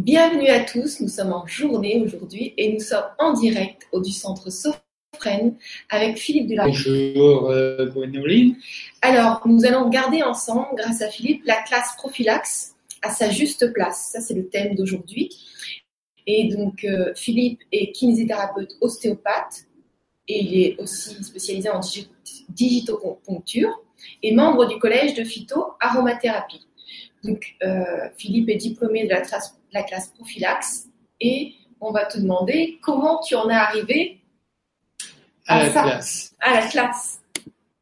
Bienvenue 0.00 0.48
à 0.48 0.62
tous, 0.62 1.00
nous 1.00 1.08
sommes 1.08 1.32
en 1.32 1.46
journée 1.46 2.02
aujourd'hui 2.04 2.52
et 2.58 2.70
nous 2.70 2.80
sommes 2.80 3.06
en 3.18 3.32
direct 3.32 3.88
au 3.92 4.00
du 4.02 4.12
centre 4.12 4.50
Sophrène 4.50 5.56
avec 5.88 6.18
Philippe 6.18 6.48
Dulard. 6.48 6.66
Bonjour 6.66 7.48
euh, 7.48 7.86
Gwénoline. 7.86 8.56
Alors, 9.00 9.40
nous 9.46 9.64
allons 9.64 9.86
regarder 9.86 10.22
ensemble, 10.22 10.68
grâce 10.76 11.00
à 11.00 11.08
Philippe, 11.08 11.44
la 11.46 11.62
classe 11.62 11.96
prophylaxe 11.96 12.74
à 13.00 13.08
sa 13.08 13.30
juste 13.30 13.72
place. 13.72 14.10
Ça, 14.12 14.20
c'est 14.20 14.34
le 14.34 14.46
thème 14.50 14.74
d'aujourd'hui. 14.74 15.30
Et 16.26 16.48
donc, 16.54 16.84
euh, 16.84 17.14
Philippe 17.14 17.60
est 17.72 17.92
kinésithérapeute 17.92 18.76
ostéopathe 18.82 19.64
et 20.28 20.42
il 20.42 20.60
est 20.60 20.76
aussi 20.78 21.24
spécialisé 21.24 21.70
en 21.70 21.80
digi- 21.80 22.10
digitoponcture 22.50 23.82
et 24.22 24.34
membre 24.34 24.66
du 24.66 24.78
collège 24.78 25.14
de 25.14 25.24
phyto-aromathérapie. 25.24 26.66
Donc, 27.24 27.56
euh, 27.62 28.08
Philippe 28.18 28.50
est 28.50 28.56
diplômé 28.56 29.04
de 29.04 29.08
la, 29.08 29.22
classe- 29.22 29.55
la 29.72 29.82
classe 29.82 30.08
prophylaxe 30.08 30.86
et 31.20 31.54
on 31.80 31.92
va 31.92 32.06
te 32.06 32.18
demander 32.18 32.78
comment 32.82 33.20
tu 33.20 33.34
en 33.34 33.48
es 33.48 33.54
arrivé 33.54 34.20
à 35.46 35.64
la 35.64 35.72
ça. 35.72 35.82
classe. 35.82 36.34
à 36.40 36.54
la 36.60 36.66
classe. 36.66 37.20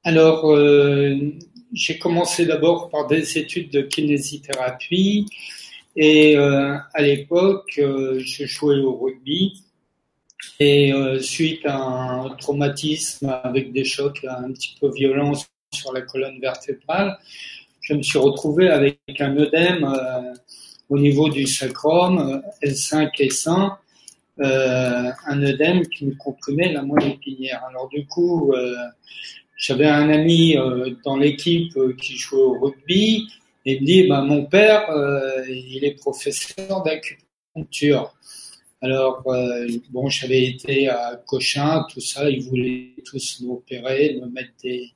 Alors, 0.02 0.50
euh, 0.50 1.16
j'ai 1.72 1.98
commencé 1.98 2.46
d'abord 2.46 2.90
par 2.90 3.06
des 3.06 3.38
études 3.38 3.70
de 3.70 3.82
kinésithérapie 3.82 5.26
et 5.96 6.36
euh, 6.36 6.76
à 6.92 7.02
l'époque, 7.02 7.78
euh, 7.78 8.18
je 8.18 8.46
jouais 8.46 8.78
au 8.78 8.96
rugby 8.96 9.62
et 10.58 10.92
euh, 10.92 11.20
suite 11.20 11.64
à 11.66 11.76
un 11.76 12.30
traumatisme 12.30 13.28
avec 13.42 13.72
des 13.72 13.84
chocs 13.84 14.24
un 14.28 14.52
petit 14.52 14.76
peu 14.80 14.90
violents 14.90 15.32
sur 15.72 15.92
la 15.92 16.02
colonne 16.02 16.40
vertébrale, 16.40 17.18
je 17.80 17.94
me 17.94 18.02
suis 18.02 18.18
retrouvé 18.18 18.68
avec 18.68 18.98
un 19.18 19.36
œdème 19.36 19.88
au 20.88 20.98
niveau 20.98 21.28
du 21.28 21.46
sacrum, 21.46 22.18
euh, 22.18 22.68
L5 22.68 23.10
et 23.18 23.30
100, 23.30 23.72
euh, 24.40 25.10
un 25.26 25.42
œdème 25.42 25.86
qui 25.86 26.06
me 26.06 26.14
comprimait 26.16 26.72
la 26.72 26.82
moelle 26.82 27.12
épinière. 27.12 27.62
Alors 27.68 27.88
du 27.88 28.06
coup, 28.06 28.52
euh, 28.52 28.74
j'avais 29.56 29.86
un 29.86 30.10
ami 30.10 30.56
euh, 30.56 30.90
dans 31.04 31.16
l'équipe 31.16 31.76
euh, 31.76 31.94
qui 31.94 32.16
jouait 32.16 32.42
au 32.42 32.58
rugby 32.58 33.28
et 33.64 33.74
il 33.74 33.80
me 33.82 33.86
dit, 33.86 34.06
bah, 34.08 34.22
mon 34.22 34.44
père, 34.44 34.90
il 35.48 35.84
est 35.84 35.94
professeur 35.94 36.82
d'acupuncture. 36.82 38.14
Alors, 38.82 39.22
bon, 39.88 40.10
j'avais 40.10 40.44
été 40.44 40.88
à 40.88 41.18
Cochin, 41.26 41.86
tout 41.90 42.02
ça, 42.02 42.28
ils 42.28 42.42
voulaient 42.42 42.90
tous 43.06 43.40
m'opérer, 43.40 44.18
me 44.20 44.26
mettre 44.26 44.50
des, 44.62 44.90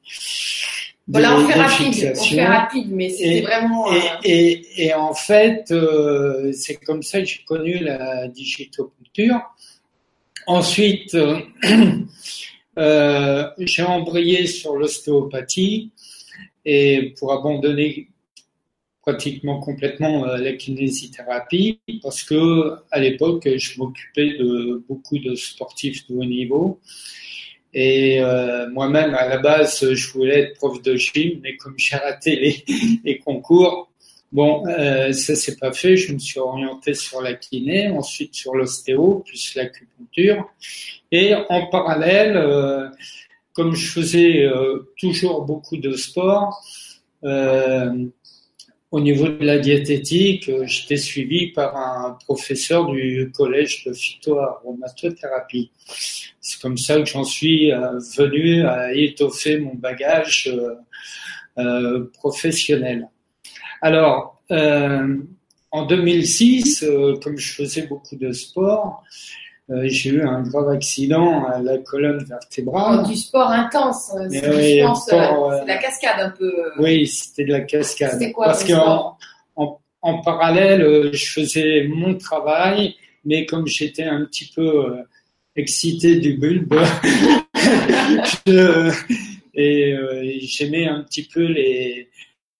Voilà, 1.10 1.38
on 1.38 1.46
fait 1.48 1.58
rapide, 1.58 2.12
on 2.18 2.22
fait 2.22 2.44
rapide, 2.44 2.90
mais 2.90 3.08
c'était 3.08 3.40
vraiment. 3.40 3.90
euh, 3.90 3.98
Et, 4.24 4.50
et, 4.50 4.84
et 4.86 4.94
en 4.94 5.14
fait, 5.14 5.70
euh, 5.70 6.52
c'est 6.52 6.76
comme 6.76 7.02
ça 7.02 7.20
que 7.20 7.24
j'ai 7.26 7.40
connu 7.46 7.78
la 7.78 8.28
digitoculture. 8.28 9.40
Ensuite, 10.46 11.14
euh, 11.14 11.40
euh, 12.78 13.48
j'ai 13.58 13.82
embrayé 13.82 14.46
sur 14.46 14.76
l'ostéopathie 14.76 15.90
et 16.64 17.14
pour 17.18 17.32
abandonner 17.32 18.08
pratiquement 19.02 19.58
complètement 19.60 20.26
la 20.26 20.52
kinésithérapie 20.52 21.80
parce 22.02 22.22
que 22.22 22.74
à 22.90 23.00
l'époque, 23.00 23.48
je 23.56 23.78
m'occupais 23.78 24.36
de 24.38 24.84
beaucoup 24.86 25.18
de 25.18 25.34
sportifs 25.34 26.06
de 26.08 26.14
haut 26.16 26.24
niveau. 26.26 26.80
Et 27.74 28.20
euh, 28.20 28.68
moi-même, 28.70 29.14
à 29.14 29.28
la 29.28 29.38
base, 29.38 29.92
je 29.92 30.12
voulais 30.12 30.40
être 30.40 30.54
prof 30.58 30.80
de 30.82 30.96
gym, 30.96 31.40
mais 31.42 31.56
comme 31.56 31.74
j'ai 31.76 31.96
raté 31.96 32.64
les, 33.04 33.18
concours, 33.18 33.90
bon, 34.32 34.66
euh, 34.66 35.12
ça 35.12 35.34
s'est 35.34 35.56
pas 35.56 35.72
fait. 35.72 35.96
Je 35.96 36.12
me 36.12 36.18
suis 36.18 36.40
orienté 36.40 36.94
sur 36.94 37.20
la 37.20 37.34
kiné, 37.34 37.88
ensuite 37.88 38.34
sur 38.34 38.54
l'ostéo, 38.54 39.22
puis 39.26 39.52
l'acupuncture. 39.54 40.48
Et 41.12 41.34
en 41.34 41.66
parallèle, 41.66 42.36
euh, 42.36 42.88
comme 43.52 43.74
je 43.74 43.90
faisais 43.90 44.44
euh, 44.44 44.88
toujours 44.98 45.44
beaucoup 45.44 45.76
de 45.76 45.92
sport, 45.94 46.62
euh, 47.24 48.06
au 48.90 49.00
niveau 49.00 49.28
de 49.28 49.44
la 49.44 49.58
diététique, 49.58 50.48
euh, 50.48 50.64
j'étais 50.66 50.96
suivi 50.96 51.48
par 51.48 51.76
un 51.76 52.16
professeur 52.24 52.90
du 52.90 53.30
collège 53.34 53.84
de 53.84 53.92
phytoaromatothérapie. 53.92 55.70
C'est 56.40 56.60
comme 56.60 56.78
ça 56.78 56.98
que 56.98 57.04
j'en 57.04 57.24
suis 57.24 57.72
euh, 57.72 57.98
venu 58.16 58.66
à 58.66 58.94
étoffer 58.94 59.58
mon 59.58 59.74
bagage 59.74 60.50
euh, 61.58 62.10
professionnel. 62.14 63.08
Alors, 63.82 64.42
en 65.70 65.84
2006, 65.86 66.82
euh, 66.82 67.16
comme 67.22 67.36
je 67.36 67.52
faisais 67.52 67.86
beaucoup 67.86 68.16
de 68.16 68.32
sport, 68.32 69.02
j'ai 69.84 70.10
eu 70.10 70.22
un 70.22 70.42
grave 70.42 70.68
accident 70.70 71.44
à 71.46 71.60
la 71.60 71.78
colonne 71.78 72.24
vertébrale. 72.24 73.06
du 73.06 73.14
sport 73.16 73.50
intense. 73.50 74.12
euh, 74.16 74.26
oui, 74.30 74.78
je 74.78 74.84
pense, 74.84 75.06
sport, 75.06 75.50
euh, 75.50 75.54
euh, 75.54 75.56
c'est 75.58 75.62
de 75.64 75.68
la 75.68 75.76
cascade 75.76 76.20
un 76.20 76.30
peu. 76.30 76.52
Oui, 76.78 77.06
c'était 77.06 77.44
de 77.44 77.52
la 77.52 77.60
cascade. 77.60 78.12
C'était 78.12 78.32
quoi 78.32 78.46
Parce 78.46 78.64
qu'en 78.64 79.16
en, 79.56 79.78
en 80.02 80.20
parallèle, 80.22 81.10
je 81.12 81.26
faisais 81.26 81.86
mon 81.88 82.14
travail, 82.16 82.94
mais 83.24 83.44
comme 83.46 83.66
j'étais 83.66 84.04
un 84.04 84.24
petit 84.24 84.50
peu 84.54 84.96
excité 85.56 86.16
du 86.16 86.34
bulbe, 86.38 86.74
je- 88.46 88.92
et 89.54 90.38
j'aimais 90.42 90.86
un 90.86 91.02
petit 91.02 91.24
peu 91.24 91.44
les, 91.44 92.08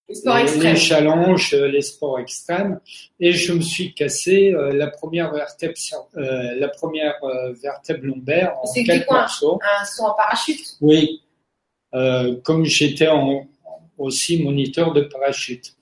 Les 0.09 0.15
sports 0.15 0.37
les, 0.37 0.43
extrêmes. 0.43 0.73
les 0.73 0.81
challenges, 0.81 1.55
euh, 1.55 1.69
les 1.69 1.83
sports 1.83 2.19
extrêmes, 2.19 2.81
et 3.21 3.33
je 3.33 3.53
me 3.53 3.61
suis 3.61 3.93
cassé 3.93 4.53
euh, 4.53 4.73
la 4.73 4.87
première 4.87 5.33
vertèbre, 5.33 5.75
euh, 6.17 6.55
la 6.59 6.69
première 6.69 7.23
euh, 7.25 7.53
vertèbre 7.53 8.07
lombaire 8.07 8.55
en 8.63 8.73
quatre 8.73 9.05
quoi 9.05 9.21
morceaux. 9.21 9.61
Un 9.81 9.85
saut 9.85 10.05
en 10.05 10.15
parachute? 10.15 10.65
Oui, 10.81 11.23
comme 12.43 12.65
j'étais 12.65 13.09
aussi 13.99 14.43
moniteur 14.43 14.93
de 14.93 15.03
parachute. 15.03 15.75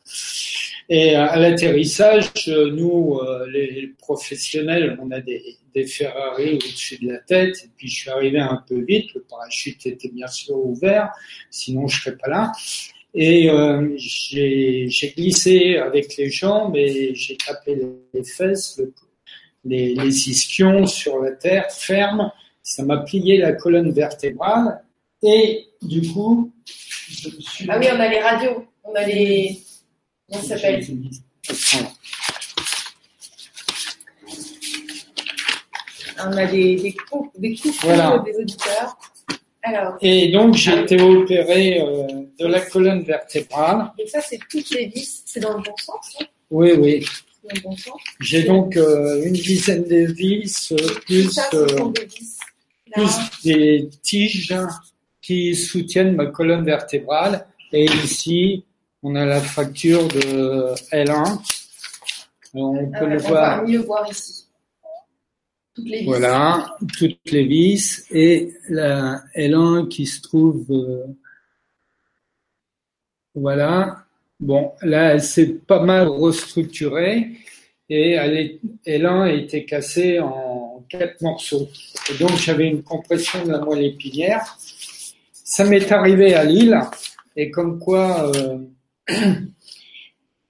Et 0.89 1.17
à 1.17 1.37
l'atterrissage, 1.37 2.33
nous, 2.47 3.21
les 3.49 3.93
professionnels, 3.99 4.97
on 5.03 5.11
a 5.11 5.21
des, 5.21 5.43
des 5.75 5.87
Ferrari 5.87 6.55
au-dessus 6.55 6.99
de 6.99 7.13
la 7.13 7.19
tête. 7.19 7.57
Et 7.65 7.71
puis 7.77 7.89
je 7.89 8.01
suis 8.03 8.11
arrivé 8.11 8.39
un 8.39 8.63
peu 8.69 8.81
vite. 8.81 9.13
Le 9.15 9.23
parachute 9.23 9.85
était 9.87 10.09
bien 10.09 10.29
sûr 10.29 10.57
ouvert, 10.57 11.11
sinon 11.51 11.89
je 11.89 12.01
serais 12.01 12.17
pas 12.17 12.29
là. 12.29 12.53
Et 13.19 13.49
euh, 13.49 13.95
j'ai 13.97 14.89
glissé 15.17 15.77
avec 15.79 16.17
les 16.19 16.29
jambes 16.31 16.77
et 16.77 17.15
j'ai 17.15 17.37
tapé 17.39 17.81
les 18.13 18.25
fesses, 18.25 18.77
le- 18.79 18.93
les, 19.65 19.95
les 19.95 20.29
ischions 20.29 20.87
sur 20.87 21.21
la 21.23 21.31
terre 21.33 21.71
ferme. 21.71 22.31
Ça 22.63 22.83
m'a 22.85 22.99
plié 22.99 23.39
la 23.39 23.53
colonne 23.53 23.91
vertébrale 23.91 24.83
et 25.23 25.67
du 25.81 26.13
coup, 26.13 26.53
je 27.09 27.29
me 27.31 27.41
suis. 27.41 27.67
Ah 27.71 27.79
oui, 27.79 27.87
on 27.91 28.01
a 28.01 28.09
les 28.09 28.21
radios. 28.21 28.67
On 28.85 28.95
a 28.95 29.05
les. 29.07 29.59
Comment 30.31 30.43
ça 30.43 30.49
s'appelle? 30.59 30.85
On 36.19 36.33
a 36.37 36.47
des, 36.47 36.77
des 36.77 36.93
coups, 36.93 37.31
des 37.39 37.55
coups 37.57 37.79
Voilà. 37.83 38.23
des 38.25 38.35
auditeurs. 38.37 38.97
Alors, 39.69 39.97
Et 40.01 40.29
donc 40.31 40.55
j'ai 40.55 40.81
été 40.81 41.01
opéré 41.01 41.81
euh, 41.81 42.07
de 42.39 42.47
la 42.47 42.61
colonne 42.61 43.03
vertébrale. 43.03 43.91
et 43.99 44.07
ça, 44.07 44.21
c'est 44.21 44.39
toutes 44.49 44.71
les 44.71 44.87
vis. 44.87 45.25
C'est 45.27 45.41
dans 45.41 45.57
le 45.57 45.63
bon 45.65 45.77
sens, 45.77 46.17
hein? 46.21 46.25
Oui, 46.51 46.71
oui. 46.79 47.05
Dans 47.43 47.55
le 47.57 47.61
bon 47.63 47.77
sens. 47.77 48.01
J'ai 48.21 48.45
donc 48.45 48.77
euh, 48.77 49.25
une 49.25 49.33
dizaine 49.33 49.83
de 49.83 50.13
vis, 50.13 50.71
euh, 50.71 50.77
plus, 51.05 51.33
ça, 51.33 51.49
des 51.51 52.05
vis. 52.05 52.39
Là, 52.95 53.03
plus 53.03 53.43
des 53.45 53.89
tiges 54.03 54.55
qui 55.21 55.57
soutiennent 55.57 56.15
ma 56.15 56.27
colonne 56.27 56.65
vertébrale. 56.65 57.45
Et 57.73 57.87
ici, 57.87 58.65
on 59.03 59.17
a 59.17 59.25
la 59.25 59.41
fracture 59.41 60.07
de 60.07 60.75
L1. 60.93 61.41
On 62.55 62.89
ah 62.95 62.99
peut 63.01 63.07
le 63.07 63.17
on 63.17 63.29
voir. 63.29 63.57
va 63.63 63.63
mieux 63.67 63.81
voir 63.81 64.09
ici. 64.09 64.46
Voilà, 66.05 66.77
toutes 66.99 67.31
les 67.31 67.45
vis 67.45 68.07
et 68.11 68.55
la 68.69 69.23
L1 69.37 69.89
qui 69.89 70.07
se 70.07 70.23
trouve, 70.23 70.65
euh, 70.71 71.05
voilà. 73.35 74.05
Bon, 74.41 74.73
là, 74.83 75.13
elle 75.13 75.23
s'est 75.23 75.55
pas 75.55 75.83
mal 75.83 76.09
restructurée 76.09 77.33
et 77.89 78.13
elle 78.13 78.37
est, 78.37 78.61
L1 78.87 79.23
a 79.23 79.33
été 79.33 79.65
cassée 79.65 80.19
en 80.21 80.85
quatre 80.89 81.21
morceaux. 81.21 81.69
Et 82.11 82.19
donc, 82.19 82.37
j'avais 82.37 82.69
une 82.69 82.83
compression 82.83 83.45
de 83.45 83.53
la 83.53 83.59
moelle 83.59 83.85
épinière. 83.85 84.59
Ça 85.33 85.65
m'est 85.65 85.91
arrivé 85.93 86.35
à 86.35 86.45
Lille 86.45 86.79
et 87.37 87.51
comme 87.51 87.79
quoi, 87.79 88.31
euh, 88.35 88.59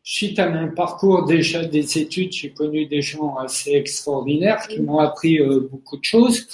suite 0.08 0.38
à 0.38 0.48
mon 0.48 0.70
parcours 0.70 1.26
déjà 1.26 1.64
des 1.64 1.98
études, 1.98 2.32
j'ai 2.32 2.50
connu 2.50 2.86
des 2.86 3.02
gens 3.02 3.34
assez 3.38 3.72
extraordinaires 3.72 4.64
qui 4.68 4.80
m'ont 4.80 5.00
appris 5.00 5.40
euh, 5.40 5.68
beaucoup 5.68 5.96
de 5.96 6.04
choses. 6.04 6.46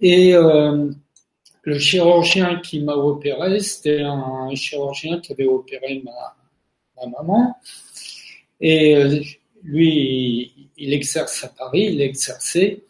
Et 0.00 0.34
euh, 0.34 0.90
le 1.64 1.78
chirurgien 1.78 2.60
qui 2.60 2.80
m'a 2.80 2.94
opéré, 2.94 3.60
c'était 3.60 4.00
un 4.00 4.54
chirurgien 4.54 5.20
qui 5.20 5.34
avait 5.34 5.44
opéré 5.44 6.02
ma, 6.02 6.34
ma 6.96 7.10
maman. 7.18 7.56
Et 8.58 8.96
euh, 8.96 9.20
lui, 9.62 10.70
il 10.78 10.94
exerce 10.94 11.44
à 11.44 11.48
Paris, 11.48 11.90
il 11.92 12.00
exerçait, 12.00 12.80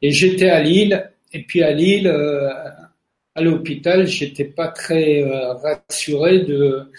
et 0.00 0.10
j'étais 0.10 0.48
à 0.48 0.62
Lille. 0.62 1.10
Et 1.34 1.42
puis 1.42 1.62
à 1.62 1.72
Lille, 1.72 2.08
à 3.34 3.40
l'hôpital, 3.42 4.06
j'étais 4.06 4.44
pas 4.44 4.68
très 4.68 5.22
rassuré 5.62 6.40
de 6.40 6.90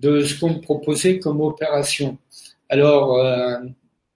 de 0.00 0.22
ce 0.22 0.38
qu'on 0.38 0.50
me 0.50 0.60
proposait 0.60 1.18
comme 1.18 1.40
opération. 1.40 2.16
Alors, 2.68 3.18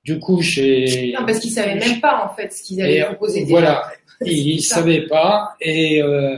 du 0.05 0.19
coup, 0.19 0.41
j'ai. 0.43 1.13
Non, 1.19 1.25
parce 1.27 1.39
qu'ils 1.39 1.51
savaient 1.51 1.77
même 1.77 2.01
pas 2.01 2.25
en 2.31 2.35
fait 2.37 2.53
ce 2.53 2.63
qu'ils 2.63 2.81
allaient 2.83 3.05
proposer. 3.05 3.45
Voilà, 3.45 3.91
ils, 4.25 4.57
ne 4.57 4.61
savaient 4.61 5.07
pas 5.07 5.57
et 5.61 6.03
euh, 6.03 6.37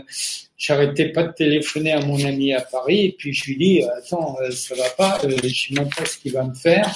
j'arrêtais 0.57 1.09
pas 1.09 1.25
de 1.25 1.33
téléphoner 1.33 1.93
à 1.93 2.01
mon 2.01 2.23
ami 2.25 2.53
à 2.53 2.61
Paris 2.61 3.07
et 3.07 3.17
puis 3.19 3.33
je 3.33 3.47
lui 3.47 3.57
dis 3.57 3.83
attends 3.99 4.37
euh, 4.41 4.51
ça 4.51 4.75
va 4.75 4.89
pas, 4.91 5.21
euh, 5.25 5.37
je 5.43 5.49
sais 5.49 5.75
même 5.75 5.89
pas 5.89 6.05
ce 6.05 6.17
qu'il 6.19 6.33
va 6.33 6.45
me 6.45 6.55
faire. 6.55 6.95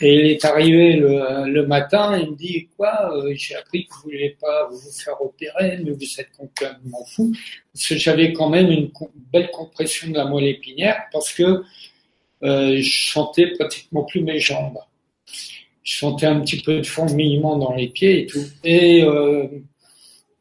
Et 0.00 0.14
il 0.14 0.26
est 0.26 0.44
arrivé 0.44 0.94
le, 0.94 1.50
le 1.50 1.66
matin, 1.66 2.16
il 2.18 2.30
me 2.30 2.36
dit 2.36 2.68
quoi 2.76 3.12
euh, 3.14 3.32
J'ai 3.34 3.56
appris 3.56 3.86
que 3.86 3.94
vous 3.94 4.02
voulez 4.04 4.36
pas 4.40 4.68
vous 4.70 4.92
faire 4.92 5.20
opérer, 5.20 5.78
mais 5.82 5.90
vous 5.90 6.20
êtes 6.20 6.30
complètement 6.36 7.04
fou. 7.06 7.32
Parce 7.72 7.88
que 7.88 7.96
j'avais 7.96 8.32
quand 8.32 8.48
même 8.48 8.70
une 8.70 8.90
belle 9.32 9.50
compression 9.50 10.10
de 10.10 10.16
la 10.16 10.26
moelle 10.26 10.46
épinière 10.46 11.02
parce 11.12 11.32
que 11.32 11.62
euh, 12.44 12.80
je 12.80 13.10
sentais 13.12 13.48
pratiquement 13.48 14.04
plus 14.04 14.20
mes 14.20 14.38
jambes 14.38 14.78
je 15.88 15.96
sentais 15.96 16.26
un 16.26 16.40
petit 16.40 16.60
peu 16.60 16.78
de 16.78 16.86
fourmillement 16.86 17.56
dans 17.56 17.74
les 17.74 17.88
pieds 17.88 18.20
et 18.20 18.26
tout. 18.26 18.44
Et 18.62 19.02
euh, 19.02 19.46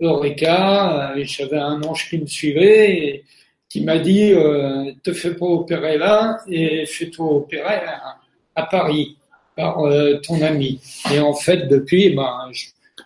Eureka, 0.01 1.13
euh, 1.15 1.23
j'avais 1.23 1.57
un 1.57 1.81
ange 1.83 2.09
qui 2.09 2.17
me 2.17 2.25
suivait 2.25 2.91
et 2.91 3.23
qui 3.69 3.81
m'a 3.81 3.97
dit 3.97 4.33
euh, 4.33 4.91
te 5.03 5.13
fais 5.13 5.35
pas 5.35 5.45
opérer 5.45 5.97
là 5.97 6.39
et 6.49 6.85
fais-toi 6.85 7.33
opérer 7.33 7.79
à, 8.55 8.63
Paris 8.63 9.16
par 9.57 9.79
euh, 9.79 10.19
ton 10.19 10.41
ami. 10.41 10.79
Et 11.11 11.19
en 11.19 11.33
fait, 11.33 11.67
depuis, 11.67 12.11
ben, 12.11 12.49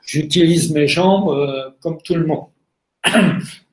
j'utilise 0.05 0.71
mes 0.71 0.87
jambes 0.87 1.29
euh, 1.29 1.71
comme 1.79 1.99
tout 2.03 2.15
le 2.15 2.27
monde. 2.27 2.47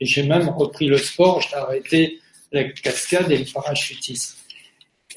Et 0.01 0.07
j'ai 0.07 0.23
même 0.23 0.49
repris 0.49 0.87
le 0.87 0.97
sport, 0.97 1.43
j'ai 1.43 1.57
arrêté 1.57 2.21
la 2.51 2.65
cascade 2.65 3.31
et 3.31 3.37
le 3.37 3.53
parachutisme. 3.53 4.39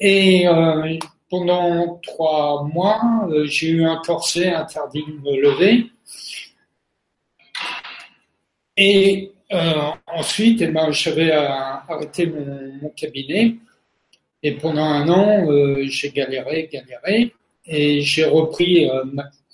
Et 0.00 0.46
euh, 0.46 0.98
pendant 1.30 1.98
trois 2.02 2.64
mois, 2.64 3.00
j'ai 3.44 3.68
eu 3.68 3.84
un 3.84 4.02
corset 4.04 4.52
interdit 4.52 5.02
de 5.06 5.12
me 5.12 5.40
lever. 5.40 5.86
Et 8.76 9.32
ensuite, 10.06 10.60
eh 10.60 10.66
ben, 10.66 10.90
j'avais 10.90 11.30
arrêté 11.32 12.26
mon, 12.26 12.90
cabinet. 12.90 13.54
Et 14.42 14.52
pendant 14.52 14.84
un 14.84 15.08
an, 15.08 15.46
j'ai 15.84 16.10
galéré, 16.10 16.68
galéré. 16.70 17.32
Et 17.66 18.00
j'ai 18.02 18.24
repris 18.24 18.88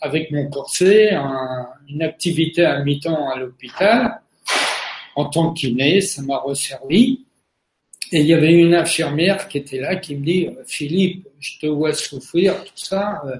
avec 0.00 0.30
mon 0.30 0.48
corset 0.48 1.14
une 1.88 2.02
activité 2.02 2.64
à 2.64 2.82
mi-temps 2.82 3.28
à 3.30 3.38
l'hôpital 3.38 4.20
en 5.16 5.26
tant 5.26 5.52
que 5.52 5.60
kiné. 5.60 6.00
Ça 6.00 6.22
m'a 6.22 6.38
resservi. 6.38 7.24
Et 8.10 8.20
il 8.20 8.26
y 8.26 8.32
avait 8.32 8.52
une 8.52 8.74
infirmière 8.74 9.48
qui 9.48 9.58
était 9.58 9.80
là 9.80 9.96
qui 9.96 10.16
me 10.16 10.24
dit 10.24 10.48
Philippe, 10.66 11.28
je 11.40 11.58
te 11.58 11.66
vois 11.66 11.92
souffrir, 11.92 12.64
tout 12.64 12.72
ça. 12.76 13.22
Euh, 13.26 13.36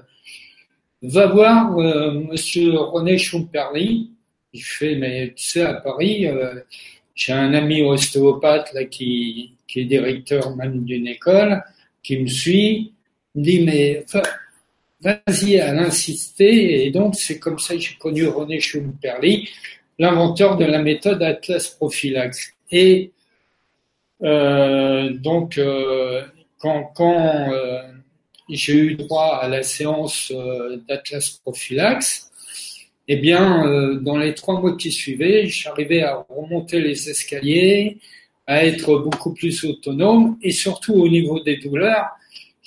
va 1.01 1.27
voir 1.27 1.77
euh, 1.77 2.11
Monsieur 2.11 2.77
René 2.77 3.17
Schumperli. 3.17 4.11
Il 4.53 4.61
fait, 4.61 4.95
mais 4.95 5.33
tu 5.35 5.43
sais, 5.43 5.61
à 5.61 5.75
Paris, 5.75 6.27
euh, 6.27 6.61
j'ai 7.15 7.33
un 7.33 7.53
ami 7.53 7.81
ostéopathe 7.81 8.73
là 8.73 8.85
qui, 8.85 9.55
qui 9.67 9.81
est 9.81 9.85
directeur 9.85 10.55
même 10.55 10.83
d'une 10.83 11.07
école, 11.07 11.63
qui 12.03 12.17
me 12.17 12.27
suit, 12.27 12.93
me 13.35 13.43
dit, 13.43 13.63
mais 13.63 14.05
vas-y, 15.01 15.55
elle 15.55 15.79
insisté. 15.79 16.85
Et 16.85 16.91
donc, 16.91 17.15
c'est 17.15 17.39
comme 17.39 17.59
ça 17.59 17.75
que 17.75 17.81
j'ai 17.81 17.95
connu 17.95 18.27
René 18.27 18.59
Schumperli, 18.59 19.49
l'inventeur 19.97 20.57
de 20.57 20.65
la 20.65 20.81
méthode 20.81 21.21
Atlas 21.23 21.67
Prophylax. 21.69 22.53
Et 22.71 23.11
euh, 24.23 25.09
donc, 25.11 25.57
euh, 25.57 26.23
quand, 26.59 26.91
quand 26.95 27.51
euh, 27.51 27.81
j'ai 28.49 28.73
eu 28.73 28.95
droit 28.95 29.39
à 29.41 29.47
la 29.47 29.63
séance 29.63 30.33
d'Atlas 30.87 31.39
Prophylax, 31.43 32.31
eh 33.07 33.15
bien, 33.15 33.97
dans 34.01 34.17
les 34.17 34.35
trois 34.35 34.59
mois 34.59 34.77
qui 34.77 34.91
suivaient, 34.91 35.47
j'arrivais 35.47 36.03
à 36.03 36.25
remonter 36.29 36.79
les 36.79 37.09
escaliers, 37.09 37.97
à 38.45 38.65
être 38.65 38.99
beaucoup 38.99 39.33
plus 39.33 39.63
autonome 39.65 40.37
et 40.43 40.51
surtout 40.51 40.93
au 40.93 41.07
niveau 41.07 41.39
des 41.39 41.57
douleurs, 41.57 42.07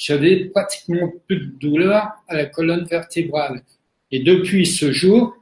j'avais 0.02 0.46
pratiquement 0.46 1.12
plus 1.28 1.38
de 1.38 1.52
douleurs 1.60 2.08
à 2.26 2.34
la 2.34 2.46
colonne 2.46 2.84
vertébrale. 2.84 3.62
Et 4.10 4.18
depuis 4.18 4.66
ce 4.66 4.90
jour, 4.90 5.36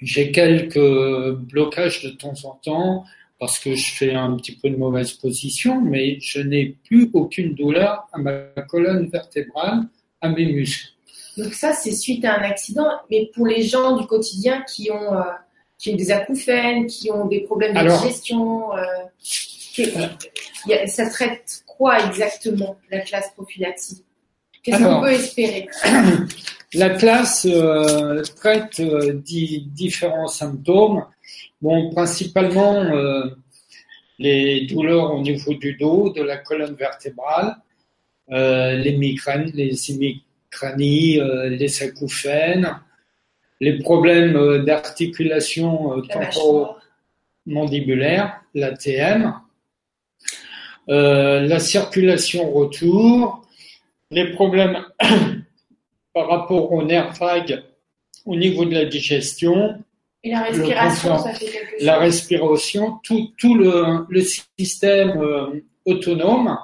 j'ai 0.00 0.32
quelques 0.32 1.32
blocages 1.32 2.02
de 2.02 2.10
temps 2.10 2.34
en 2.44 2.52
temps, 2.64 3.04
parce 3.38 3.58
que 3.58 3.74
je 3.74 3.92
fais 3.92 4.14
un 4.14 4.34
petit 4.36 4.56
peu 4.56 4.70
de 4.70 4.76
mauvaise 4.76 5.12
position, 5.12 5.82
mais 5.82 6.18
je 6.20 6.40
n'ai 6.40 6.76
plus 6.86 7.10
aucune 7.12 7.54
douleur 7.54 8.08
à 8.12 8.18
ma 8.18 8.32
colonne 8.66 9.08
vertébrale, 9.08 9.82
à 10.22 10.30
mes 10.30 10.46
muscles. 10.46 10.88
Donc 11.36 11.52
ça, 11.52 11.74
c'est 11.74 11.92
suite 11.92 12.24
à 12.24 12.38
un 12.38 12.42
accident, 12.42 12.88
mais 13.10 13.30
pour 13.34 13.46
les 13.46 13.62
gens 13.62 13.98
du 13.98 14.06
quotidien 14.06 14.62
qui 14.62 14.90
ont, 14.90 15.14
euh, 15.14 15.22
qui 15.76 15.92
ont 15.92 15.96
des 15.96 16.10
acouphènes, 16.10 16.86
qui 16.86 17.12
ont 17.12 17.26
des 17.26 17.42
problèmes 17.42 17.74
de 17.74 17.88
digestion, 17.88 18.74
euh, 18.74 18.86
ça 20.86 21.10
traite 21.10 21.62
quoi 21.78 22.06
exactement 22.06 22.76
la 22.90 23.00
classe 23.00 23.30
prophylaxie 23.34 24.04
Qu'est-ce 24.62 24.82
qu'on 24.82 25.00
peut 25.00 25.12
espérer? 25.12 25.68
La 26.74 26.90
classe 26.90 27.46
euh, 27.48 28.22
traite 28.36 28.82
différents 29.22 30.26
symptômes. 30.26 31.06
Bon, 31.62 31.88
principalement 31.90 32.74
euh, 32.74 33.24
les 34.18 34.66
douleurs 34.66 35.14
au 35.14 35.22
niveau 35.22 35.54
du 35.54 35.72
dos, 35.74 36.12
de 36.12 36.20
la 36.22 36.36
colonne 36.36 36.74
vertébrale, 36.74 37.56
euh, 38.30 38.74
les 38.74 38.98
migraines, 38.98 39.50
les 39.54 39.90
hémicranies, 39.90 41.18
euh, 41.20 41.48
les 41.48 41.82
acouphènes, 41.82 42.78
les 43.60 43.78
problèmes 43.78 44.64
d'articulation 44.64 46.02
temporo-mandibulaire, 46.02 48.42
l'ATM, 48.54 49.40
la 50.88 51.58
circulation 51.58 52.50
retour, 52.50 53.46
les 54.10 54.32
problèmes 54.32 54.84
par 56.14 56.28
rapport 56.28 56.72
aux 56.72 56.82
nerfs 56.82 57.12
vagues 57.14 57.62
au 58.24 58.36
niveau 58.36 58.64
de 58.64 58.74
la 58.74 58.84
digestion, 58.86 59.78
et 60.24 60.30
la 60.30 60.42
respiration, 60.42 61.18
ça 61.18 61.32
fait 61.32 61.46
quelque 61.46 61.70
chose. 61.70 61.86
La 61.86 61.98
respiration, 61.98 62.98
tout, 63.04 63.32
tout 63.36 63.54
le, 63.54 64.04
le 64.08 64.20
système 64.58 65.20
euh, 65.20 65.64
autonome 65.84 66.58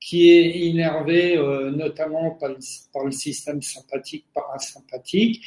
qui 0.00 0.30
est 0.30 0.50
innervé 0.68 1.36
euh, 1.36 1.70
notamment 1.70 2.32
par 2.32 2.50
le, 2.50 2.58
par 2.92 3.04
le, 3.04 3.10
système 3.10 3.62
sympathique, 3.62 4.26
parasympathique. 4.32 5.42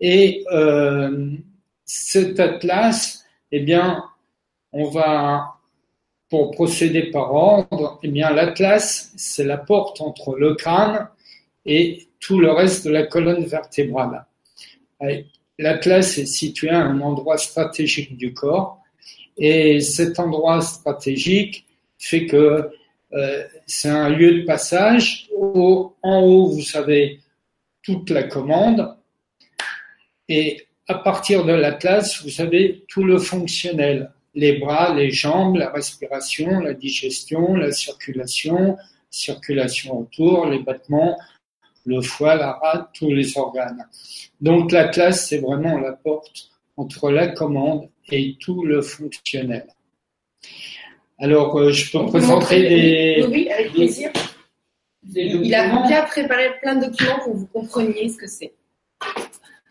Et 0.00 0.44
euh, 0.50 1.32
cet 1.84 2.40
atlas, 2.40 3.24
eh 3.52 3.60
bien, 3.60 4.04
on 4.72 4.88
va, 4.88 5.57
pour 6.28 6.50
procéder 6.50 7.10
par 7.10 7.32
ordre, 7.32 7.98
eh 8.02 8.08
bien, 8.08 8.30
l'atlas, 8.30 9.12
c'est 9.16 9.44
la 9.44 9.56
porte 9.56 10.00
entre 10.00 10.36
le 10.36 10.54
crâne 10.54 11.08
et 11.64 12.08
tout 12.20 12.40
le 12.40 12.50
reste 12.50 12.84
de 12.86 12.90
la 12.90 13.04
colonne 13.04 13.44
vertébrale. 13.44 14.26
L'Atlas 15.58 16.18
est 16.18 16.26
situé 16.26 16.70
à 16.70 16.80
un 16.80 17.00
endroit 17.00 17.38
stratégique 17.38 18.16
du 18.16 18.32
corps 18.32 18.80
et 19.36 19.80
cet 19.80 20.18
endroit 20.18 20.60
stratégique 20.60 21.66
fait 21.98 22.26
que 22.26 22.70
euh, 23.12 23.44
c'est 23.66 23.88
un 23.88 24.08
lieu 24.08 24.40
de 24.40 24.44
passage. 24.44 25.28
Au, 25.34 25.94
en 26.02 26.20
haut, 26.20 26.46
vous 26.46 26.76
avez 26.76 27.20
toute 27.82 28.10
la 28.10 28.24
commande 28.24 28.96
et 30.28 30.66
à 30.86 30.94
partir 30.94 31.44
de 31.44 31.52
l'Atlas, 31.52 32.22
vous 32.22 32.40
avez 32.40 32.84
tout 32.88 33.04
le 33.04 33.18
fonctionnel. 33.18 34.12
Les 34.40 34.52
bras, 34.62 34.94
les 34.94 35.10
jambes, 35.10 35.56
la 35.56 35.70
respiration, 35.78 36.60
la 36.60 36.74
digestion, 36.74 37.42
la 37.54 37.72
circulation, 37.72 38.76
circulation 39.10 40.00
autour, 40.02 40.46
les 40.46 40.60
battements, 40.68 41.18
le 41.84 42.00
foie, 42.00 42.36
la 42.36 42.52
rate, 42.52 42.90
tous 42.92 43.12
les 43.18 43.36
organes. 43.36 43.84
Donc 44.40 44.70
la 44.70 44.88
classe, 44.94 45.28
c'est 45.28 45.38
vraiment 45.38 45.76
la 45.78 45.92
porte 45.92 46.50
entre 46.76 47.10
la 47.10 47.26
commande 47.28 47.88
et 48.10 48.36
tout 48.38 48.64
le 48.64 48.80
fonctionnel. 48.80 49.66
Alors, 51.18 51.58
euh, 51.58 51.72
je 51.72 51.90
peux 51.90 52.06
présenter 52.06 52.68
des... 52.68 53.26
Oui, 53.28 53.50
avec 53.50 53.72
plaisir. 53.72 54.10
Il 55.14 55.52
a 55.54 55.86
bien 55.88 56.04
préparé 56.04 56.50
plein 56.62 56.76
de 56.76 56.86
documents 56.86 57.18
pour 57.24 57.32
que 57.32 57.38
vous 57.38 57.46
compreniez 57.46 58.08
ce 58.08 58.16
que 58.16 58.28
c'est. 58.28 58.52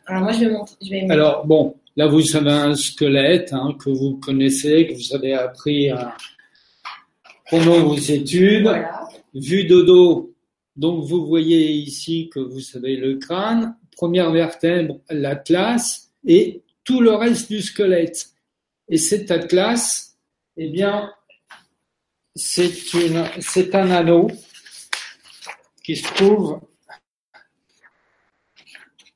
Alors 0.08 0.24
moi, 0.24 0.34
je 0.34 0.40
vais 0.40 0.52
montrer. 0.52 1.08
Alors 1.10 1.46
bon, 1.46 1.76
là 1.98 2.08
vous 2.08 2.36
avez 2.36 2.52
un 2.52 2.76
squelette 2.76 3.52
hein, 3.52 3.76
que 3.84 3.90
vous 3.90 4.18
connaissez, 4.18 4.88
que 4.88 4.94
vous 4.94 5.16
avez 5.16 5.34
appris 5.34 5.90
à... 5.90 6.16
pendant 7.50 7.84
vos 7.84 7.98
études. 7.98 8.64
Voilà. 8.64 9.10
Vue 9.34 9.66
de 9.66 9.82
dos, 9.82 10.34
Donc 10.76 11.04
vous 11.04 11.28
voyez 11.28 11.72
ici 11.72 12.30
que 12.34 12.40
vous 12.40 12.62
avez 12.76 12.96
le 12.96 13.18
crâne, 13.18 13.76
première 13.92 14.32
vertèbre, 14.32 15.00
l'atlas 15.10 16.12
et 16.26 16.64
tout 16.84 17.02
le 17.02 17.14
reste 17.14 17.52
du 17.52 17.62
squelette. 17.62 18.30
Et 18.90 18.98
cet 18.98 19.30
atlas, 19.30 20.18
eh 20.56 20.70
bien, 20.70 21.12
c'est 22.36 23.76
un 23.76 23.92
anneau 23.92 24.28
qui 25.84 25.96
se 25.96 26.14
trouve. 26.14 26.62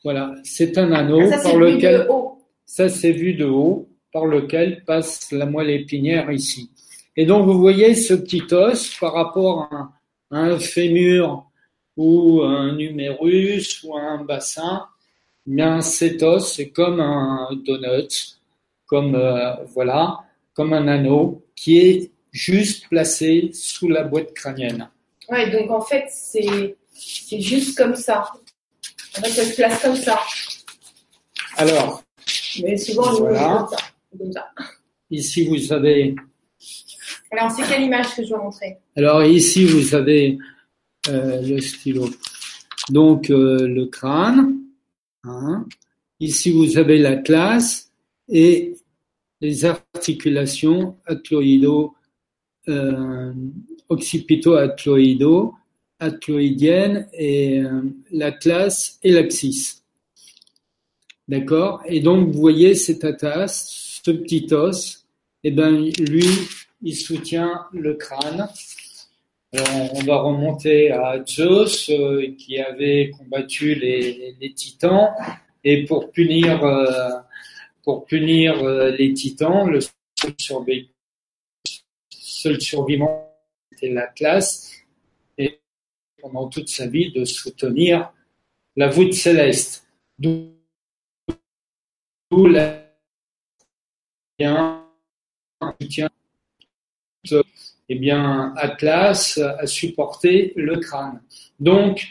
Voilà, 0.03 0.33
c'est 0.43 0.77
un 0.77 0.91
anneau 0.91 1.29
Ça, 1.29 1.41
par 1.41 1.55
lequel. 1.57 2.07
haut. 2.09 2.40
Ça, 2.73 2.87
c'est 2.87 3.11
vu 3.11 3.33
de 3.33 3.43
haut, 3.43 3.89
par 4.13 4.25
lequel 4.25 4.85
passe 4.85 5.33
la 5.33 5.45
moelle 5.45 5.71
épinière 5.71 6.31
ici. 6.31 6.71
Et 7.17 7.25
donc, 7.25 7.45
vous 7.45 7.59
voyez 7.59 7.95
ce 7.95 8.13
petit 8.13 8.43
os 8.49 8.95
par 8.97 9.11
rapport 9.11 9.63
à 9.63 9.75
un, 9.75 9.91
à 10.31 10.37
un 10.37 10.57
fémur 10.57 11.51
ou 11.97 12.41
un 12.43 12.73
numérus 12.77 13.83
ou 13.83 13.97
un 13.97 14.23
bassin. 14.23 14.87
Eh 15.45 15.51
Bien, 15.51 15.81
cet 15.81 16.23
os, 16.23 16.53
c'est 16.53 16.69
comme 16.69 17.01
un 17.01 17.49
donut, 17.65 18.39
comme 18.85 19.15
euh, 19.15 19.53
voilà, 19.75 20.19
comme 20.53 20.71
un 20.71 20.87
anneau 20.87 21.43
qui 21.57 21.77
est 21.77 22.11
juste 22.31 22.87
placé 22.87 23.49
sous 23.51 23.89
la 23.89 24.03
boîte 24.03 24.33
crânienne. 24.33 24.89
Ouais, 25.27 25.51
donc 25.51 25.69
en 25.71 25.81
fait, 25.81 26.05
c'est 26.07 26.77
c'est 26.93 27.41
juste 27.41 27.77
comme 27.77 27.95
ça. 27.95 28.31
En 29.17 29.21
fait, 29.23 29.29
ça 29.29 29.43
se 29.43 29.55
place 29.57 29.81
comme 29.81 29.97
ça. 29.97 30.17
Alors, 31.57 32.01
Mais 32.63 32.77
souvent, 32.77 33.13
Voilà. 33.19 33.67
comme 33.67 33.77
ça. 33.77 33.85
Comme 34.17 34.31
ça. 34.31 34.49
ici 35.09 35.47
vous 35.47 35.71
avez, 35.73 36.15
Alors, 37.31 37.51
c'est 37.51 37.63
quelle 37.67 37.83
image 37.83 38.15
que 38.15 38.23
je 38.23 38.29
dois 38.29 38.43
montrer 38.43 38.77
alors 38.95 39.23
ici 39.23 39.65
vous 39.65 39.95
avez 39.95 40.37
euh, 41.09 41.41
le 41.41 41.59
stylo. 41.61 42.09
Donc 42.89 43.29
euh, 43.29 43.65
le 43.67 43.85
crâne. 43.85 44.59
hein. 45.23 45.65
Ici 46.19 46.51
vous 46.51 46.77
avez 46.77 46.97
l'atlas 46.99 47.89
et 48.27 48.75
les 49.39 49.65
articulations 49.65 50.97
atloïdo, 51.05 51.95
euh, 52.67 53.33
occipito-atloïdo, 53.89 55.53
et 57.13 57.61
l'atlas 58.11 58.99
et 59.03 59.11
l'axis. 59.11 59.80
D'accord? 61.31 61.81
Et 61.85 62.01
donc, 62.01 62.27
vous 62.27 62.41
voyez 62.41 62.75
cet 62.75 63.05
atlas, 63.05 63.65
ce 64.03 64.11
petit 64.11 64.47
os, 64.51 65.07
eh 65.45 65.51
ben, 65.51 65.89
lui, 65.97 66.27
il 66.81 66.93
soutient 66.93 67.67
le 67.71 67.93
crâne. 67.93 68.49
Alors, 69.53 69.95
on 69.95 70.03
va 70.03 70.19
remonter 70.23 70.91
à 70.91 71.23
Zeus, 71.25 71.89
euh, 71.89 72.35
qui 72.37 72.59
avait 72.59 73.11
combattu 73.17 73.75
les, 73.75 74.53
titans, 74.55 75.07
et 75.63 75.85
pour 75.85 76.11
punir, 76.11 76.65
euh, 76.65 77.11
pour 77.83 78.03
punir 78.03 78.61
euh, 78.61 78.91
les 78.91 79.13
titans, 79.13 79.69
le 79.69 79.79
seul, 79.79 80.33
survi- 80.37 80.89
seul 82.09 82.59
survivant 82.59 83.33
était 83.71 83.87
l'Atlas, 83.87 84.83
et 85.37 85.61
pendant 86.21 86.49
toute 86.49 86.67
sa 86.67 86.87
vie 86.87 87.13
de 87.13 87.23
soutenir 87.23 88.11
la 88.75 88.89
voûte 88.89 89.13
céleste. 89.13 89.87
Bien 94.39 94.81
soutien 95.79 96.09
bien, 97.95 98.53
Atlas 98.55 99.37
a 99.37 99.67
supporté 99.67 100.53
le 100.55 100.77
crâne. 100.77 101.21
Donc, 101.59 102.07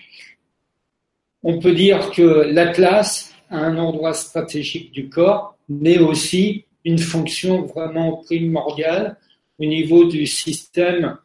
on 1.42 1.58
peut 1.58 1.72
dire 1.72 2.10
que 2.10 2.22
l'Atlas 2.22 3.32
un 3.50 3.76
endroit 3.78 4.14
stratégique 4.14 4.92
du 4.92 5.08
corps, 5.08 5.56
mais 5.68 5.98
aussi 5.98 6.64
une 6.84 6.98
fonction 6.98 7.62
vraiment 7.62 8.18
primordiale 8.18 9.16
au 9.58 9.64
niveau 9.64 10.04
du 10.04 10.26
système 10.26 11.16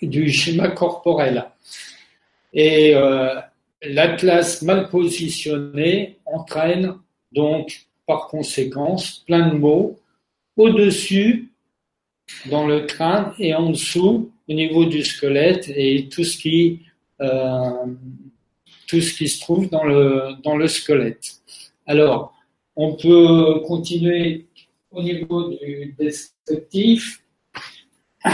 du 0.00 0.30
schéma 0.30 0.68
corporel. 0.68 1.50
Et 2.54 2.94
euh, 2.94 3.38
l'Atlas 3.82 4.62
mal 4.62 4.88
positionné 4.88 6.18
entraîne 6.24 6.96
donc 7.32 7.89
par 8.10 8.26
conséquence 8.26 9.22
plein 9.24 9.50
de 9.50 9.56
maux 9.56 9.96
au-dessus 10.56 11.52
dans 12.46 12.66
le 12.66 12.80
crâne 12.80 13.32
et 13.38 13.54
en 13.54 13.70
dessous 13.70 14.32
au 14.48 14.52
niveau 14.52 14.84
du 14.84 15.04
squelette 15.04 15.70
et 15.76 16.08
tout 16.08 16.24
ce 16.24 16.36
qui 16.36 16.80
euh, 17.20 17.86
tout 18.88 19.00
ce 19.00 19.12
qui 19.16 19.28
se 19.28 19.38
trouve 19.40 19.70
dans 19.70 19.84
le 19.84 20.02
dans 20.42 20.56
le 20.56 20.66
squelette. 20.66 21.26
Alors, 21.86 22.34
on 22.74 22.94
peut 22.94 23.60
continuer 23.68 24.46
au 24.90 25.00
niveau 25.02 25.50
du 25.50 25.94
descriptif. 25.96 27.22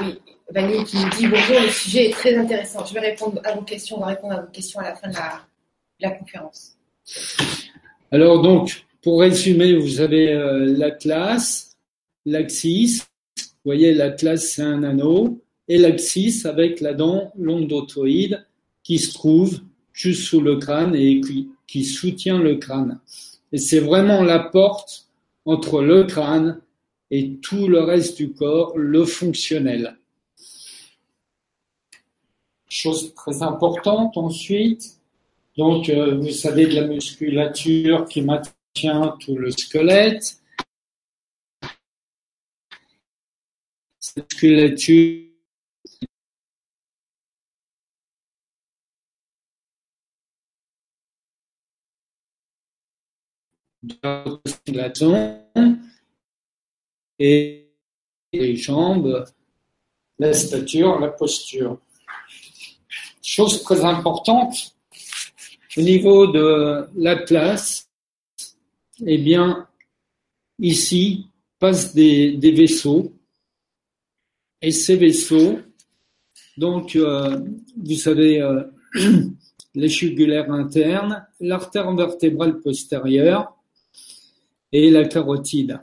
Oui, 0.00 0.18
Vanille 0.54 0.84
qui 0.84 0.96
nous 0.96 1.10
dit 1.10 1.26
bonjour, 1.26 1.60
le 1.60 1.68
sujet 1.68 2.06
est 2.06 2.12
très 2.12 2.34
intéressant. 2.34 2.86
Je 2.86 2.94
vais 2.94 3.00
répondre 3.00 3.38
à 3.44 3.52
vos 3.52 3.62
questions, 3.62 3.96
on 3.96 4.00
va 4.00 4.06
répondre 4.06 4.34
à 4.34 4.40
vos 4.40 4.50
questions 4.50 4.80
à 4.80 4.84
la 4.84 4.94
fin 4.94 5.08
de 5.08 5.14
la, 5.14 5.42
la 6.00 6.10
conférence. 6.10 6.76
Alors 8.10 8.42
donc, 8.42 8.86
pour 9.02 9.20
résumer, 9.20 9.74
vous 9.74 10.00
avez 10.00 10.32
euh, 10.32 10.76
l'atlas, 10.76 11.76
l'axis. 12.26 13.02
Vous 13.36 13.44
voyez, 13.64 13.94
l'atlas 13.94 14.52
c'est 14.52 14.62
un 14.62 14.82
anneau 14.82 15.42
et 15.68 15.78
l'axis 15.78 16.44
avec 16.46 16.80
la 16.80 16.94
dent 16.94 17.32
longdotoïde 17.38 18.46
qui 18.82 18.98
se 18.98 19.14
trouve 19.14 19.60
juste 19.92 20.24
sous 20.24 20.40
le 20.40 20.56
crâne 20.56 20.94
et 20.94 21.20
qui, 21.20 21.48
qui 21.66 21.84
soutient 21.84 22.38
le 22.38 22.56
crâne. 22.56 23.00
Et 23.52 23.58
c'est 23.58 23.80
vraiment 23.80 24.22
la 24.22 24.38
porte 24.38 25.06
entre 25.44 25.82
le 25.82 26.04
crâne 26.04 26.60
et 27.10 27.36
tout 27.36 27.68
le 27.68 27.80
reste 27.80 28.16
du 28.16 28.32
corps, 28.32 28.76
le 28.76 29.04
fonctionnel. 29.04 29.96
Chose 32.68 33.14
très 33.14 33.42
importante 33.42 34.16
ensuite, 34.16 34.99
donc 35.60 35.90
euh, 35.90 36.16
vous 36.16 36.30
savez 36.30 36.64
de 36.64 36.74
la 36.74 36.86
musculature 36.86 38.06
qui 38.08 38.22
maintient 38.22 39.14
tout 39.20 39.36
le 39.36 39.50
squelette. 39.50 40.40
Cette 43.98 44.32
musculature 44.32 45.26
la 54.66 54.94
zone 54.94 55.82
et 57.18 57.70
les 58.32 58.56
jambes, 58.56 59.26
la 60.18 60.32
stature, 60.32 60.98
la 60.98 61.08
posture. 61.08 61.78
Chose 63.22 63.62
très 63.62 63.84
importante, 63.84 64.79
au 65.76 65.80
niveau 65.80 66.26
de 66.26 66.86
l'Atlas, 66.96 67.88
eh 69.06 69.18
bien, 69.18 69.66
ici 70.58 71.26
passent 71.58 71.94
des, 71.94 72.32
des 72.32 72.52
vaisseaux 72.52 73.12
et 74.62 74.72
ces 74.72 74.96
vaisseaux, 74.96 75.58
donc, 76.56 76.96
euh, 76.96 77.40
vous 77.76 77.94
savez, 77.94 78.42
euh, 78.42 78.62
les 79.74 79.88
jugulaires 79.88 80.52
internes, 80.52 81.26
l'artère 81.40 81.94
vertébrale 81.94 82.60
postérieure 82.60 83.56
et 84.72 84.90
la 84.90 85.04
carotide, 85.06 85.80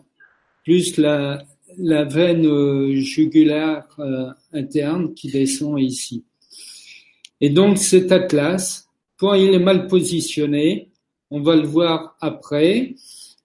plus 0.64 0.98
la, 0.98 1.44
la 1.78 2.04
veine 2.04 2.46
euh, 2.46 2.96
jugulaire 2.96 3.88
euh, 4.00 4.30
interne 4.54 5.14
qui 5.14 5.30
descend 5.30 5.80
ici. 5.80 6.24
Et 7.42 7.50
donc 7.50 7.78
cet 7.78 8.12
atlas, 8.12 8.87
quand 9.18 9.34
il 9.34 9.54
est 9.54 9.60
mal 9.60 9.88
positionné, 9.88 10.90
on 11.32 11.42
va 11.42 11.56
le 11.56 11.68
voir 11.68 12.16
après, 12.22 12.96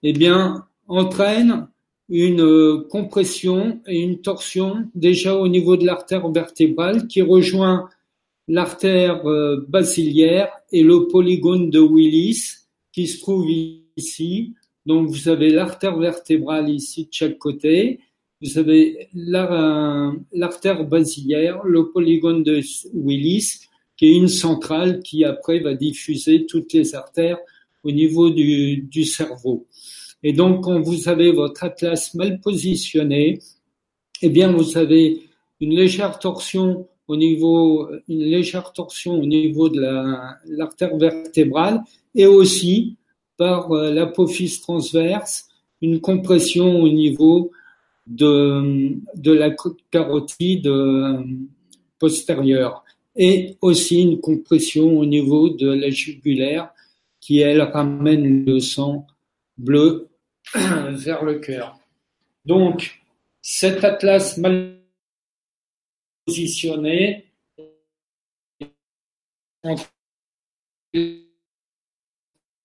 eh 0.03 0.13
bien, 0.13 0.65
entraîne 0.87 1.67
une 2.09 2.41
euh, 2.41 2.87
compression 2.89 3.81
et 3.87 3.99
une 4.01 4.21
torsion 4.21 4.87
déjà 4.93 5.35
au 5.35 5.47
niveau 5.47 5.75
de 5.77 5.85
l'artère 5.85 6.29
vertébrale 6.29 7.07
qui 7.07 7.21
rejoint 7.21 7.89
l'artère 8.47 9.25
euh, 9.25 9.65
basiliaire 9.67 10.49
et 10.71 10.83
le 10.83 11.07
polygone 11.07 11.69
de 11.69 11.79
Willis 11.79 12.41
qui 12.91 13.07
se 13.07 13.19
trouve 13.21 13.47
ici. 13.97 14.53
Donc 14.85 15.07
vous 15.09 15.29
avez 15.29 15.49
l'artère 15.49 15.97
vertébrale 15.97 16.69
ici 16.69 17.05
de 17.05 17.09
chaque 17.11 17.37
côté, 17.37 17.99
vous 18.41 18.57
avez 18.57 19.07
la- 19.13 20.11
l'artère 20.33 20.83
basiliaire, 20.83 21.63
le 21.63 21.89
polygone 21.89 22.43
de 22.43 22.59
Willis 22.93 23.61
qui 23.97 24.07
est 24.07 24.15
une 24.15 24.27
centrale 24.27 25.01
qui 25.01 25.23
après 25.23 25.59
va 25.59 25.73
diffuser 25.73 26.45
toutes 26.45 26.73
les 26.73 26.95
artères 26.95 27.37
au 27.83 27.91
niveau 27.91 28.29
du, 28.29 29.03
cerveau. 29.03 29.67
Et 30.23 30.33
donc, 30.33 30.63
quand 30.63 30.79
vous 30.79 31.09
avez 31.09 31.31
votre 31.31 31.63
atlas 31.63 32.13
mal 32.15 32.39
positionné, 32.39 33.39
eh 34.21 34.29
bien, 34.29 34.51
vous 34.51 34.77
avez 34.77 35.21
une 35.59 35.75
légère 35.75 36.17
torsion 36.19 36.87
au 37.07 37.17
niveau, 37.17 37.89
une 38.07 38.23
légère 38.23 38.71
torsion 38.71 39.19
au 39.19 39.25
niveau 39.25 39.67
de 39.67 39.81
l'artère 40.47 40.95
vertébrale 40.97 41.81
et 42.15 42.25
aussi 42.25 42.95
par 43.37 43.71
euh, 43.71 43.91
l'apophyse 43.91 44.61
transverse, 44.61 45.49
une 45.81 45.99
compression 45.99 46.81
au 46.81 46.87
niveau 46.87 47.51
de, 48.07 48.95
de 49.15 49.31
la 49.33 49.53
carotide 49.91 50.67
euh, 50.67 51.23
postérieure 51.99 52.82
et 53.15 53.57
aussi 53.61 54.01
une 54.01 54.19
compression 54.19 54.97
au 54.97 55.05
niveau 55.05 55.49
de 55.49 55.69
la 55.69 55.89
jugulaire 55.89 56.73
qui, 57.19 57.39
elle, 57.39 57.61
ramène 57.61 58.45
le 58.45 58.59
sang 58.59 59.07
bleu 59.57 60.09
vers 60.53 61.23
le 61.23 61.39
cœur. 61.39 61.79
Donc, 62.45 63.01
cet 63.41 63.83
atlas 63.83 64.37
mal 64.37 64.79
positionné 66.25 67.25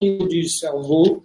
du 0.00 0.48
cerveau 0.48 1.24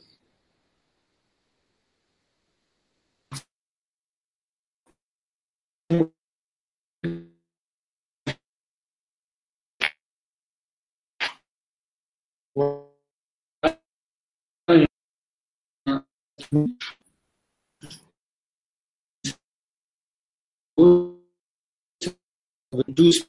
douze 22.88 23.27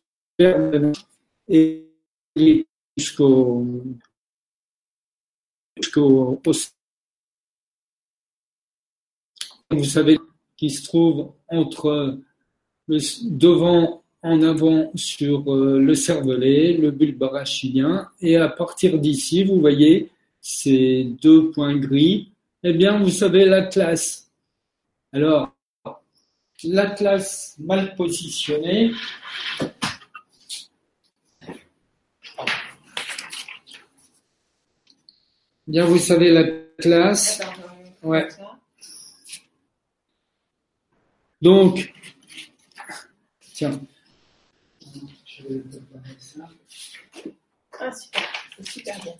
et 1.48 2.66
jusqu'au 2.96 3.66
jusqu'au 5.76 6.42
vous 9.70 9.84
savez 9.84 10.18
qui 10.56 10.70
se 10.70 10.84
trouve 10.84 11.32
entre 11.48 12.20
le, 12.86 12.98
devant 13.30 14.03
en 14.24 14.42
avant 14.42 14.90
sur 14.94 15.54
euh, 15.54 15.78
le 15.78 15.94
cervelet, 15.94 16.72
le 16.72 16.90
bulbe 16.90 17.22
arachidien, 17.22 18.08
et 18.20 18.36
à 18.36 18.48
partir 18.48 18.98
d'ici, 18.98 19.44
vous 19.44 19.60
voyez 19.60 20.10
ces 20.40 21.04
deux 21.22 21.50
points 21.50 21.76
gris, 21.76 22.32
eh 22.62 22.72
bien, 22.72 22.98
vous 22.98 23.10
savez 23.10 23.44
l'atlas. 23.44 24.30
Alors, 25.12 25.54
l'atlas 26.64 27.54
mal 27.58 27.94
positionné, 27.94 28.92
Bien, 35.66 35.86
vous 35.86 35.98
savez 35.98 36.30
l'atlas. 36.30 37.40
Ouais. 38.02 38.28
Donc, 41.40 41.90
tiens, 43.54 43.80
je 44.82 44.88
vais 44.88 44.94
préparer 44.94 45.24
ça. 45.24 45.33
Ah, 47.80 47.92
super, 47.92 48.22
c'est 48.56 48.66
super 48.66 49.00
bien. 49.02 49.12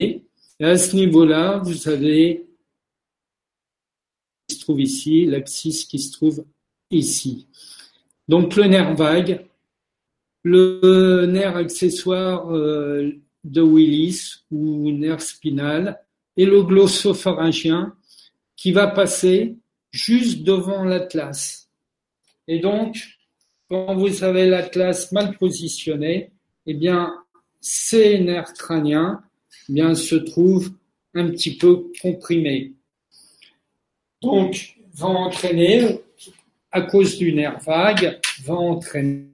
Et 0.00 0.24
à 0.60 0.76
ce 0.76 0.96
niveau-là, 0.96 1.58
vous 1.58 1.74
savez, 1.74 2.46
qui 4.48 4.56
se 4.56 4.60
trouve 4.60 4.80
ici, 4.80 5.26
l'axis 5.26 5.86
qui 5.86 5.98
se 5.98 6.12
trouve 6.12 6.44
ici. 6.90 7.48
Donc 8.28 8.56
le 8.56 8.64
nerf 8.64 8.94
vague, 8.94 9.46
le 10.42 11.26
nerf 11.26 11.56
accessoire 11.56 12.50
euh, 12.54 13.12
de 13.44 13.62
Willis 13.62 14.44
ou 14.50 14.90
nerf 14.92 15.20
spinal 15.20 16.00
et 16.36 16.46
le 16.46 16.62
glossopharyngien 16.62 17.94
qui 18.56 18.72
va 18.72 18.86
passer 18.86 19.56
juste 19.90 20.42
devant 20.42 20.84
l'atlas. 20.84 21.68
Et 22.48 22.58
donc, 22.58 22.96
quand 23.68 23.94
vous 23.94 24.24
avez 24.24 24.46
l'atlas 24.46 25.12
mal 25.12 25.36
positionné, 25.38 26.30
eh 26.66 26.74
bien, 26.74 27.14
ces 27.60 28.18
nerfs 28.20 28.52
crâniens 28.54 29.22
eh 29.68 29.72
bien, 29.72 29.94
se 29.94 30.16
trouvent 30.16 30.72
un 31.14 31.28
petit 31.30 31.56
peu 31.56 31.86
comprimés. 32.00 32.72
Donc, 34.20 34.76
va 34.94 35.06
entraîner, 35.06 36.00
à 36.70 36.82
cause 36.82 37.18
du 37.18 37.32
nerf 37.32 37.60
vague, 37.64 38.20
va 38.44 38.54
entraîner 38.54 39.32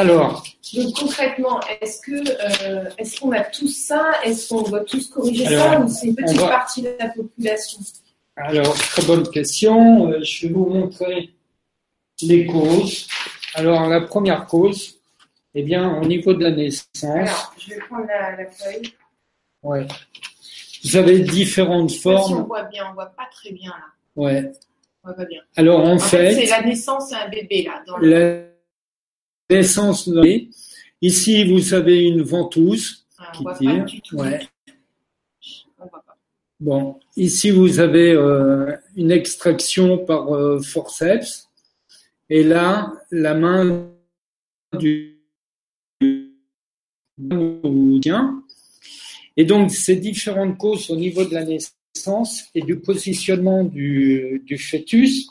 Alors. 0.00 0.42
Donc 0.72 0.96
concrètement, 0.96 1.60
est-ce 1.82 2.00
que 2.00 2.12
euh, 2.12 2.88
est-ce 2.96 3.20
qu'on 3.20 3.32
a 3.32 3.42
tous 3.42 3.68
ça? 3.68 4.12
Est-ce 4.24 4.48
qu'on 4.48 4.62
doit 4.62 4.80
tous 4.80 5.10
corriger 5.10 5.44
ça 5.44 5.78
ou 5.78 5.88
c'est 5.88 6.06
une 6.06 6.14
petite 6.14 6.40
partie 6.40 6.80
de 6.80 6.96
la 6.98 7.08
population? 7.08 7.80
Alors 8.34 8.74
très 8.74 9.02
bonne 9.02 9.28
question. 9.28 10.10
Euh, 10.10 10.22
je 10.22 10.46
vais 10.46 10.54
vous 10.54 10.66
montrer 10.66 11.34
les 12.22 12.46
causes. 12.46 13.08
Alors 13.54 13.88
la 13.88 14.00
première 14.00 14.46
cause, 14.46 14.98
eh 15.54 15.62
bien 15.62 16.00
au 16.00 16.06
niveau 16.06 16.32
de 16.32 16.44
la 16.44 16.52
naissance. 16.52 17.04
Alors 17.04 17.54
je 17.58 17.74
vais 17.74 17.80
prendre 17.80 18.06
la, 18.06 18.46
feuille. 18.46 18.94
Ouais. 19.62 19.86
Vous 20.82 20.96
avez 20.96 21.18
différentes 21.18 21.92
formes. 21.92 22.26
Si 22.26 22.32
on 22.32 22.44
voit 22.44 22.62
bien, 22.62 22.86
on 22.90 22.94
voit 22.94 23.12
pas 23.14 23.28
très 23.30 23.52
bien 23.52 23.70
là. 23.70 23.84
Ouais. 24.16 24.50
On 25.04 25.08
voit 25.08 25.16
pas 25.16 25.24
bien. 25.26 25.42
Alors 25.56 25.80
en, 25.80 25.98
fait, 25.98 26.32
c'est 26.32 26.46
la 26.46 26.62
naissance 26.62 27.10
d'un 27.10 27.28
bébé 27.28 27.64
là. 27.64 27.82
Dans 27.86 27.98
le 27.98 28.49
naissance 29.50 30.08
Ici, 31.02 31.44
vous 31.44 31.74
avez 31.74 32.02
une 32.02 32.22
ventouse 32.22 33.06
ah, 33.18 33.32
qui 33.34 33.44
tire. 33.58 33.86
Ouais. 34.12 34.40
Bon, 36.60 36.96
ici 37.16 37.50
vous 37.50 37.80
avez 37.80 38.12
euh, 38.12 38.76
une 38.94 39.10
extraction 39.10 39.96
par 39.96 40.34
euh, 40.34 40.60
forceps, 40.60 41.48
et 42.28 42.42
là 42.42 42.92
la 43.10 43.32
main 43.32 43.90
du. 44.78 45.16
Et 49.36 49.44
donc 49.44 49.70
ces 49.70 49.96
différentes 49.96 50.58
causes 50.58 50.90
au 50.90 50.96
niveau 50.96 51.24
de 51.24 51.32
la 51.32 51.44
naissance 51.44 52.44
et 52.54 52.60
du 52.60 52.78
positionnement 52.78 53.64
du, 53.64 54.42
du 54.44 54.58
fœtus 54.58 55.28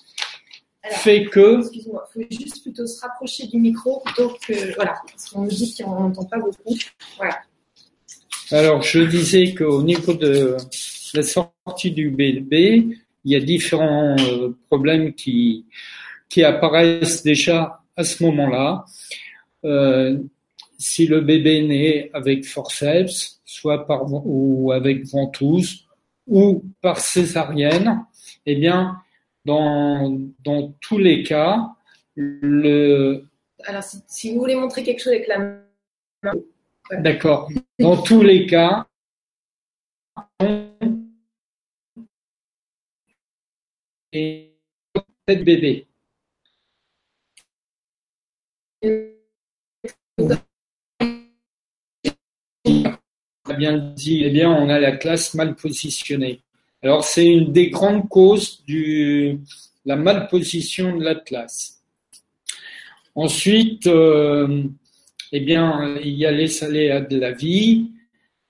fait 0.89 1.25
que. 1.25 1.60
Excuse-moi, 1.60 2.08
il 2.15 2.23
faut 2.23 2.28
juste 2.32 2.62
plutôt 2.63 2.88
se 2.88 3.02
rapprocher 3.02 3.47
du 3.47 3.58
micro 3.58 4.02
plutôt 4.06 4.36
que. 4.45 4.75
Voilà, 4.75 4.95
parce 5.08 5.30
qu'on 5.30 5.41
me 5.41 5.49
dit 5.49 5.75
qu'on 5.75 5.99
n'entend 5.99 6.25
pas 6.25 6.38
beaucoup. 6.38 6.75
Voilà. 7.17 7.39
Alors, 8.52 8.82
je 8.82 8.99
disais 9.02 9.54
qu'au 9.54 9.84
niveau 9.84 10.13
de 10.13 10.58
la 11.13 11.23
sortie 11.23 11.91
du 11.91 12.10
bébé, 12.10 12.88
il 13.23 13.32
y 13.32 13.36
a 13.36 13.39
différents 13.39 14.15
euh, 14.19 14.58
problèmes 14.69 15.13
qui, 15.13 15.65
qui 16.30 16.43
apparaissent 16.43 17.23
déjà 17.23 17.82
à 17.95 18.04
ce 18.04 18.23
moment-là. 18.23 18.86
Euh, 19.65 20.17
si 20.78 21.06
le 21.06 21.21
bébé 21.21 21.62
naît 21.62 22.10
avec 22.13 22.45
forceps, 22.45 23.41
soit 23.45 23.86
par 23.86 24.06
ou 24.08 24.71
avec 24.71 25.06
ventouse, 25.06 25.86
ou 26.25 26.63
par 26.82 26.99
césarienne, 26.99 28.06
eh 28.45 28.56
bien, 28.56 28.97
dans, 29.45 30.17
dans 30.43 30.73
tous 30.82 30.97
les 30.97 31.23
cas, 31.23 31.69
le. 32.15 33.25
Alors, 33.65 33.84
si, 33.84 34.34
vous 34.34 34.39
voulez 34.39 34.56
montrer 34.56 34.84
quelque 34.84 34.99
chose 34.99 35.13
avec 35.13 35.28
la 35.28 35.39
main. 35.39 36.34
D'accord. 36.91 37.49
Dans 37.78 38.02
tous 38.02 38.21
les 38.21 38.45
cas, 38.45 38.88
et 44.12 44.56
tête 45.25 45.43
bébé. 45.43 45.86
bien 53.60 53.78
dit, 53.78 54.23
eh 54.23 54.30
bien, 54.30 54.49
on 54.49 54.69
a 54.69 54.80
la 54.80 54.95
classe 54.95 55.34
mal 55.36 55.56
positionnée. 55.56 56.41
Alors 56.81 57.03
c'est 57.03 57.27
une 57.27 57.51
des 57.51 57.69
grandes 57.69 58.07
causes 58.07 58.63
de 58.65 59.37
la 59.85 59.97
malposition 59.97 60.95
de 60.95 61.03
l'Atlas. 61.03 61.81
Ensuite, 63.15 63.85
euh, 63.87 64.63
eh 65.33 65.39
bien, 65.41 65.97
il 66.01 66.13
y 66.13 66.25
a 66.25 66.31
les 66.31 66.63
aléas 66.63 67.01
de 67.01 67.19
la 67.19 67.33
vie, 67.33 67.91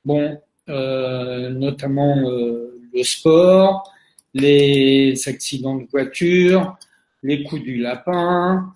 bon, 0.06 0.40
euh, 0.70 1.50
notamment 1.50 2.30
euh, 2.30 2.80
le 2.94 3.04
sport, 3.04 3.92
les 4.36 5.16
accidents 5.28 5.78
de 5.78 5.88
voiture, 5.90 6.78
les 7.24 7.42
coups 7.42 7.64
du 7.64 7.78
lapin, 7.78 8.76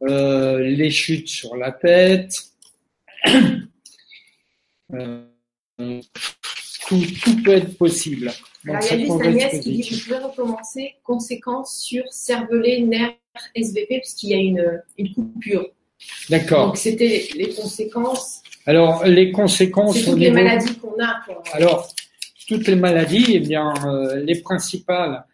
les 0.00 0.90
chutes 0.90 1.28
sur 1.28 1.56
la 1.56 1.72
tête. 1.72 2.34
Tout 6.88 7.42
peut 7.44 7.52
être 7.52 7.76
possible. 7.76 8.30
Alors, 8.66 8.80
il 8.82 8.90
y 8.90 8.94
a 8.94 9.06
juste 9.06 9.20
Agnès 9.20 9.60
qui 9.60 9.72
dit. 9.72 9.90
Vous 9.90 10.04
pouvez 10.04 10.24
recommencer 10.24 10.94
conséquences 11.02 11.78
sur 11.78 12.04
cervelet, 12.10 12.80
nerf, 12.80 13.14
SVP, 13.54 14.00
puisqu'il 14.00 14.30
y 14.30 14.34
a 14.34 14.38
une, 14.38 14.82
une 14.98 15.12
coupure. 15.12 15.66
D'accord. 16.30 16.68
Donc, 16.68 16.76
c'était 16.76 17.28
les 17.34 17.50
conséquences. 17.50 18.42
Alors, 18.66 19.04
les 19.04 19.30
conséquences 19.32 19.98
C'est 19.98 20.04
toutes 20.04 20.18
les 20.18 20.30
maladies 20.30 20.78
qu'on 20.78 21.02
a. 21.02 21.22
Alors, 21.52 21.88
toutes 22.48 22.66
les 22.66 22.76
maladies, 22.76 23.26
eh 23.28 23.40
bien, 23.40 23.72
euh, 23.86 24.16
les 24.16 24.40
principales, 24.40 25.24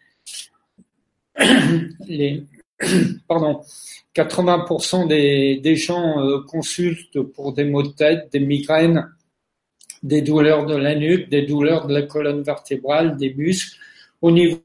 les, 2.07 2.43
pardon, 3.27 3.61
80% 4.15 5.07
des, 5.07 5.57
des 5.57 5.75
gens 5.75 6.19
euh, 6.19 6.41
consultent 6.47 7.21
pour 7.21 7.53
des 7.53 7.63
maux 7.63 7.83
de 7.83 7.89
tête, 7.89 8.29
des 8.31 8.39
migraines, 8.39 9.09
des 10.03 10.21
douleurs 10.21 10.65
de 10.65 10.75
la 10.75 10.95
nuque, 10.95 11.29
des 11.29 11.43
douleurs 11.43 11.87
de 11.87 11.93
la 11.93 12.03
colonne 12.03 12.41
vertébrale, 12.41 13.17
des 13.17 13.33
muscles, 13.33 13.77
au 14.21 14.31
niveau 14.31 14.61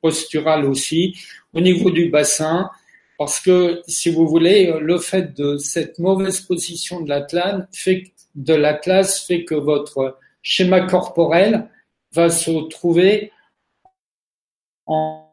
postural 0.00 0.64
aussi, 0.64 1.16
au 1.52 1.60
niveau 1.60 1.90
du 1.90 2.08
bassin, 2.10 2.70
parce 3.18 3.40
que, 3.40 3.82
si 3.86 4.10
vous 4.10 4.26
voulez, 4.26 4.72
le 4.80 4.98
fait 4.98 5.34
de 5.34 5.56
cette 5.56 5.98
mauvaise 5.98 6.40
position 6.40 7.00
de 7.00 7.08
l'atlas 7.08 7.66
fait, 7.72 8.12
de 8.34 9.44
que 9.44 9.54
votre 9.54 10.18
schéma 10.42 10.80
corporel 10.82 11.70
va 12.12 12.28
se 12.28 12.68
trouver 12.68 13.32
en, 14.86 15.32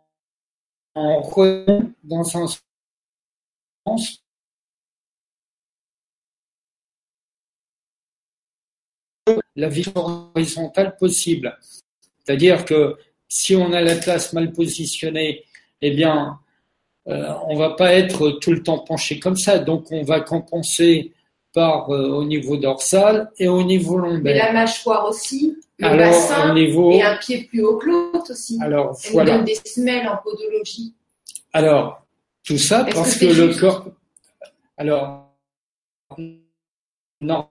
en 0.95 1.21
dans 2.03 2.37
un 2.37 2.47
sens 3.85 4.23
la 9.55 9.69
vie 9.69 9.85
horizontale 9.95 10.95
possible. 10.97 11.57
C'est-à-dire 12.23 12.65
que 12.65 12.95
si 13.27 13.55
on 13.55 13.71
a 13.73 13.81
l'atlas 13.81 14.33
mal 14.33 14.51
positionné, 14.51 15.43
eh 15.81 15.91
bien, 15.91 16.39
euh, 17.07 17.33
on 17.47 17.55
va 17.55 17.71
pas 17.71 17.93
être 17.93 18.31
tout 18.41 18.51
le 18.51 18.61
temps 18.61 18.79
penché 18.79 19.19
comme 19.19 19.37
ça. 19.37 19.59
Donc, 19.59 19.91
on 19.91 20.03
va 20.03 20.19
compenser 20.21 21.13
par 21.53 21.89
euh, 21.89 22.09
au 22.09 22.23
niveau 22.23 22.57
dorsal 22.57 23.31
et 23.37 23.47
au 23.47 23.63
niveau 23.63 23.97
lombaire. 23.97 24.45
la 24.45 24.53
mâchoire 24.53 25.07
aussi, 25.07 25.57
le 25.79 25.87
Alors, 25.87 26.11
bassin 26.11 26.51
au 26.51 26.53
niveau, 26.53 26.91
et 26.91 27.01
un 27.01 27.17
pied 27.17 27.43
plus 27.43 27.63
haut 27.63 27.77
que 27.77 27.87
l'autre 27.87 28.31
aussi. 28.31 28.57
alors 28.61 28.97
Elle 29.03 29.11
voilà. 29.11 29.37
donne 29.37 29.45
des 29.45 29.55
semelles 29.55 30.07
en 30.07 30.17
podologie. 30.17 30.93
Alors, 31.53 32.05
tout 32.43 32.57
ça 32.57 32.85
parce 32.85 33.17
que 33.17 33.25
le 33.25 33.59
corps. 33.59 33.87
Alors, 34.77 35.35
non. 37.19 37.47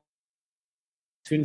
Une 1.31 1.45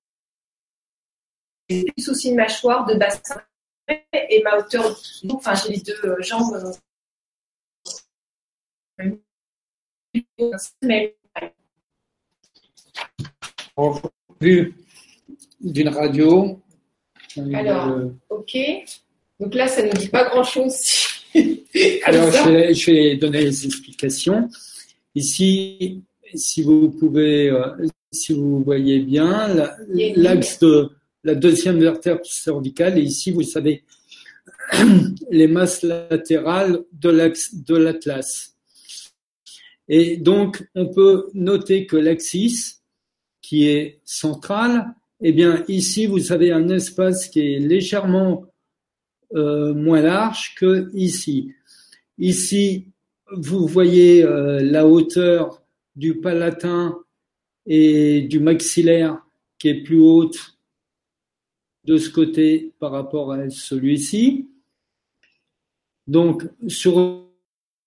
des 1.83 2.01
soucis 2.01 2.31
de 2.31 2.35
mâchoire, 2.35 2.85
de 2.85 2.95
bassin 2.95 3.41
et 4.13 4.41
ma 4.43 4.57
hauteur. 4.57 4.99
Enfin, 5.29 5.53
j'ai 5.55 5.73
les 5.73 5.81
deux 5.81 5.99
euh, 6.03 6.21
jambes. 6.21 6.73
euh, 8.99 9.11
en 13.75 14.01
vue 14.39 14.75
d'une 15.59 15.89
radio. 15.89 16.59
Alors. 17.53 17.87
Euh, 17.89 18.09
ok. 18.29 18.57
Donc 19.39 19.55
là, 19.55 19.67
ça 19.67 19.83
ne 19.83 19.91
dit 19.91 20.09
pas 20.09 20.29
grand-chose. 20.29 20.75
alors, 22.03 22.31
je 22.31 22.49
vais, 22.49 22.73
je 22.73 22.91
vais 22.91 23.15
donner 23.15 23.41
les 23.41 23.65
explications. 23.65 24.49
Ici, 25.15 26.03
si 26.35 26.61
vous 26.63 26.89
pouvez, 26.89 27.49
euh, 27.49 27.87
si 28.11 28.33
vous 28.33 28.63
voyez 28.63 28.99
bien, 28.99 29.49
une 29.89 30.21
l'axe 30.21 30.59
de 30.59 30.91
la 31.23 31.35
deuxième 31.35 31.79
vertèbre 31.79 32.25
cervicale, 32.25 32.97
et 32.97 33.03
ici, 33.03 33.31
vous 33.31 33.43
savez, 33.43 33.83
les 35.31 35.47
masses 35.47 35.83
latérales 35.83 36.83
de 36.91 37.75
l'atlas. 37.75 38.55
Et 39.87 40.17
donc, 40.17 40.67
on 40.75 40.87
peut 40.87 41.29
noter 41.33 41.85
que 41.85 41.97
l'axis, 41.97 42.81
qui 43.41 43.67
est 43.67 43.99
central, 44.05 44.93
eh 45.21 45.33
bien, 45.33 45.63
ici, 45.67 46.05
vous 46.05 46.31
avez 46.31 46.51
un 46.51 46.69
espace 46.69 47.27
qui 47.27 47.39
est 47.41 47.59
légèrement 47.59 48.45
euh, 49.35 49.73
moins 49.73 50.01
large 50.01 50.55
que 50.55 50.89
ici. 50.93 51.53
Ici, 52.17 52.87
vous 53.31 53.67
voyez 53.67 54.23
euh, 54.23 54.61
la 54.61 54.87
hauteur 54.87 55.61
du 55.95 56.19
palatin 56.19 56.97
et 57.65 58.21
du 58.21 58.39
maxillaire 58.39 59.21
qui 59.59 59.69
est 59.69 59.83
plus 59.83 59.99
haute 59.99 60.57
de 61.85 61.97
ce 61.97 62.09
côté 62.09 62.73
par 62.79 62.91
rapport 62.91 63.31
à 63.31 63.49
celui-ci. 63.49 64.49
Donc, 66.07 66.43
sur 66.67 67.27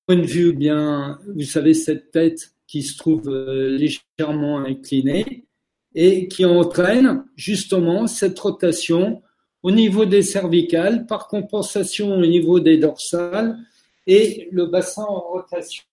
une 0.08 0.22
vue, 0.22 0.50
eh 0.50 0.52
bien, 0.52 1.18
vous 1.26 1.42
savez 1.42 1.74
cette 1.74 2.10
tête 2.10 2.54
qui 2.66 2.82
se 2.82 2.96
trouve 2.96 3.28
euh, 3.28 3.76
légèrement 3.76 4.58
inclinée 4.58 5.46
et 5.94 6.28
qui 6.28 6.44
entraîne 6.44 7.24
justement 7.36 8.06
cette 8.06 8.38
rotation 8.38 9.22
au 9.62 9.70
niveau 9.70 10.04
des 10.04 10.22
cervicales, 10.22 11.06
par 11.06 11.28
compensation 11.28 12.14
au 12.16 12.26
niveau 12.26 12.60
des 12.60 12.76
dorsales 12.76 13.58
et 14.06 14.48
le 14.52 14.66
bassin 14.66 15.04
en 15.04 15.20
rotation. 15.20 15.84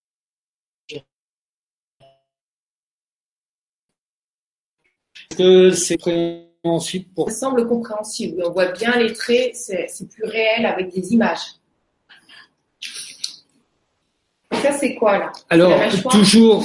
Compréhensible 6.64 7.06
pour 7.16 7.30
Ça 7.30 7.38
semble 7.38 7.68
compréhensible. 7.68 8.44
On 8.46 8.52
voit 8.52 8.72
bien 8.72 8.98
les 8.98 9.14
traits, 9.14 9.56
c'est 9.56 10.10
plus 10.10 10.26
réel 10.26 10.66
avec 10.66 10.94
des 10.94 11.14
images. 11.14 11.56
Ça, 14.52 14.72
c'est 14.74 14.96
quoi 14.96 15.18
là? 15.18 15.32
Alors, 15.50 15.80
toujours, 16.12 16.64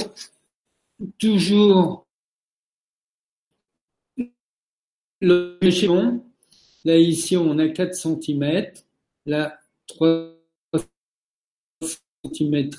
toujours, 1.17 2.05
le 5.19 5.57
échelon, 5.61 6.23
là 6.85 6.97
ici 6.97 7.35
on 7.35 7.57
a 7.57 7.67
4 7.69 7.95
cm, 7.95 8.71
là 9.25 9.59
3 9.87 10.33
cm 12.33 12.55
et 12.55 12.69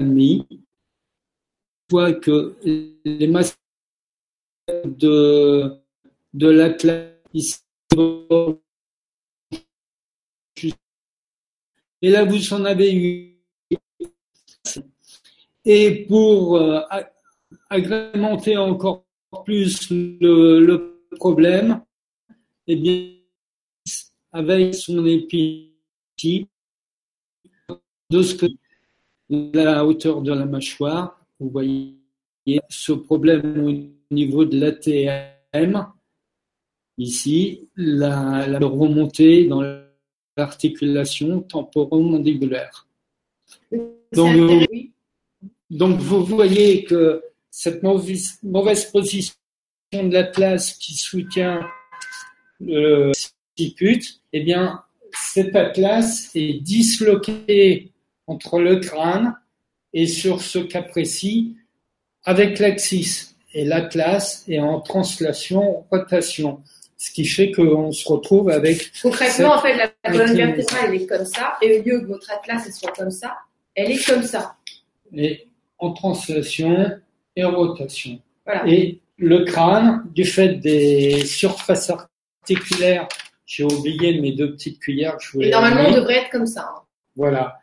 demi. 0.00 0.46
On 0.50 0.56
voit 1.90 2.14
que 2.14 2.56
les 3.04 3.28
masses 3.28 3.58
de, 4.84 5.78
de 6.36 6.48
l'atlas 6.48 7.12
ici, 7.32 7.60
et 12.02 12.10
là 12.10 12.24
vous 12.24 12.52
en 12.52 12.64
avez 12.64 12.94
eu. 12.94 13.32
Et 15.64 16.04
pour 16.06 16.56
euh, 16.56 16.80
agrémenter 17.70 18.56
encore 18.56 19.06
plus 19.44 19.90
le, 19.90 21.02
problème, 21.16 21.82
eh 22.66 22.76
bien, 22.76 23.12
avec 24.30 24.74
son 24.74 25.04
épi 25.06 25.72
de 28.10 28.22
ce 28.22 28.34
que 28.34 28.46
la 29.30 29.84
hauteur 29.84 30.20
de 30.22 30.32
la 30.32 30.44
mâchoire, 30.44 31.26
vous 31.40 31.50
voyez 31.50 31.96
ce 32.68 32.92
problème 32.92 33.64
au 33.64 34.14
niveau 34.14 34.44
de 34.44 34.60
l'ATM, 34.60 35.95
ici, 36.98 37.68
la, 37.76 38.46
la 38.46 38.58
remontée 38.58 39.46
dans 39.46 39.62
l'articulation 40.36 41.40
temporomandibulaire. 41.40 42.86
Donc. 44.12 44.66
Donc, 45.70 45.98
vous 45.98 46.24
voyez 46.24 46.84
que 46.84 47.22
cette 47.50 47.82
mauvaise, 47.82 48.38
mauvaise 48.42 48.84
position 48.90 49.34
de 49.92 50.12
l'atlas 50.12 50.74
qui 50.74 50.94
soutient 50.94 51.60
le 52.60 53.10
occiput, 53.10 54.02
eh 54.32 54.40
bien, 54.40 54.82
cet 55.12 55.56
atlas 55.56 56.30
est 56.34 56.60
disloqué 56.60 57.90
entre 58.26 58.60
le 58.60 58.76
crâne 58.76 59.34
et 59.92 60.06
sur 60.06 60.40
ce 60.40 60.58
cas 60.58 60.82
précis 60.82 61.56
avec 62.24 62.58
l'axis. 62.58 63.34
Et 63.52 63.64
l'atlas 63.64 64.44
est 64.48 64.60
en 64.60 64.80
translation 64.80 65.84
rotation. 65.90 66.62
Ce 66.98 67.10
qui 67.10 67.26
fait 67.26 67.52
qu'on 67.52 67.92
se 67.92 68.08
retrouve 68.08 68.48
avec. 68.48 68.90
Concrètement, 69.02 69.54
en 69.54 69.60
fait, 69.60 69.76
la 69.76 69.88
colonne 70.10 70.34
vertébrale, 70.34 70.84
elle 70.86 71.02
est 71.02 71.06
comme 71.06 71.26
ça, 71.26 71.58
et 71.60 71.78
au 71.78 71.82
lieu 71.82 72.00
que 72.00 72.06
votre 72.06 72.30
atlas 72.30 72.70
soit 72.72 72.92
comme 72.92 73.10
ça, 73.10 73.36
elle 73.74 73.90
est 73.90 74.06
comme 74.06 74.22
ça. 74.22 74.56
Et 75.14 75.46
en 75.78 75.92
translation 75.92 76.98
et 77.34 77.44
rotation. 77.44 78.18
Et 78.66 79.00
le 79.18 79.44
crâne, 79.44 80.04
du 80.14 80.24
fait 80.24 80.54
des 80.54 81.24
surfaces 81.24 81.90
articulaires, 81.90 83.08
j'ai 83.44 83.64
oublié 83.64 84.20
mes 84.20 84.32
deux 84.32 84.52
petites 84.52 84.78
cuillères. 84.80 85.16
Je 85.20 85.40
et 85.40 85.50
normalement, 85.50 85.88
on 85.88 85.94
devrait 85.94 86.22
être 86.22 86.30
comme 86.30 86.46
ça. 86.46 86.72
Hein. 86.74 86.82
Voilà. 87.14 87.58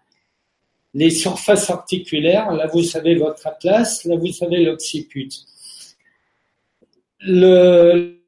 Les 0.93 1.10
surfaces 1.10 1.69
articulaires, 1.69 2.52
là 2.52 2.67
vous 2.67 2.84
savez 2.84 3.15
votre 3.15 3.46
atlas, 3.48 4.06
là 4.06 4.15
vous 4.15 4.32
savez 4.32 4.63
l'occiput. 4.63 5.30
Le, 7.19 8.19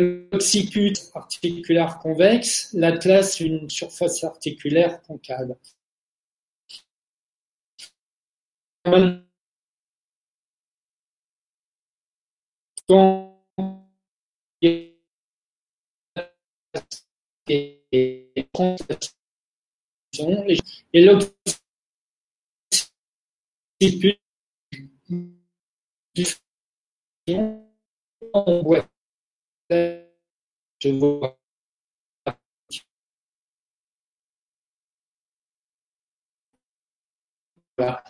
l'occiput 0.00 0.94
articulaire 1.14 1.98
convexe, 1.98 2.70
l'atlas 2.72 3.40
une 3.40 3.68
surface 3.70 4.24
articulaire 4.24 5.02
concave. 5.02 5.54
Je 29.70 30.88
vois 30.88 31.38
voilà. 37.78 38.02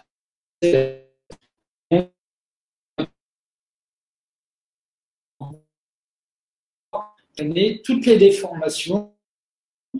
toutes 7.85 8.07
les 8.07 8.17
déformations 8.17 9.15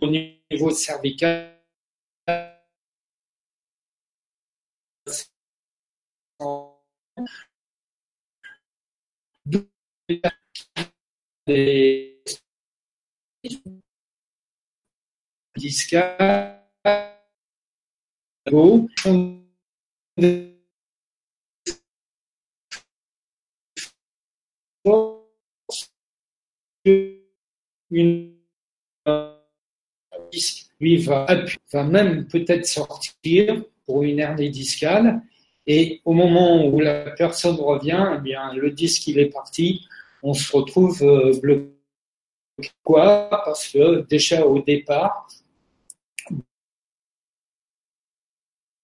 au 0.01 0.07
niveau 0.07 0.71
cervical 0.71 1.61
des 11.47 12.21
discales 15.57 16.57
une 27.91 28.41
lui 30.79 30.97
va, 30.97 31.27
va 31.71 31.83
même 31.83 32.27
peut-être 32.27 32.65
sortir 32.65 33.63
pour 33.85 34.03
une 34.03 34.19
hernie 34.19 34.49
discale 34.49 35.21
et 35.67 36.01
au 36.05 36.13
moment 36.13 36.65
où 36.65 36.79
la 36.79 37.11
personne 37.11 37.57
revient, 37.57 38.13
eh 38.17 38.21
bien, 38.21 38.53
le 38.53 38.71
disque 38.71 39.07
il 39.07 39.19
est 39.19 39.29
parti, 39.29 39.87
on 40.23 40.33
se 40.33 40.55
retrouve 40.55 41.01
euh, 41.03 41.39
bloqué. 41.39 41.71
Quoi 42.83 43.29
Parce 43.29 43.67
que 43.69 44.01
déjà 44.01 44.45
au 44.45 44.61
départ, 44.61 45.27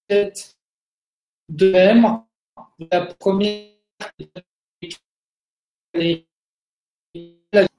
de 0.10 1.72
même, 1.72 2.24
la 2.92 3.06
première 3.06 3.74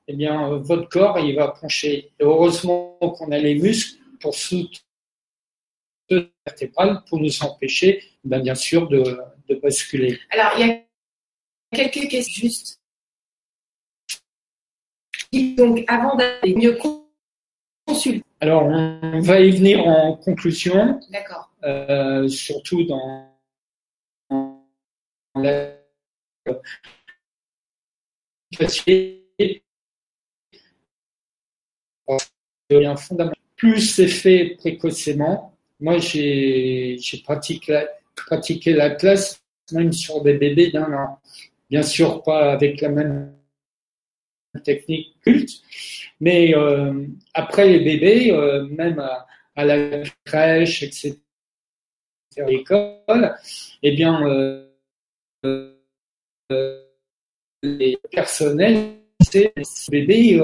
eh 0.08 0.14
bien, 0.14 0.56
votre 0.56 0.88
corps, 0.88 1.18
il 1.18 1.36
va 1.36 1.48
pencher. 1.48 2.12
Heureusement 2.20 2.96
qu'on 2.98 3.30
a 3.30 3.38
les 3.38 3.54
muscles 3.54 4.00
pour 4.20 4.34
soutenir 4.34 4.80
vertébrale 6.46 7.02
pour 7.06 7.20
nous 7.20 7.42
empêcher, 7.42 8.02
ben, 8.24 8.40
bien 8.40 8.54
sûr, 8.54 8.88
de, 8.88 9.18
de 9.48 9.54
basculer. 9.56 10.18
Alors, 10.30 10.52
il 10.58 10.66
y 10.66 10.70
a 10.70 11.88
quelques 11.88 12.08
questions 12.08 12.48
juste. 12.48 12.80
Donc, 15.32 15.84
avant 15.88 16.16
d'aller 16.16 16.54
mieux 16.54 16.78
consulter. 17.86 18.24
Alors, 18.40 18.64
on 18.64 19.20
va 19.20 19.40
y 19.40 19.50
venir 19.50 19.86
en 19.86 20.16
conclusion. 20.16 21.00
D'accord. 21.10 21.50
Euh, 21.64 22.28
surtout 22.28 22.84
dans, 22.84 23.28
la 25.34 25.72
plus 33.56 33.80
c'est 33.80 34.06
fait 34.06 34.56
précocement, 34.58 35.52
moi, 35.80 35.98
j'ai 35.98 36.98
pratiqué, 37.24 37.84
pratiqué 38.14 38.72
la 38.72 38.90
classe 38.90 39.42
même 39.72 39.92
sur 39.92 40.22
des 40.22 40.34
bébés 40.34 40.70
d'un 40.70 40.92
an. 40.92 41.20
Bien 41.68 41.82
sûr, 41.82 42.22
pas 42.22 42.52
avec 42.52 42.80
la 42.80 42.88
même 42.88 43.37
technique 44.64 45.20
culte, 45.22 45.62
mais 46.20 46.54
euh, 46.54 47.06
après 47.34 47.68
les 47.68 47.80
bébés, 47.80 48.32
euh, 48.32 48.66
même 48.66 48.98
à, 48.98 49.64
la 49.64 50.02
crèche, 50.24 50.82
etc., 50.82 51.18
à 52.36 52.44
l'école, 52.44 53.36
eh 53.82 53.92
bien, 53.92 54.24
euh, 55.44 55.74
les 57.62 57.98
personnels, 58.10 58.98
c'est 59.20 59.52
bébé 59.90 60.40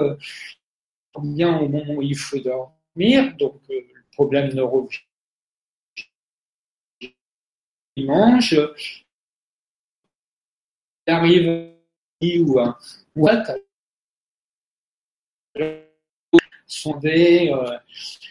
bien 1.23 1.59
au 1.59 1.69
moment 1.69 1.95
où 1.95 2.03
il 2.03 2.17
faut 2.17 2.41
dormir, 2.41 3.37
donc 3.37 3.61
le 3.69 3.87
problème 4.13 4.53
neurologique 4.53 5.09
mange, 8.03 8.53
il 11.07 11.13
arrive 11.13 11.71
ou 12.23 12.61
what 13.15 13.45
sondés, 16.67 17.53
euh, 17.53 17.79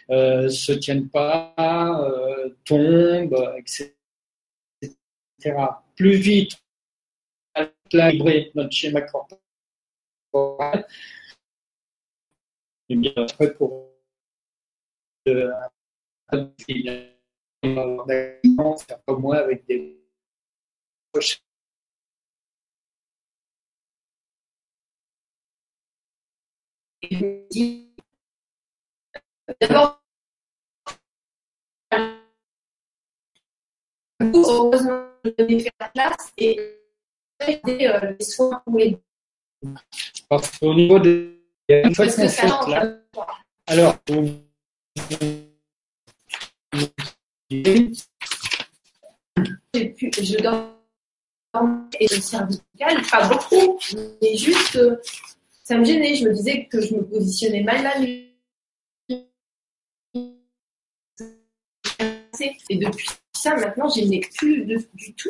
euh, 0.10 0.50
se 0.50 0.74
tiennent 0.74 1.10
pas, 1.10 1.54
euh, 1.58 2.50
tombent, 2.66 3.56
etc. 3.58 3.94
Plus 5.96 6.16
vite, 6.16 6.62
calibrer 7.90 8.52
notre 8.56 8.72
schéma 8.72 9.02
corporel, 9.02 10.86
et 12.90 12.96
bien 12.96 13.14
après 13.16 13.54
pour 13.54 13.92
euh, 15.28 15.52
faire 16.32 16.50
comme 19.06 19.22
moi 19.22 19.38
avec 19.38 19.66
des 19.66 20.00
D'abord, 29.60 30.02
heureusement, 34.22 35.08
j'ai 35.38 35.60
fait 35.60 35.74
la 35.80 35.90
classe 35.90 36.32
et 36.38 36.78
aider 37.46 37.88
euh, 37.88 38.16
les 38.18 38.26
soins 38.26 38.62
pour 38.66 38.78
les. 38.78 38.98
Parce 40.30 40.58
qu'au 40.58 40.74
niveau 40.74 40.98
des. 41.00 41.42
Alors, 43.68 43.98
je 49.92 50.42
dors 50.42 50.74
et 52.00 52.08
le 52.10 52.22
cervical, 52.22 53.02
pas 53.12 53.28
beaucoup, 53.28 53.80
mais 54.22 54.36
juste, 54.36 54.76
euh, 54.78 55.00
ça 55.74 55.80
me 55.80 55.86
gênait. 55.86 56.16
Je 56.16 56.28
me 56.28 56.34
disais 56.34 56.66
que 56.66 56.82
je 56.82 56.94
me 56.94 57.04
positionnais 57.04 57.64
mal 57.64 57.84
la 57.84 58.00
nuit. 58.00 58.30
Et 62.70 62.78
depuis 62.78 63.08
ça, 63.34 63.56
maintenant, 63.56 63.90
je 63.90 64.02
n'ai 64.02 64.20
plus 64.20 64.66
du 64.66 65.14
tout 65.16 65.30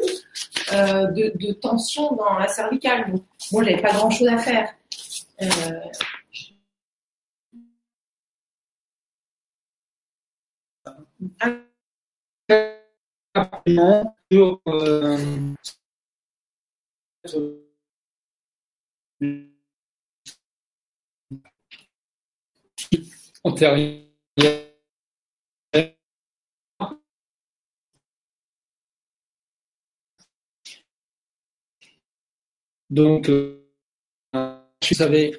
euh, 0.73 1.07
de, 1.11 1.53
tension 1.53 2.15
dans 2.15 2.37
la 2.37 2.47
cervicale. 2.47 3.11
Bon, 3.11 3.23
moi, 3.51 3.63
j'avais 3.63 3.81
pas 3.81 3.93
grand 3.93 4.09
chose 4.09 4.27
à 4.27 4.37
faire. 4.37 4.73
Euh, 5.41 5.47
sur 14.31 14.61
euh, 14.67 15.17
antérieure 23.43 24.03
Donc, 32.93 33.27
euh, 33.27 33.59
vous 34.35 34.95
savez. 34.95 35.35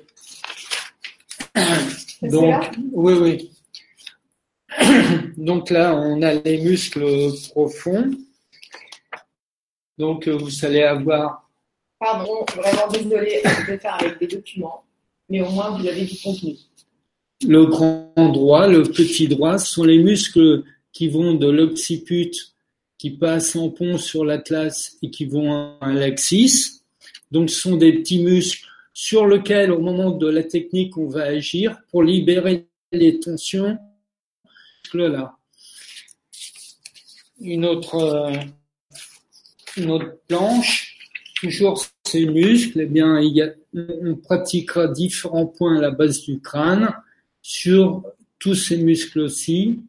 Donc, 2.20 2.64
oui, 2.92 3.12
oui. 3.14 3.50
Donc 5.36 5.70
là, 5.70 5.94
on 5.94 6.20
a 6.22 6.34
les 6.34 6.60
muscles 6.60 7.30
profonds. 7.50 8.10
Donc, 9.98 10.26
euh, 10.26 10.36
vous 10.36 10.64
allez 10.64 10.82
avoir. 10.82 11.48
Pardon, 12.00 12.44
vraiment 12.56 12.88
désolé, 12.88 13.40
je 13.44 13.66
vais 13.66 13.78
faire 13.78 13.94
avec 14.00 14.18
des 14.18 14.26
documents, 14.26 14.84
mais 15.28 15.40
au 15.40 15.50
moins 15.50 15.78
vous 15.78 15.86
avez 15.86 16.04
du 16.04 16.20
contenu. 16.20 16.56
Le 17.46 17.66
grand 17.66 18.12
droit, 18.16 18.68
le 18.68 18.84
petit 18.84 19.28
droit 19.28 19.58
sont 19.58 19.84
les 19.84 19.98
muscles 19.98 20.62
qui 20.92 21.08
vont 21.08 21.34
de 21.34 21.50
l'occiput, 21.50 22.30
qui 22.96 23.10
passent 23.10 23.56
en 23.56 23.68
pont 23.68 23.98
sur 23.98 24.24
l'atlas 24.24 24.96
et 25.02 25.10
qui 25.10 25.26
vont 25.26 25.78
à 25.80 25.92
l'axis. 25.92 26.84
Donc, 27.30 27.50
ce 27.50 27.60
sont 27.60 27.76
des 27.76 27.92
petits 27.92 28.22
muscles 28.22 28.66
sur 28.94 29.26
lesquels, 29.26 29.72
au 29.72 29.80
moment 29.80 30.10
de 30.10 30.28
la 30.28 30.42
technique, 30.42 30.96
on 30.96 31.08
va 31.08 31.24
agir 31.24 31.76
pour 31.90 32.02
libérer 32.02 32.66
les 32.92 33.20
tensions. 33.20 33.76
Là. 34.94 35.36
Une 37.40 37.64
autre, 37.64 37.96
euh, 37.96 38.32
une 39.76 39.90
autre 39.90 40.16
planche, 40.28 40.96
toujours 41.40 41.84
ces 42.06 42.26
muscles, 42.26 42.80
eh 42.80 42.86
bien, 42.86 43.20
on 43.74 44.14
pratiquera 44.14 44.86
différents 44.88 45.46
points 45.46 45.78
à 45.78 45.80
la 45.80 45.90
base 45.90 46.22
du 46.22 46.40
crâne 46.40 46.94
sur 47.44 48.02
tous 48.38 48.54
ces 48.54 48.78
muscles 48.78 49.20
aussi 49.20 49.80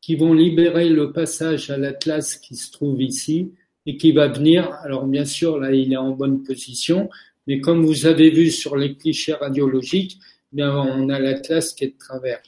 qui 0.00 0.14
vont 0.14 0.32
libérer 0.32 0.88
le 0.88 1.12
passage 1.12 1.68
à 1.68 1.76
l'atlas 1.76 2.36
qui 2.36 2.54
se 2.54 2.70
trouve 2.70 3.02
ici 3.02 3.50
et 3.86 3.96
qui 3.96 4.12
va 4.12 4.28
venir. 4.28 4.72
Alors 4.84 5.04
bien 5.06 5.24
sûr, 5.24 5.58
là, 5.58 5.72
il 5.72 5.92
est 5.92 5.96
en 5.96 6.10
bonne 6.10 6.44
position, 6.44 7.10
mais 7.48 7.60
comme 7.60 7.84
vous 7.84 8.06
avez 8.06 8.30
vu 8.30 8.52
sur 8.52 8.76
les 8.76 8.94
clichés 8.94 9.32
radiologiques, 9.32 10.18
eh 10.52 10.56
bien 10.56 10.72
on 10.72 11.08
a 11.08 11.18
l'atlas 11.18 11.72
qui 11.72 11.84
est 11.84 11.88
de 11.88 11.98
travers. 11.98 12.40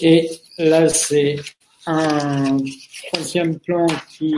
Et 0.00 0.30
là, 0.56 0.88
c'est 0.88 1.36
un 1.84 2.56
troisième 3.12 3.58
plan 3.58 3.86
qui 4.16 4.34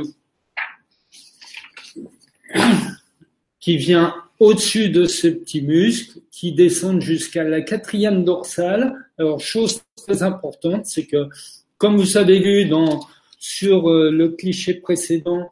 qui 3.61 3.77
vient 3.77 4.15
au-dessus 4.39 4.89
de 4.89 5.05
ce 5.05 5.29
petit 5.29 5.63
muscle, 5.63 6.21
qui 6.31 6.53
descend 6.53 7.01
jusqu'à 7.01 7.45
la 7.45 7.61
quatrième 7.61 8.25
dorsale. 8.25 8.95
Alors, 9.19 9.41
chose 9.41 9.83
très 9.97 10.23
importante, 10.23 10.87
c'est 10.87 11.05
que, 11.05 11.29
comme 11.77 11.97
vous 11.97 12.17
avez 12.17 12.41
vu 12.41 12.65
dans 12.65 13.07
sur 13.39 13.91
euh, 13.91 14.11
le 14.11 14.31
cliché 14.31 14.75
précédent 14.75 15.49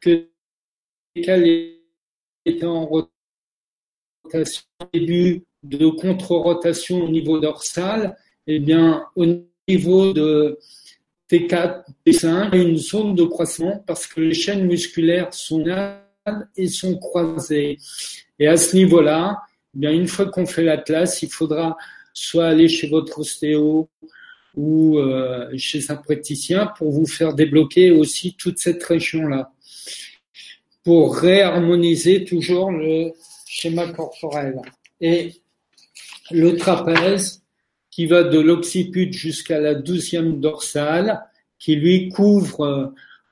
que 0.00 0.26
les 1.16 1.80
étaient 2.44 2.64
en 2.64 2.86
rotation 2.86 4.62
début 4.92 5.44
de 5.62 5.88
contre-rotation 5.88 7.04
au 7.04 7.08
niveau 7.08 7.38
dorsal, 7.38 8.16
eh 8.46 8.58
bien, 8.58 9.04
au 9.16 9.26
niveau 9.68 10.12
de 10.12 10.58
T4, 11.30 11.84
T5, 12.06 12.50
il 12.52 12.58
y 12.58 12.62
a 12.62 12.68
une 12.68 12.76
zone 12.76 13.14
de 13.14 13.24
croissement 13.24 13.82
parce 13.86 14.06
que 14.06 14.20
les 14.20 14.34
chaînes 14.34 14.66
musculaires 14.66 15.34
sont 15.34 15.64
là 15.64 16.09
et 16.56 16.68
sont 16.68 16.96
croisées. 16.98 17.78
Et 18.38 18.46
à 18.46 18.56
ce 18.56 18.76
niveau-là, 18.76 19.38
eh 19.74 19.78
bien, 19.78 19.92
une 19.92 20.08
fois 20.08 20.26
qu'on 20.26 20.46
fait 20.46 20.62
l'atlas, 20.62 21.22
il 21.22 21.30
faudra 21.30 21.76
soit 22.12 22.46
aller 22.46 22.68
chez 22.68 22.88
votre 22.88 23.20
ostéo, 23.20 23.88
ou 24.56 24.98
euh, 24.98 25.48
chez 25.56 25.90
un 25.90 25.96
praticien 25.96 26.66
pour 26.66 26.90
vous 26.90 27.06
faire 27.06 27.34
débloquer 27.34 27.90
aussi 27.90 28.34
toute 28.34 28.58
cette 28.58 28.82
région-là, 28.82 29.52
pour 30.84 31.16
réharmoniser 31.16 32.24
toujours 32.24 32.70
le 32.70 33.12
schéma 33.46 33.88
corporel. 33.92 34.60
Et 35.00 35.34
le 36.30 36.56
trapèze, 36.56 37.42
qui 37.90 38.06
va 38.06 38.22
de 38.22 38.38
l'occiput 38.38 39.12
jusqu'à 39.12 39.58
la 39.58 39.74
douzième 39.74 40.40
dorsale, 40.40 41.20
qui 41.58 41.74
lui 41.74 42.08
couvre 42.08 42.60
euh, 42.60 42.86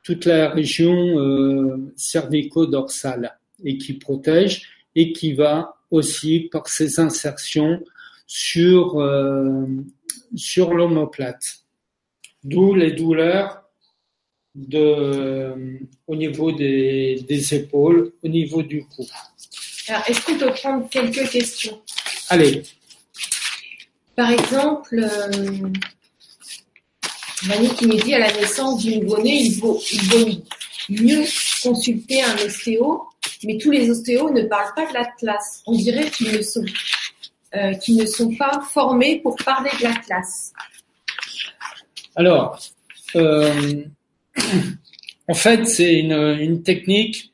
toute 0.09 0.25
la 0.25 0.49
région 0.49 1.19
euh, 1.19 1.93
cervico-dorsale 1.95 3.39
et 3.63 3.77
qui 3.77 3.93
protège 3.93 4.63
et 4.95 5.13
qui 5.13 5.35
va 5.35 5.77
aussi 5.91 6.49
par 6.51 6.67
ses 6.67 6.99
insertions 6.99 7.85
sur 8.27 9.01
euh, 9.01 9.67
sur 10.35 10.73
l'omoplate. 10.73 11.45
D'où 12.43 12.75
les 12.75 12.93
douleurs 12.93 13.65
de, 14.55 15.79
au 16.07 16.17
niveau 16.17 16.53
des, 16.53 17.23
des 17.29 17.55
épaules, 17.55 18.13
au 18.23 18.29
niveau 18.29 18.63
du 18.63 18.87
cou. 18.87 19.07
Alors, 19.89 20.05
est-ce 20.09 20.25
qu'on 20.25 20.39
peut 20.39 20.55
prendre 20.55 20.89
quelques 20.89 21.29
questions? 21.29 21.83
Allez. 22.31 22.63
Par 24.17 24.31
exemple, 24.31 25.07
euh, 27.45 27.69
qui 27.77 27.87
nous 27.87 27.97
dit 27.97 28.15
à 28.15 28.19
la 28.19 28.33
naissance 28.33 28.83
du 28.83 28.99
nouveau-né, 28.99 29.43
il 29.43 29.59
vaut, 29.59 29.81
mieux 30.89 31.25
consulter 31.63 32.23
un 32.23 32.35
ostéo, 32.47 33.03
mais 33.45 33.59
tous 33.59 33.71
les 33.71 33.91
ostéos 33.91 34.31
ne 34.31 34.43
parlent 34.43 34.75
pas 34.75 34.87
de 34.87 34.95
l'atlas. 34.95 35.63
On 35.67 35.77
dirait 35.77 36.11
qu'ils 36.11 36.33
ne 36.33 36.43
sont 36.43 36.65
euh, 37.55 37.73
ne 37.89 38.05
sont 38.05 38.35
pas 38.37 38.61
formés 38.61 39.21
pour 39.21 39.35
parler 39.37 39.71
de 39.79 39.85
la 39.85 39.95
classe 39.95 40.53
Alors, 42.15 42.59
euh, 43.17 43.85
en 45.29 45.35
fait, 45.35 45.65
c'est 45.67 45.99
une, 45.99 46.13
une, 46.13 46.63
technique 46.63 47.33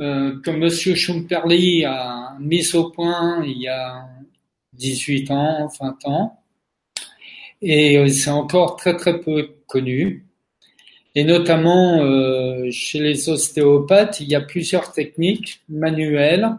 euh, 0.00 0.38
que 0.42 0.50
M. 0.50 0.68
Schumperli 0.94 1.86
a 1.86 2.36
mise 2.38 2.74
au 2.74 2.90
point 2.90 3.42
il 3.46 3.62
y 3.62 3.68
a 3.68 4.06
18 4.74 5.30
ans, 5.30 5.68
20 5.80 6.04
ans, 6.04 6.42
et 7.62 8.08
c'est 8.08 8.30
encore 8.30 8.76
très 8.76 8.96
très 8.96 9.20
peu 9.20 9.48
connu. 9.66 10.26
Et 11.14 11.24
notamment 11.24 12.02
euh, 12.02 12.70
chez 12.70 13.00
les 13.00 13.28
ostéopathes, 13.28 14.20
il 14.20 14.28
y 14.28 14.34
a 14.34 14.42
plusieurs 14.42 14.92
techniques 14.92 15.62
manuelles 15.68 16.58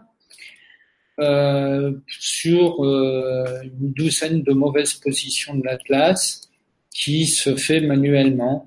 euh, 1.20 1.92
sur 2.06 2.84
euh, 2.84 3.62
une 3.62 3.92
douzaine 3.92 4.42
de 4.42 4.52
mauvaises 4.52 4.94
positions 4.94 5.56
de 5.56 5.64
l'atlas 5.64 6.48
qui 6.92 7.26
se 7.26 7.56
fait 7.56 7.80
manuellement. 7.80 8.64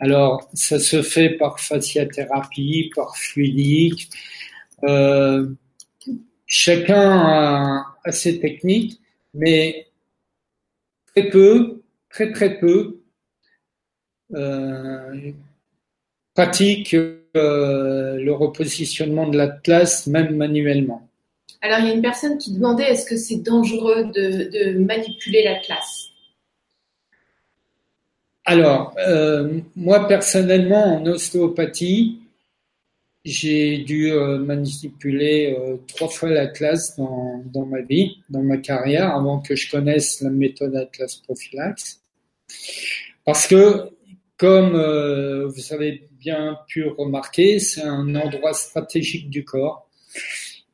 Alors, 0.00 0.48
ça 0.52 0.80
se 0.80 1.02
fait 1.02 1.30
par 1.30 1.60
fasciathérapie, 1.60 2.90
par 2.94 3.16
fluidique. 3.16 4.10
Euh, 4.82 5.48
chacun 6.46 7.18
a, 7.18 7.86
a, 8.04 8.12
ses 8.12 8.40
techniques, 8.40 9.00
mais 9.32 9.85
très 11.16 11.30
peu, 11.30 11.80
très 12.10 12.32
très 12.32 12.58
peu 12.58 13.00
euh, 14.34 15.32
pratiquent 16.34 16.94
euh, 16.94 18.16
le 18.16 18.32
repositionnement 18.32 19.26
de 19.26 19.38
l'atlas 19.38 20.06
même 20.06 20.36
manuellement. 20.36 21.08
Alors, 21.62 21.78
il 21.80 21.86
y 21.86 21.90
a 21.90 21.94
une 21.94 22.02
personne 22.02 22.36
qui 22.36 22.52
demandait 22.52 22.84
est-ce 22.84 23.06
que 23.06 23.16
c'est 23.16 23.42
dangereux 23.42 24.04
de, 24.14 24.78
manipuler 24.78 25.42
la 25.42 25.58
classe 25.58 26.08
Alors, 28.44 28.94
euh, 28.98 29.60
moi 29.74 30.06
personnellement, 30.06 30.96
en 30.96 31.06
ostéopathie, 31.06 32.20
j'ai 33.26 33.78
dû 33.78 34.12
euh, 34.12 34.38
manipuler 34.38 35.56
euh, 35.58 35.76
trois 35.88 36.08
fois 36.08 36.30
la 36.30 36.46
classe 36.46 36.96
dans, 36.96 37.42
dans, 37.52 37.66
ma 37.66 37.82
vie, 37.82 38.18
dans 38.30 38.42
ma 38.42 38.56
carrière, 38.56 39.14
avant 39.14 39.40
que 39.40 39.56
je 39.56 39.70
connaisse 39.70 40.20
la 40.20 40.30
méthode 40.30 40.76
Atlas 40.76 41.16
Prophylax. 41.16 42.00
Parce 43.24 43.48
que, 43.48 43.90
comme 44.36 44.76
vous 45.46 45.72
avez 45.72 46.08
bien 46.20 46.58
pu 46.68 46.84
remarquer, 46.84 47.58
c'est 47.58 47.82
un 47.82 48.14
endroit 48.14 48.52
stratégique 48.52 49.28
du 49.28 49.44
corps 49.44 49.88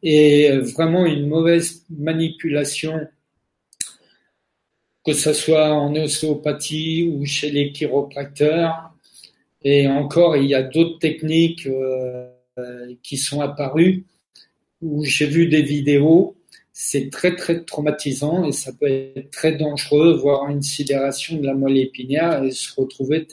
et 0.03 0.50
vraiment 0.59 1.07
une 1.07 1.28
mauvaise 1.28 1.84
manipulation, 1.88 3.09
que 5.05 5.12
ce 5.12 5.32
soit 5.32 5.72
en 5.72 5.94
ostéopathie 5.94 7.09
ou 7.12 7.24
chez 7.24 7.50
les 7.50 7.72
chiropracteurs. 7.72 8.90
Et 9.64 9.86
encore, 9.86 10.36
il 10.36 10.46
y 10.46 10.55
a 10.55 10.62
d'autres 10.62 10.98
techniques 10.98 11.66
euh, 11.66 12.28
qui 13.03 13.16
sont 13.16 13.40
apparues 13.40 14.05
où 14.80 15.05
j'ai 15.05 15.26
vu 15.26 15.46
des 15.46 15.62
vidéos 15.62 16.36
c'est 16.72 17.11
très 17.11 17.36
très 17.36 17.62
traumatisant 17.64 18.44
et 18.44 18.53
ça 18.53 18.72
peut 18.72 18.88
être 18.88 19.30
très 19.30 19.53
dangereux, 19.53 20.14
voire 20.14 20.48
une 20.48 20.62
sidération 20.62 21.36
de 21.36 21.46
la 21.46 21.55
moelle 21.55 21.76
épinière 21.76 22.42
et 22.42 22.50
se 22.50 22.74
retrouver 22.74 23.26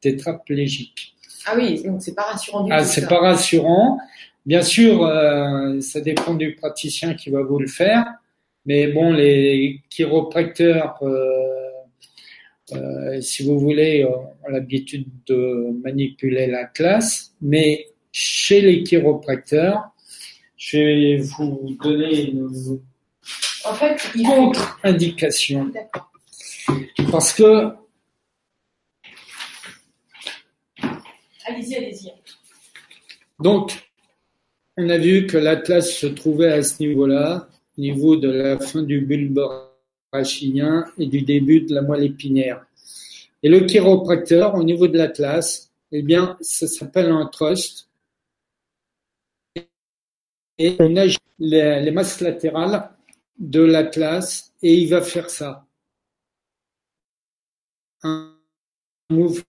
tétraplégique. 0.00 1.14
Ah 1.46 1.54
oui, 1.56 1.82
donc 1.82 2.02
c'est 2.02 2.14
pas 2.14 2.22
rassurant 2.22 2.64
du 2.64 2.72
ah, 2.72 2.82
tout. 2.82 2.88
c'est 2.88 3.06
pas 3.06 3.20
rassurant. 3.20 3.98
Bien 4.46 4.62
sûr, 4.62 5.04
euh, 5.04 5.80
ça 5.80 6.00
dépend 6.00 6.34
du 6.34 6.54
praticien 6.54 7.14
qui 7.14 7.30
va 7.30 7.42
vous 7.42 7.58
le 7.58 7.66
faire, 7.66 8.06
mais 8.64 8.86
bon, 8.88 9.12
les 9.12 9.82
chiropracteurs, 9.90 10.98
euh, 11.02 11.28
euh, 12.72 13.20
si 13.20 13.44
vous 13.44 13.58
voulez, 13.58 14.06
ont 14.06 14.50
l'habitude 14.50 15.06
de 15.26 15.78
manipuler 15.84 16.46
la 16.46 16.64
classe, 16.64 17.34
mais 17.42 17.86
chez 18.12 18.60
les 18.60 18.82
chiropracteurs, 18.82 19.90
je 20.56 20.78
vais 20.78 21.16
vous 21.18 21.76
donner 21.82 22.30
une 22.30 22.48
en 23.64 23.74
fait, 23.74 24.00
contre-indication. 24.24 25.70
Parce 27.10 27.32
que. 27.32 27.72
Allez-y, 31.46 31.76
allez-y. 31.76 32.12
Donc, 33.40 33.72
on 34.76 34.88
a 34.88 34.98
vu 34.98 35.26
que 35.26 35.38
l'atlas 35.38 35.90
se 35.90 36.06
trouvait 36.06 36.52
à 36.52 36.62
ce 36.62 36.82
niveau-là, 36.82 37.48
au 37.76 37.80
niveau 37.80 38.16
de 38.16 38.30
la 38.30 38.58
fin 38.58 38.82
du 38.82 39.00
bulbe 39.00 39.40
rachidien 40.12 40.84
et 40.98 41.06
du 41.06 41.22
début 41.22 41.62
de 41.62 41.74
la 41.74 41.82
moelle 41.82 42.04
épinière. 42.04 42.64
Et 43.42 43.48
le 43.48 43.60
chiropracteur, 43.60 44.54
au 44.54 44.64
niveau 44.64 44.88
de 44.88 44.98
l'atlas, 44.98 45.70
eh 45.92 46.02
bien, 46.02 46.36
ça 46.40 46.66
s'appelle 46.66 47.10
un 47.10 47.26
trust 47.26 47.87
et 50.58 50.76
on 50.80 50.96
a 50.96 51.06
les, 51.38 51.90
masses 51.90 52.20
latérales 52.20 52.90
de 53.38 53.60
l'atlas 53.60 54.52
et 54.62 54.74
il 54.74 54.88
va 54.88 55.02
faire 55.02 55.30
ça. 55.30 55.66
Un 58.02 58.36
mouvement 59.10 59.44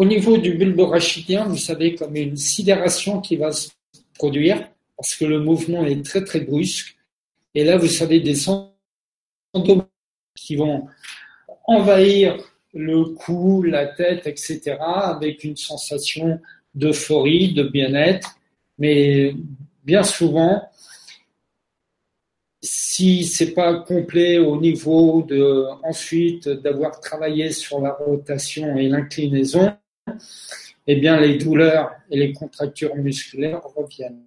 au 0.00 0.06
niveau 0.06 0.38
du 0.38 0.54
bulbe 0.54 0.80
rachidien, 0.80 1.44
vous 1.44 1.58
savez, 1.58 1.94
comme 1.94 2.16
une 2.16 2.34
sidération 2.34 3.20
qui 3.20 3.36
va 3.36 3.52
se 3.52 3.68
produire, 4.14 4.66
parce 4.96 5.14
que 5.14 5.26
le 5.26 5.40
mouvement 5.40 5.84
est 5.84 6.02
très 6.02 6.24
très 6.24 6.40
brusque. 6.40 6.96
Et 7.54 7.64
là, 7.64 7.76
vous 7.76 7.86
savez, 7.86 8.18
des 8.20 8.48
endomètres 9.52 9.90
qui 10.34 10.56
vont 10.56 10.86
envahir 11.66 12.38
le 12.72 13.04
cou, 13.10 13.60
la 13.60 13.84
tête, 13.88 14.26
etc., 14.26 14.78
avec 14.80 15.44
une 15.44 15.58
sensation 15.58 16.40
d'euphorie, 16.74 17.52
de 17.52 17.64
bien-être. 17.64 18.38
Mais 18.78 19.34
bien 19.84 20.02
souvent, 20.02 20.62
si 22.62 23.24
c'est 23.24 23.52
pas 23.52 23.74
complet 23.74 24.38
au 24.38 24.58
niveau 24.58 25.20
de 25.28 25.66
ensuite 25.82 26.48
d'avoir 26.48 27.00
travaillé 27.00 27.52
sur 27.52 27.82
la 27.82 27.92
rotation 27.92 28.78
et 28.78 28.88
l'inclinaison, 28.88 29.74
eh 30.86 30.96
bien, 30.96 31.20
les 31.20 31.36
douleurs 31.38 31.92
et 32.10 32.18
les 32.18 32.32
contractures 32.32 32.96
musculaires 32.96 33.62
reviennent. 33.62 34.24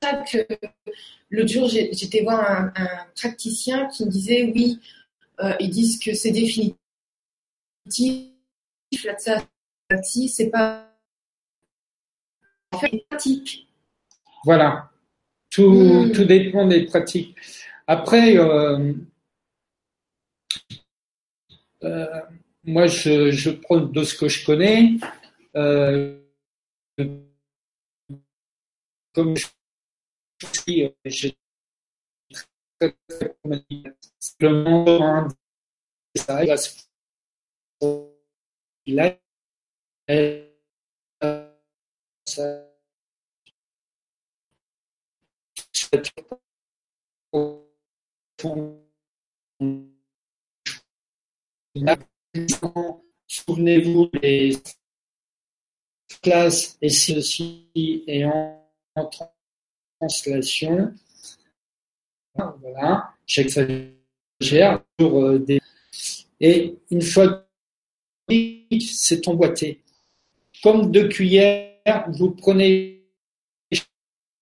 Que 0.00 0.38
l'autre 1.30 1.48
jour, 1.48 1.68
j'étais 1.68 2.22
voir 2.22 2.72
un, 2.74 3.06
praticien 3.14 3.86
qui 3.88 4.04
me 4.04 4.10
disait 4.10 4.50
oui, 4.52 4.80
euh, 5.40 5.54
ils 5.60 5.70
disent 5.70 5.98
que 5.98 6.12
c'est 6.12 6.32
définitif, 6.32 6.76
ça, 9.18 9.38
c'est 10.02 10.50
pas 10.50 10.88
en 12.72 12.78
fait 12.78 13.04
pratique. 13.08 13.68
Voilà, 14.44 14.90
tout, 15.50 15.70
hmm. 15.70 16.12
tout 16.12 16.24
dépend 16.24 16.66
des 16.66 16.84
pratiques. 16.86 17.36
Après, 17.86 18.36
euh, 18.38 18.92
euh, 21.84 22.20
moi, 22.64 22.86
je, 22.86 23.30
je 23.30 23.50
prends 23.50 23.80
de 23.80 24.04
ce 24.04 24.14
que 24.14 24.28
je 24.28 24.44
connais. 24.44 24.96
Euh, 25.56 26.18
comme 29.12 29.36
je 29.36 29.46
suis, 30.52 30.90
j'ai 31.04 31.36
très, 32.80 32.96
très, 33.08 33.36
simplement 34.18 35.28
ça 36.16 36.38
a 36.38 36.56
ça 42.26 42.72
Souvenez-vous 53.26 54.10
des 54.22 54.56
classes 56.22 56.78
et 56.80 56.88
ceci 56.88 57.68
est 58.06 58.24
en, 58.24 58.58
translation. 59.98 60.94
Voilà, 62.34 63.14
j'exagère 63.26 64.82
sur 64.98 65.18
euh, 65.18 65.38
des. 65.38 65.60
Et 66.40 66.76
une 66.90 67.02
fois 67.02 67.46
c'est 68.28 69.28
emboîté. 69.28 69.82
Comme 70.62 70.90
deux 70.90 71.08
cuillères, 71.08 72.06
vous 72.08 72.30
prenez 72.30 73.04
une 73.70 73.78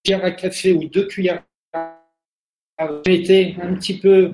cuillère 0.05 0.25
à 0.25 0.31
café 0.31 0.73
ou 0.73 0.85
deux 0.85 1.07
cuillères 1.07 1.45
vous 2.89 3.03
mettez 3.07 3.57
un 3.61 3.75
petit 3.75 3.99
peu 3.99 4.33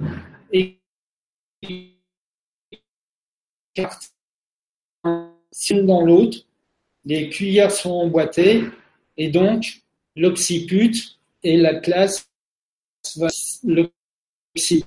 l'une 5.70 5.86
dans 5.86 6.02
l'autre, 6.02 6.38
les 7.04 7.28
cuillères 7.30 7.70
sont 7.70 7.90
emboîtées 7.90 8.64
et 9.16 9.28
donc 9.28 9.82
l'occiput 10.16 10.92
et 11.42 11.56
la 11.56 11.74
classe 11.80 12.28
va 13.16 13.28
l'occiput. 13.64 14.86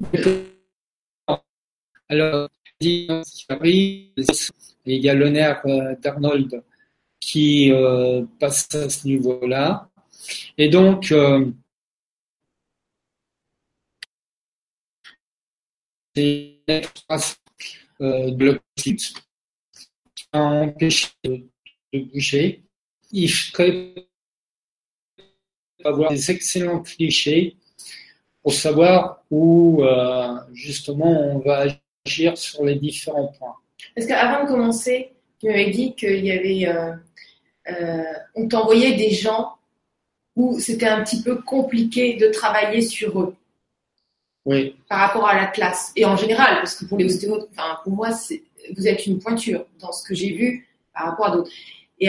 Alors, 2.08 2.48
il 2.80 3.22
y 4.84 5.08
a 5.08 5.14
euh, 5.66 5.94
d'Arnold 6.00 6.64
qui 7.20 7.70
euh, 7.70 8.24
passe 8.40 8.74
à 8.74 8.88
ce 8.88 9.06
niveau-là. 9.06 9.88
Et 10.58 10.68
donc, 10.68 11.12
euh, 11.12 11.46
c'est 16.14 16.60
de 18.00 18.44
l'oxyde 18.44 19.00
qui 20.14 20.26
a 20.32 20.40
empêché 20.40 21.08
de, 21.24 21.42
bouger. 21.92 22.62
Il 23.12 23.28
ferait 23.28 23.94
avoir 25.84 26.10
des 26.10 26.30
excellents 26.30 26.80
clichés 26.80 27.56
pour 28.42 28.54
savoir 28.54 29.22
où 29.30 29.82
euh, 29.82 30.36
justement 30.52 31.34
on 31.34 31.38
va 31.38 31.66
agir 32.06 32.36
sur 32.38 32.64
les 32.64 32.76
différents 32.76 33.32
points. 33.38 33.56
Parce 33.94 34.06
qu'avant 34.06 34.44
de 34.44 34.48
commencer, 34.48 35.12
tu 35.40 35.46
m'avais 35.46 35.70
dit 35.70 35.94
qu'il 35.94 36.24
y 36.24 36.30
avait, 36.30 36.68
euh, 36.68 36.92
euh, 37.68 38.02
on 38.34 38.48
t'envoyait 38.48 38.96
des 38.96 39.10
gens 39.10 39.54
où 40.36 40.58
c'était 40.60 40.88
un 40.88 41.02
petit 41.02 41.22
peu 41.22 41.42
compliqué 41.42 42.16
de 42.16 42.28
travailler 42.28 42.82
sur 42.82 43.20
eux. 43.20 43.34
Oui. 44.44 44.76
Par 44.88 45.00
rapport 45.00 45.26
à 45.26 45.34
la 45.34 45.46
classe. 45.46 45.92
Et 45.96 46.04
en 46.04 46.16
général, 46.16 46.56
parce 46.56 46.74
que 46.74 46.84
pour 46.86 46.98
les 46.98 47.04
ostéos, 47.06 47.46
enfin, 47.50 47.78
pour 47.84 47.92
moi, 47.92 48.10
vous 48.76 48.88
êtes 48.88 49.06
une 49.06 49.18
pointure 49.18 49.66
dans 49.78 49.92
ce 49.92 50.06
que 50.06 50.14
j'ai 50.14 50.32
vu 50.32 50.68
par 50.94 51.06
rapport 51.06 51.26
à 51.26 51.30
d'autres. 51.32 51.50
Et, 51.98 52.08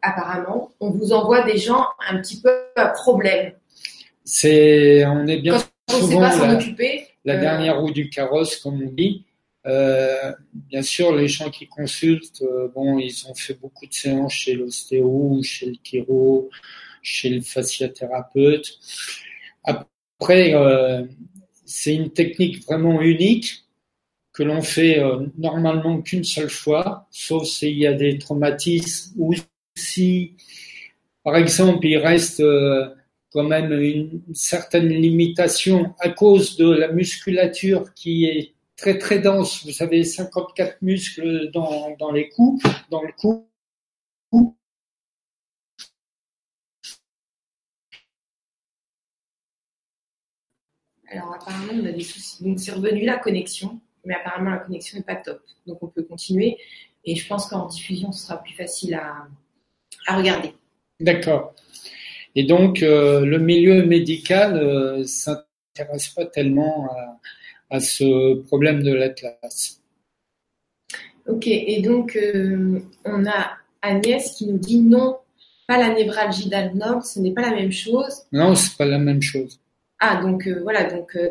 apparemment, 0.00 0.70
on 0.78 0.90
vous 0.90 1.12
envoie 1.12 1.42
des 1.42 1.58
gens 1.58 1.84
un 2.08 2.20
petit 2.20 2.40
peu 2.40 2.50
à 2.76 2.86
problème. 2.88 3.52
C'est, 4.24 5.04
on 5.06 5.26
est 5.26 5.38
bien 5.38 5.58
Quand 5.88 5.98
souvent 5.98 6.20
pas 6.20 6.32
s'en 6.32 6.54
occuper. 6.54 7.08
La 7.24 7.34
euh, 7.34 7.40
dernière 7.40 7.80
roue 7.80 7.90
du 7.90 8.10
carrosse, 8.10 8.56
comme 8.56 8.80
on 8.80 8.92
dit. 8.92 9.24
Euh, 9.66 10.32
bien 10.52 10.82
sûr, 10.82 11.14
les 11.14 11.28
gens 11.28 11.50
qui 11.50 11.66
consultent, 11.66 12.42
euh, 12.42 12.68
bon, 12.74 12.98
ils 12.98 13.26
ont 13.28 13.34
fait 13.34 13.54
beaucoup 13.54 13.86
de 13.86 13.92
séances 13.92 14.32
chez 14.32 14.54
l'ostéo, 14.54 15.40
chez 15.42 15.66
le 15.66 15.74
chiro, 15.82 16.48
chez 17.02 17.28
le 17.30 17.40
fasciathérapeute. 17.40 18.78
Après, 19.64 20.54
euh, 20.54 21.04
c'est 21.68 21.94
une 21.94 22.10
technique 22.10 22.64
vraiment 22.64 23.00
unique 23.02 23.64
que 24.32 24.42
l'on 24.42 24.62
fait 24.62 24.98
euh, 24.98 25.26
normalement 25.36 26.00
qu'une 26.00 26.24
seule 26.24 26.48
fois, 26.48 27.06
sauf 27.10 27.46
s'il 27.46 27.78
y 27.78 27.86
a 27.86 27.92
des 27.92 28.18
traumatismes 28.18 29.14
ou 29.18 29.34
si, 29.74 30.34
par 31.22 31.36
exemple, 31.36 31.86
il 31.86 31.98
reste 31.98 32.40
euh, 32.40 32.88
quand 33.30 33.44
même 33.44 33.72
une 33.72 34.22
certaine 34.32 34.88
limitation 34.88 35.94
à 35.98 36.08
cause 36.08 36.56
de 36.56 36.70
la 36.70 36.90
musculature 36.90 37.92
qui 37.94 38.24
est 38.24 38.54
très 38.76 38.96
très 38.96 39.18
dense. 39.18 39.66
Vous 39.66 39.82
avez 39.82 40.04
54 40.04 40.80
muscles 40.80 41.50
dans, 41.52 41.94
dans 41.98 42.12
les 42.12 42.30
coups, 42.30 42.64
dans 42.90 43.02
le 43.02 43.12
cou. 43.12 43.44
Alors 51.10 51.34
apparemment 51.34 51.72
on 51.74 51.86
a 51.86 51.92
des 51.92 52.02
soucis. 52.02 52.44
Donc 52.44 52.60
c'est 52.60 52.72
revenu 52.72 53.04
la 53.04 53.18
connexion, 53.18 53.80
mais 54.04 54.14
apparemment 54.14 54.50
la 54.50 54.58
connexion 54.58 54.98
n'est 54.98 55.04
pas 55.04 55.16
top. 55.16 55.40
Donc 55.66 55.82
on 55.82 55.88
peut 55.88 56.02
continuer 56.02 56.58
et 57.04 57.14
je 57.14 57.26
pense 57.26 57.46
qu'en 57.46 57.66
diffusion 57.66 58.12
ce 58.12 58.26
sera 58.26 58.42
plus 58.42 58.54
facile 58.54 58.94
à, 58.94 59.26
à 60.06 60.16
regarder. 60.16 60.52
D'accord. 61.00 61.54
Et 62.34 62.44
donc 62.44 62.82
euh, 62.82 63.24
le 63.24 63.38
milieu 63.38 63.84
médical 63.84 64.56
euh, 64.56 65.04
s'intéresse 65.04 66.08
pas 66.08 66.26
tellement 66.26 66.86
à 66.90 67.18
à 67.70 67.80
ce 67.80 68.34
problème 68.44 68.82
de 68.82 68.92
l'Atlas. 68.92 69.80
Ok, 71.26 71.46
et 71.46 71.82
donc 71.82 72.16
euh, 72.16 72.80
on 73.04 73.26
a 73.26 73.58
Agnès 73.82 74.34
qui 74.34 74.46
nous 74.46 74.58
dit 74.58 74.80
non, 74.80 75.18
pas 75.66 75.78
la 75.78 75.92
névralgie 75.92 76.48
d'Alnor, 76.48 77.04
ce 77.04 77.20
n'est 77.20 77.32
pas 77.32 77.42
la 77.42 77.54
même 77.54 77.72
chose. 77.72 78.22
Non, 78.32 78.54
c'est 78.54 78.76
pas 78.76 78.86
la 78.86 78.98
même 78.98 79.20
chose. 79.20 79.60
Ah, 79.98 80.22
donc 80.22 80.46
euh, 80.46 80.60
voilà, 80.62 80.84
donc 80.84 81.16
euh, 81.16 81.30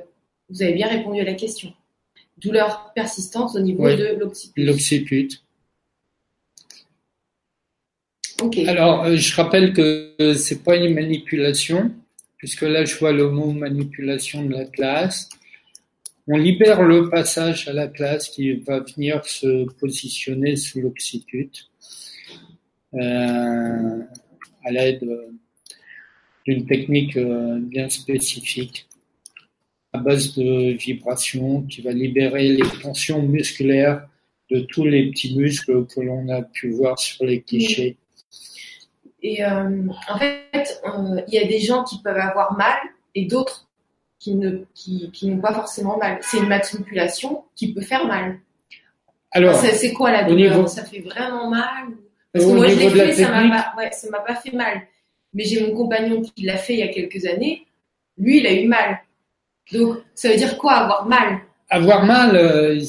vous 0.50 0.62
avez 0.62 0.74
bien 0.74 0.88
répondu 0.88 1.20
à 1.22 1.24
la 1.24 1.34
question. 1.34 1.74
Douleur 2.38 2.92
persistante 2.94 3.56
au 3.56 3.60
niveau 3.60 3.90
de 3.90 4.18
l'occiput. 4.20 4.64
L'occiput. 4.64 5.30
Ok. 8.42 8.58
Alors, 8.68 9.16
je 9.16 9.36
rappelle 9.36 9.74
que 9.74 10.34
c'est 10.36 10.64
pas 10.64 10.76
une 10.76 10.94
manipulation, 10.94 11.92
puisque 12.38 12.62
là 12.62 12.86
je 12.86 12.96
vois 12.96 13.12
le 13.12 13.32
mot 13.32 13.52
manipulation 13.52 14.44
de 14.44 14.52
l'Atlas 14.52 15.30
on 16.28 16.38
libère 16.38 16.84
le 16.84 17.10
passage 17.10 17.68
à 17.70 17.74
la 17.74 17.88
classe 17.88 18.28
qui 18.28 18.54
va 18.54 18.82
venir 18.82 19.26
se 19.26 19.66
positionner 19.80 20.58
sous 20.58 20.82
l'occiput 20.82 21.52
euh, 22.94 24.02
à 24.66 24.72
l'aide 24.72 25.08
d'une 26.48 26.66
technique 26.66 27.18
euh, 27.18 27.60
bien 27.60 27.90
spécifique 27.90 28.88
à 29.94 30.00
base 30.00 30.36
de 30.36 30.74
vibrations 30.74 31.64
qui 31.64 31.82
va 31.82 31.92
libérer 31.92 32.50
les 32.50 32.70
tensions 32.82 33.22
musculaires 33.22 34.08
de 34.50 34.62
tous 34.62 34.86
les 34.86 35.10
petits 35.10 35.38
muscles 35.38 35.86
que 35.86 36.00
l'on 36.00 36.30
a 36.30 36.42
pu 36.42 36.72
voir 36.72 36.98
sur 37.00 37.26
les 37.26 37.42
clichés. 37.42 37.98
Et 39.22 39.44
euh, 39.44 39.88
en 40.10 40.18
fait, 40.18 40.82
il 41.28 41.34
y 41.34 41.40
a 41.40 41.48
des 41.48 41.60
gens 41.60 41.84
qui 41.84 42.02
peuvent 42.02 42.18
avoir 42.18 42.56
mal 42.58 42.78
et 43.16 43.26
d'autres 43.26 43.68
qui 44.20 44.36
ne 44.36 44.64
qui, 44.74 45.12
qui 45.12 45.28
n'ont 45.28 45.42
pas 45.42 45.54
forcément 45.54 45.98
mal. 45.98 46.20
C'est 46.22 46.38
une 46.38 46.48
manipulation 46.48 47.44
qui 47.56 47.74
peut 47.74 47.82
faire 47.82 48.06
mal. 48.06 48.40
Alors, 49.32 49.56
c'est 49.56 49.94
quoi 49.94 50.12
la 50.12 50.24
douleur 50.24 50.68
Ça 50.70 50.86
fait 50.86 51.02
vraiment 51.02 51.50
mal 51.50 51.88
Parce 52.32 52.46
que 52.46 52.52
moi 52.52 52.68
je 52.68 52.76
l'ai 52.76 52.90
fait, 52.90 53.14
ça 53.14 53.32
m'a 53.32 53.50
pas, 53.50 53.74
ouais, 53.78 53.92
ça 53.92 54.10
m'a 54.10 54.20
pas 54.20 54.36
fait 54.36 54.54
mal. 54.54 54.82
Mais 55.38 55.44
j'ai 55.44 55.62
mon 55.62 55.72
compagnon 55.72 56.22
qui 56.24 56.44
l'a 56.44 56.58
fait 56.58 56.74
il 56.74 56.80
y 56.80 56.84
a 56.84 56.88
quelques 56.88 57.26
années. 57.26 57.66
Lui, 58.18 58.40
il 58.40 58.48
a 58.48 58.54
eu 58.54 58.68
mal. 58.68 59.00
Donc, 59.72 59.98
ça 60.16 60.30
veut 60.30 60.36
dire 60.36 60.58
quoi 60.58 60.74
avoir 60.74 61.06
mal? 61.08 61.40
Avoir 61.70 62.06
mal, 62.06 62.36
euh, 62.36 62.82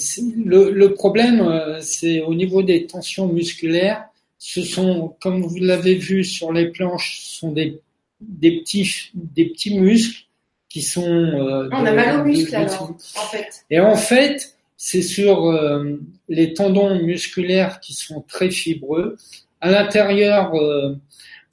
le, 0.45 0.71
le, 0.71 0.95
problème, 0.95 1.43
euh, 1.43 1.79
c'est 1.81 2.23
au 2.23 2.35
niveau 2.35 2.63
des 2.63 2.87
tensions 2.87 3.29
musculaires. 3.29 4.05
Ce 4.39 4.63
sont, 4.63 5.15
comme 5.21 5.43
vous 5.43 5.59
l'avez 5.59 5.97
vu 5.97 6.25
sur 6.25 6.53
les 6.53 6.71
planches, 6.71 7.19
ce 7.21 7.39
sont 7.41 7.53
des, 7.53 7.81
des 8.21 8.61
petits, 8.61 9.11
des 9.15 9.47
petits 9.47 9.79
muscles 9.79 10.25
qui 10.69 10.83
sont. 10.83 11.05
Euh, 11.05 11.69
on 11.73 11.85
a 11.85 11.93
mal 11.93 12.21
aux 12.21 12.25
muscles 12.25 12.55
alors, 12.55 12.95
en 13.17 13.27
fait. 13.27 13.65
Et 13.71 13.81
en 13.81 13.97
fait, 13.97 14.55
c'est 14.79 15.03
sur 15.03 15.51
euh, 15.51 16.01
les 16.29 16.55
tendons 16.55 17.03
musculaires 17.03 17.81
qui 17.81 17.95
sont 17.95 18.23
très 18.23 18.51
fibreux. 18.51 19.17
À 19.61 19.71
l'intérieur, 19.71 20.55
euh, 20.55 20.95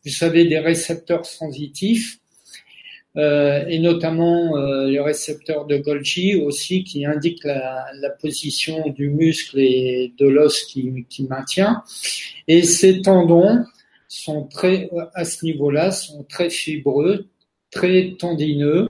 vous 0.06 0.12
savez, 0.12 0.46
des 0.46 0.60
récepteurs 0.60 1.26
sensitifs. 1.26 2.20
Euh, 3.18 3.66
et 3.70 3.80
notamment 3.80 4.58
euh, 4.58 4.88
les 4.90 5.00
récepteurs 5.00 5.66
de 5.66 5.78
Golgi 5.78 6.36
aussi 6.36 6.84
qui 6.84 7.06
indiquent 7.06 7.46
la, 7.46 8.10
position 8.22 8.90
du 8.90 9.10
muscle 9.10 9.58
et 9.58 10.14
de 10.18 10.28
l'os 10.28 10.64
qui, 10.66 11.06
qui 11.10 11.24
maintient. 11.24 11.82
Et 12.50 12.64
ces 12.64 13.02
tendons 13.02 13.64
sont 14.10 14.44
très 14.44 14.90
à 15.14 15.24
ce 15.24 15.46
niveau-là 15.46 15.92
sont 15.92 16.24
très 16.24 16.50
fibreux, 16.50 17.28
très 17.72 18.16
tendineux. 18.20 18.88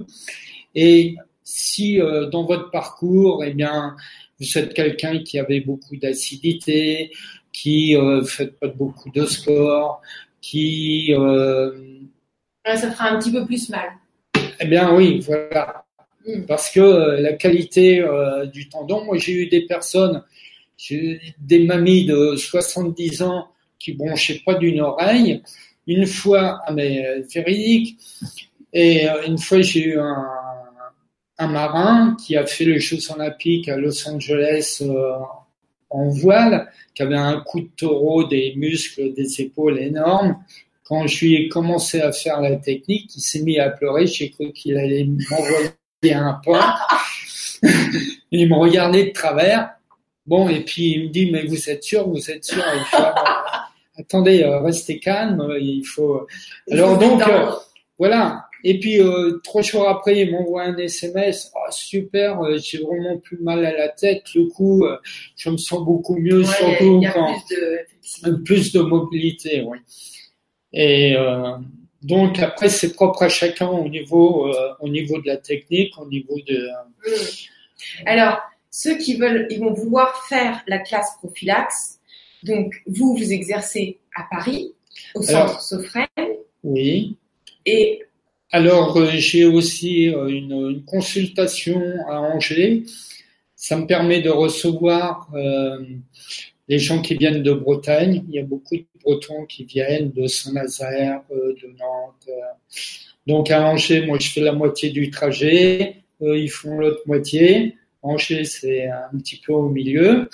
Et 0.73 1.15
si 1.43 2.01
euh, 2.01 2.27
dans 2.27 2.45
votre 2.45 2.71
parcours, 2.71 3.43
eh 3.43 3.53
bien, 3.53 3.95
vous 4.39 4.57
êtes 4.57 4.73
quelqu'un 4.73 5.19
qui 5.23 5.39
avait 5.39 5.61
beaucoup 5.61 5.95
d'acidité, 5.95 7.11
qui 7.53 7.95
euh, 7.95 8.23
fait 8.23 8.59
pas 8.59 8.67
beaucoup 8.67 9.09
de 9.11 9.25
sport, 9.25 10.01
qui 10.45 11.13
euh, 11.13 11.71
ça 12.63 12.91
fera 12.91 13.09
un 13.09 13.19
petit 13.19 13.31
peu 13.31 13.45
plus 13.45 13.69
mal. 13.69 13.89
Eh 14.59 14.67
bien 14.67 14.93
oui, 14.95 15.19
voilà. 15.19 15.85
Hmm. 16.25 16.45
Parce 16.47 16.71
que 16.71 16.79
euh, 16.79 17.21
la 17.21 17.33
qualité 17.33 18.03
du 18.51 18.69
tendon, 18.69 19.03
moi 19.05 19.17
j'ai 19.17 19.33
eu 19.33 19.47
des 19.47 19.65
personnes, 19.65 20.23
des 20.89 21.65
mamies 21.65 22.05
de 22.05 22.35
70 22.35 23.21
ans 23.23 23.47
qui 23.79 23.93
bronchaient 23.93 24.41
pas 24.45 24.55
d'une 24.55 24.81
oreille. 24.81 25.41
Une 25.87 26.07
fois, 26.07 26.61
ah 26.65 26.73
mais 26.73 27.21
véridique, 27.33 27.99
et 28.75 29.09
euh, 29.09 29.25
une 29.25 29.37
fois, 29.37 29.61
j'ai 29.61 29.85
eu 29.85 29.99
un, 29.99 30.27
un, 31.37 31.47
marin 31.47 32.17
qui 32.19 32.35
a 32.35 32.45
fait 32.45 32.65
les 32.65 32.81
Jeux 32.81 32.99
Olympiques 33.09 33.69
à 33.69 33.77
Los 33.77 34.07
Angeles 34.07 34.79
euh, 34.81 35.13
en 35.95 36.09
voile, 36.09 36.69
qui 36.93 37.03
avait 37.03 37.15
un 37.15 37.39
coup 37.41 37.61
de 37.61 37.69
taureau, 37.77 38.25
des 38.25 38.53
muscles, 38.57 39.13
des 39.13 39.41
épaules 39.41 39.79
énormes. 39.79 40.37
Quand 40.83 41.07
je 41.07 41.25
lui 41.25 41.35
ai 41.35 41.47
commencé 41.47 42.01
à 42.01 42.11
faire 42.11 42.41
la 42.41 42.57
technique, 42.57 43.15
il 43.15 43.21
s'est 43.21 43.41
mis 43.41 43.59
à 43.59 43.69
pleurer. 43.69 44.05
J'ai 44.05 44.29
cru 44.29 44.51
qu'il 44.51 44.77
allait 44.77 45.05
m'envoyer 45.05 46.13
un 46.13 46.39
pas. 46.45 46.77
il 48.31 48.49
me 48.49 48.55
regardait 48.55 49.05
de 49.05 49.11
travers. 49.11 49.71
Bon, 50.25 50.49
et 50.49 50.61
puis 50.61 50.91
il 50.91 51.03
me 51.05 51.09
dit, 51.09 51.31
mais 51.31 51.45
vous 51.45 51.69
êtes 51.69 51.83
sûr, 51.83 52.07
vous 52.07 52.29
êtes 52.29 52.43
sûr? 52.43 52.63
Attendez, 53.97 54.43
euh, 54.43 54.59
restez 54.59 54.99
calme. 54.99 55.47
Il 55.59 55.83
faut. 55.83 56.27
Alors 56.69 56.97
donc, 56.97 57.23
voilà. 57.97 58.45
Et 58.67 58.79
puis 58.79 58.99
euh, 58.99 59.39
trois 59.43 59.61
jours 59.61 59.87
après, 59.87 60.17
il 60.17 60.31
m'envoie 60.31 60.63
un 60.63 60.75
SMS. 60.75 61.51
Oh, 61.55 61.69
super, 61.69 62.41
euh, 62.41 62.57
j'ai 62.57 62.79
vraiment 62.79 63.19
plus 63.19 63.37
mal 63.37 63.63
à 63.63 63.71
la 63.71 63.89
tête. 63.89 64.23
Du 64.33 64.47
coup, 64.47 64.85
euh, 64.85 64.97
je 65.37 65.51
me 65.51 65.57
sens 65.57 65.85
beaucoup 65.85 66.17
mieux, 66.17 66.43
surtout 66.43 66.99
quand 67.13 67.35
plus 68.01 68.23
de... 68.23 68.35
plus 68.43 68.73
de 68.73 68.81
mobilité. 68.81 69.61
Oui. 69.61 69.77
Et 70.73 71.15
donc 72.01 72.39
après, 72.39 72.69
c'est 72.69 72.93
propre 72.93 73.21
à 73.23 73.29
chacun 73.29 73.67
au 73.67 73.87
niveau 73.87 74.51
au 74.79 74.89
niveau 74.89 75.21
de 75.21 75.27
la 75.27 75.37
technique, 75.37 75.93
au 75.99 76.07
niveau 76.07 76.35
de. 76.47 76.67
Alors, 78.07 78.39
ceux 78.71 78.97
qui 78.97 79.15
veulent, 79.15 79.45
ils 79.51 79.59
vont 79.59 79.73
vouloir 79.73 80.25
faire 80.27 80.63
la 80.67 80.79
classe 80.79 81.11
prophylaxe. 81.19 81.99
Donc, 82.41 82.73
vous, 82.87 83.15
vous 83.15 83.31
exercez 83.31 83.99
à 84.15 84.23
Paris, 84.29 84.73
au 85.13 85.21
centre 85.21 85.61
Sofren. 85.61 86.07
Oui. 86.63 87.15
Et 87.65 88.01
alors, 88.51 88.95
euh, 88.97 89.09
j'ai 89.11 89.45
aussi 89.45 90.09
euh, 90.13 90.27
une, 90.27 90.83
consultation 90.85 91.81
à 92.07 92.19
Angers. 92.19 92.83
Ça 93.55 93.75
me 93.77 93.87
permet 93.87 94.21
de 94.21 94.29
recevoir 94.29 95.29
euh, 95.33 95.83
les 96.67 96.79
gens 96.79 97.01
qui 97.01 97.15
viennent 97.15 97.41
de 97.41 97.53
Bretagne. 97.53 98.23
Il 98.29 98.35
y 98.35 98.39
a 98.39 98.43
beaucoup 98.43 98.75
de 98.75 98.85
Bretons 99.03 99.45
qui 99.45 99.65
viennent 99.65 100.11
de 100.11 100.27
Saint-Nazaire, 100.27 101.21
de 101.31 101.67
Nantes. 101.79 102.29
Donc 103.27 103.49
à 103.49 103.65
Angers, 103.65 104.05
moi 104.05 104.19
je 104.19 104.29
fais 104.29 104.41
la 104.41 104.53
moitié 104.53 104.89
du 104.89 105.09
trajet. 105.09 106.03
Ils 106.21 106.49
font 106.49 106.77
l'autre 106.77 107.01
moitié. 107.07 107.75
Angers, 108.01 108.45
c'est 108.45 108.87
un 108.87 109.17
petit 109.17 109.41
peu 109.43 109.53
au 109.53 109.69
milieu. 109.69 110.29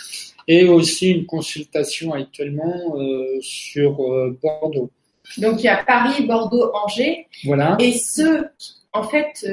et 0.48 0.66
aussi 0.66 1.12
une 1.12 1.26
consultation 1.26 2.14
actuellement 2.14 2.96
sur 3.42 3.98
Bordeaux. 4.42 4.92
Donc 5.38 5.60
il 5.60 5.66
y 5.66 5.70
a 5.70 5.84
Paris, 5.84 6.26
Bordeaux, 6.26 6.72
Angers. 6.74 7.28
Voilà. 7.46 7.78
Et 7.80 7.94
ce, 7.94 8.46
en 8.94 9.04
fait, 9.04 9.46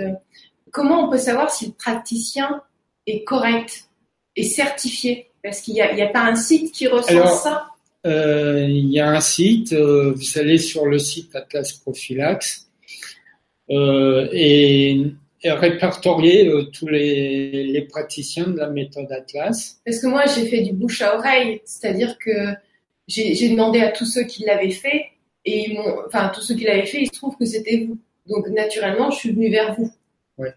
comment 0.71 1.07
on 1.07 1.11
peut 1.11 1.19
savoir 1.19 1.51
si 1.51 1.67
le 1.67 1.73
praticien 1.73 2.63
est 3.07 3.25
correct 3.25 3.85
et 4.37 4.45
certifié? 4.45 5.31
Parce 5.43 5.61
qu'il 5.61 5.75
n'y 5.75 5.81
a, 5.81 6.05
a, 6.05 6.09
pas 6.09 6.25
un 6.25 6.35
site 6.35 6.73
qui 6.73 6.87
recense 6.89 7.43
ça? 7.43 7.69
euh, 8.07 8.67
Il 8.69 8.91
y 8.91 9.01
a 9.01 9.09
un 9.09 9.21
site, 9.21 9.73
euh, 9.73 10.13
vous 10.13 10.39
allez 10.39 10.59
sur 10.59 10.87
le 10.87 10.99
site 10.99 11.35
Atlas 11.35 11.73
Prophylax 11.73 12.69
euh, 13.71 14.29
et, 14.33 15.01
et 15.43 15.51
répertorier 15.51 16.49
euh, 16.49 16.65
tous 16.65 16.89
les, 16.89 17.65
les, 17.65 17.83
praticiens 17.83 18.49
de 18.49 18.59
la 18.59 18.69
méthode 18.69 19.11
Atlas. 19.13 19.81
Parce 19.85 20.01
que 20.01 20.07
moi, 20.07 20.25
j'ai 20.27 20.47
fait 20.49 20.63
du 20.63 20.73
bouche 20.73 21.03
à 21.03 21.17
oreille, 21.17 21.61
c'est-à-dire 21.65 22.19
que 22.19 22.55
j'ai 23.07 23.49
demandé 23.49 23.81
à 23.81 23.91
tous 23.91 24.07
ceux 24.07 24.25
qui 24.25 24.45
l'avaient 24.45 24.71
fait 24.71 25.07
et 25.45 25.79
enfin 26.07 26.31
tous 26.35 26.43
ceux 26.43 26.55
qui 26.55 26.65
l'avaient 26.65 26.87
fait, 26.87 27.03
il 27.03 27.07
se 27.07 27.13
trouve 27.13 27.37
que 27.37 27.45
c'était 27.45 27.87
vous. 27.87 27.99
Donc 28.27 28.49
naturellement, 28.49 29.11
je 29.11 29.19
suis 29.19 29.33
venue 29.33 29.51
vers 29.51 29.75
vous. 29.75 29.93
Ouais. 30.37 30.55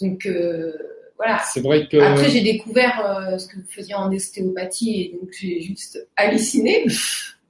Donc 0.00 0.26
euh, 0.26 0.72
voilà. 1.16 1.40
C'est 1.52 1.60
vrai 1.60 1.88
que. 1.88 1.96
Après, 1.96 2.28
j'ai 2.28 2.42
découvert 2.42 3.04
euh, 3.04 3.38
ce 3.38 3.48
que 3.48 3.56
vous 3.56 3.68
faisiez 3.68 3.94
en 3.94 4.12
ostéopathie 4.12 5.00
et 5.00 5.18
donc 5.18 5.30
j'ai 5.32 5.60
juste 5.60 6.06
halluciné. 6.16 6.86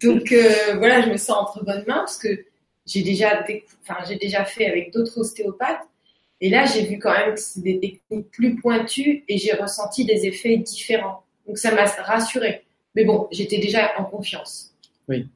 donc 0.03 0.33
euh, 0.33 0.77
voilà, 0.79 1.03
je 1.03 1.11
me 1.11 1.17
sens 1.17 1.37
entre 1.37 1.65
bonnes 1.65 1.85
mains 1.87 1.99
parce 1.99 2.19
que 2.19 2.45
j'ai 2.87 3.03
déjà, 3.03 3.45
enfin, 3.83 3.99
j'ai 4.09 4.17
déjà 4.17 4.45
fait 4.45 4.67
avec 4.67 4.93
d'autres 4.93 5.19
ostéopathes. 5.19 5.83
Et 6.41 6.51
là, 6.51 6.67
j'ai 6.67 6.85
vu 6.85 6.99
quand 6.99 7.13
même 7.13 7.35
que 7.35 7.41
c'est 7.41 7.63
des 7.63 7.81
techniques 7.81 8.31
plus 8.31 8.57
pointues 8.57 9.25
et 9.27 9.39
j'ai 9.39 9.55
ressenti 9.55 10.05
des 10.05 10.27
effets 10.27 10.59
différents. 10.59 11.25
Donc 11.47 11.59
ça 11.59 11.75
m'a 11.75 11.87
rassuré. 11.87 12.63
Mais 12.95 13.05
bon, 13.05 13.27
j'étais 13.31 13.59
déjà 13.59 13.93
en 13.99 14.05
confiance. 14.05 14.75
Oui. 15.09 15.29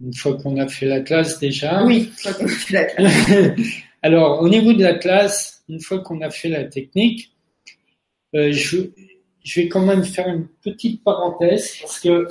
Une 0.00 0.14
fois 0.14 0.36
qu'on 0.36 0.56
a 0.58 0.68
fait 0.68 0.86
la 0.86 1.00
classe 1.00 1.38
déjà. 1.38 1.82
Oui, 1.84 2.04
une 2.04 2.12
fois 2.12 2.32
qu'on 2.34 2.46
a 2.46 2.48
fait 2.48 2.74
la 2.74 2.84
classe. 2.84 3.30
Alors, 4.02 4.42
au 4.42 4.48
niveau 4.48 4.72
de 4.72 4.82
la 4.82 4.94
classe, 4.94 5.64
une 5.68 5.80
fois 5.80 5.98
qu'on 6.00 6.20
a 6.20 6.30
fait 6.30 6.48
la 6.48 6.64
technique, 6.64 7.32
euh, 8.34 8.52
je, 8.52 8.78
je, 9.42 9.60
vais 9.60 9.68
quand 9.68 9.84
même 9.84 10.04
faire 10.04 10.28
une 10.28 10.46
petite 10.62 11.02
parenthèse 11.02 11.76
parce 11.80 11.98
que. 12.00 12.28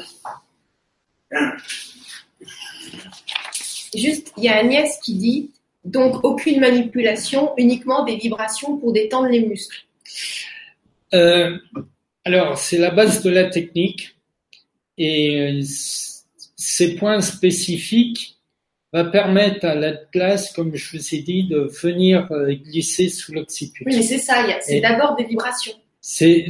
Juste, 3.95 4.31
il 4.37 4.43
y 4.43 4.47
a 4.47 4.57
Agnès 4.57 4.97
qui 5.03 5.15
dit 5.15 5.51
donc 5.83 6.23
aucune 6.23 6.59
manipulation, 6.59 7.53
uniquement 7.57 8.03
des 8.05 8.17
vibrations 8.17 8.77
pour 8.77 8.93
détendre 8.93 9.27
les 9.29 9.45
muscles. 9.45 9.85
Euh, 11.13 11.57
alors, 12.23 12.57
c'est 12.57 12.77
la 12.77 12.91
base 12.91 13.23
de 13.23 13.29
la 13.29 13.49
technique 13.49 14.15
et 14.97 15.39
euh, 15.39 15.61
ces 16.69 16.95
points 16.95 17.21
spécifiques 17.21 18.35
va 18.91 19.05
permettre 19.05 19.65
à 19.65 19.73
la 19.73 19.93
classe, 19.93 20.51
comme 20.51 20.75
je 20.75 20.97
vous 20.97 21.15
ai 21.15 21.19
dit, 21.19 21.47
de 21.47 21.59
venir 21.81 22.29
euh, 22.31 22.53
glisser 22.55 23.07
sous 23.07 23.31
l'occiput. 23.31 23.85
Oui, 23.85 23.95
mais 23.95 24.01
c'est 24.01 24.17
ça, 24.17 24.45
c'est 24.59 24.81
d'abord 24.81 25.15
des 25.15 25.23
vibrations. 25.23 25.71
C'est 26.01 26.45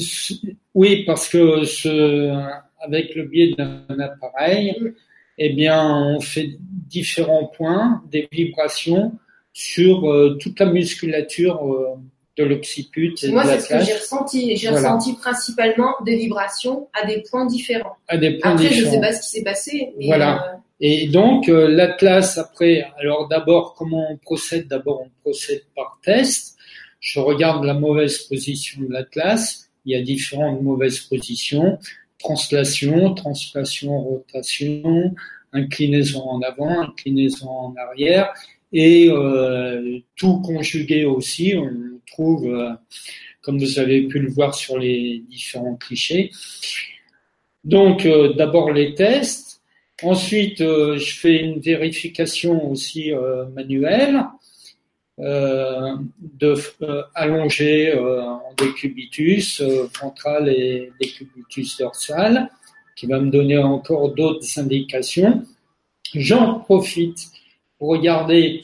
oui 0.73 1.05
parce 1.05 1.29
que 1.29 1.65
ce, 1.65 2.33
avec 2.79 3.13
le 3.13 3.25
biais 3.25 3.53
d'un 3.55 3.85
appareil, 3.99 4.75
mm. 4.81 4.93
eh 5.37 5.49
bien 5.53 5.85
on 5.85 6.19
fait 6.19 6.49
différents 6.59 7.45
points, 7.45 8.03
des 8.09 8.27
vibrations 8.31 9.13
sur 9.53 10.11
euh, 10.11 10.35
toute 10.41 10.59
la 10.59 10.65
musculature 10.65 11.63
euh, 11.63 11.95
de 12.37 12.43
l'occiput. 12.43 13.15
Moi, 13.29 13.45
c'est 13.45 13.59
ce 13.59 13.69
que 13.69 13.79
j'ai 13.83 13.93
ressenti. 13.93 14.55
J'ai 14.55 14.69
ressenti 14.69 15.13
principalement 15.13 15.95
des 16.05 16.15
vibrations 16.15 16.87
à 16.93 17.05
des 17.05 17.23
points 17.29 17.45
différents. 17.45 17.97
À 18.07 18.17
des 18.17 18.37
points 18.37 18.51
Après, 18.51 18.69
différents. 18.69 18.91
je 18.91 18.95
sais 18.95 19.01
pas 19.01 19.13
ce 19.13 19.21
qui 19.21 19.29
s'est 19.29 19.43
passé. 19.43 19.93
Mais 19.97 20.07
voilà. 20.07 20.53
Euh... 20.53 20.57
Et 20.79 21.07
donc 21.07 21.47
l'atlas 21.47 22.37
après. 22.37 22.85
Alors 22.99 23.27
d'abord, 23.27 23.73
comment 23.73 24.11
on 24.11 24.17
procède? 24.17 24.67
D'abord, 24.67 25.01
on 25.01 25.09
procède 25.23 25.63
par 25.75 25.99
test 26.03 26.57
je 26.99 27.19
regarde 27.19 27.63
la 27.63 27.73
mauvaise 27.73 28.19
position 28.19 28.81
de 28.81 28.91
l'atlas. 28.91 29.69
Il 29.85 29.93
y 29.93 29.95
a 29.95 30.01
différentes 30.01 30.61
mauvaises 30.61 30.99
positions. 30.99 31.77
Translation, 32.19 33.13
translation, 33.13 33.97
rotation, 33.99 35.13
inclinaison 35.53 36.23
en 36.23 36.41
avant, 36.41 36.81
inclinaison 36.81 37.49
en 37.49 37.75
arrière. 37.75 38.33
Et 38.73 39.09
euh, 39.09 39.99
tout 40.15 40.41
conjugué 40.41 41.05
aussi, 41.05 41.55
on 41.55 41.96
euh, 42.19 42.73
comme 43.41 43.59
vous 43.59 43.79
avez 43.79 44.01
pu 44.03 44.19
le 44.19 44.29
voir 44.29 44.53
sur 44.53 44.77
les 44.77 45.23
différents 45.29 45.75
clichés. 45.75 46.31
Donc 47.63 48.05
euh, 48.05 48.33
d'abord 48.33 48.71
les 48.71 48.93
tests, 48.93 49.61
ensuite 50.01 50.61
euh, 50.61 50.97
je 50.97 51.13
fais 51.13 51.37
une 51.37 51.59
vérification 51.59 52.69
aussi 52.71 53.11
manuelle. 53.53 54.25
De 55.19 56.53
euh, 56.83 57.03
allongé 57.15 57.97
en 57.97 58.53
décubitus 58.55 59.61
ventral 59.99 60.47
et 60.47 60.91
décubitus 61.01 61.77
dorsal, 61.77 62.51
qui 62.95 63.07
va 63.07 63.19
me 63.19 63.31
donner 63.31 63.57
encore 63.57 64.13
d'autres 64.13 64.59
indications. 64.59 65.43
J'en 66.13 66.59
profite 66.59 67.29
pour 67.79 67.89
regarder 67.89 68.61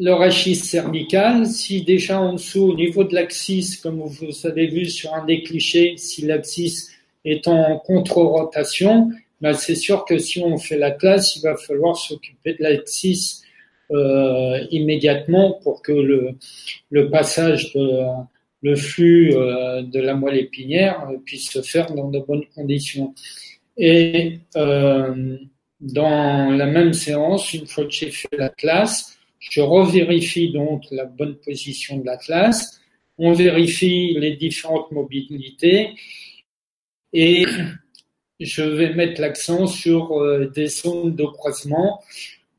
le 0.00 0.12
rachis 0.12 0.56
cervical. 0.56 1.46
Si 1.46 1.82
déjà 1.82 2.20
en 2.20 2.34
dessous, 2.34 2.62
au 2.62 2.74
niveau 2.74 3.04
de 3.04 3.14
l'axis, 3.14 3.76
comme 3.76 4.00
vous 4.00 4.46
avez 4.46 4.66
vu 4.66 4.86
sur 4.86 5.14
un 5.14 5.24
des 5.24 5.42
clichés, 5.42 5.94
si 5.96 6.22
l'axis 6.22 6.90
est 7.24 7.48
en 7.48 7.78
contre-rotation, 7.78 9.10
ben 9.40 9.52
c'est 9.52 9.74
sûr 9.74 10.04
que 10.04 10.18
si 10.18 10.40
on 10.40 10.58
fait 10.58 10.78
la 10.78 10.90
classe, 10.90 11.36
il 11.36 11.42
va 11.42 11.56
falloir 11.56 11.96
s'occuper 11.96 12.54
de 12.54 12.62
l'axis 12.62 13.42
euh, 13.90 14.58
immédiatement 14.70 15.58
pour 15.62 15.82
que 15.82 15.92
le, 15.92 17.10
passage 17.10 17.72
de 17.74 18.00
le 18.60 18.74
flux 18.74 19.34
euh, 19.34 19.82
de 19.82 20.00
la 20.00 20.14
moelle 20.14 20.36
épinière 20.36 21.08
puisse 21.24 21.50
se 21.50 21.62
faire 21.62 21.94
dans 21.94 22.08
de 22.08 22.18
bonnes 22.18 22.44
conditions. 22.54 23.14
Et 23.76 24.40
euh, 24.56 25.38
dans 25.80 26.50
la 26.50 26.66
même 26.66 26.92
séance, 26.92 27.54
une 27.54 27.66
fois 27.66 27.84
que 27.84 27.92
j'ai 27.92 28.10
fait 28.10 28.36
la 28.36 28.48
classe, 28.48 29.17
je 29.38 29.60
revérifie 29.60 30.50
donc 30.50 30.84
la 30.90 31.04
bonne 31.04 31.36
position 31.36 31.98
de 31.98 32.06
la 32.06 32.16
classe, 32.16 32.80
on 33.18 33.32
vérifie 33.32 34.14
les 34.18 34.36
différentes 34.36 34.92
mobilités 34.92 35.90
et 37.12 37.44
je 38.40 38.62
vais 38.62 38.94
mettre 38.94 39.20
l'accent 39.20 39.66
sur 39.66 40.12
euh, 40.12 40.46
des 40.54 40.68
zones 40.68 41.14
de 41.16 41.24
croisement 41.24 42.02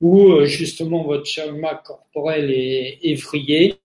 où 0.01 0.31
euh, 0.31 0.45
justement 0.45 1.03
votre 1.03 1.25
schéma 1.25 1.75
corporel 1.75 2.51
est 2.51 2.99
effrayé. 3.03 3.75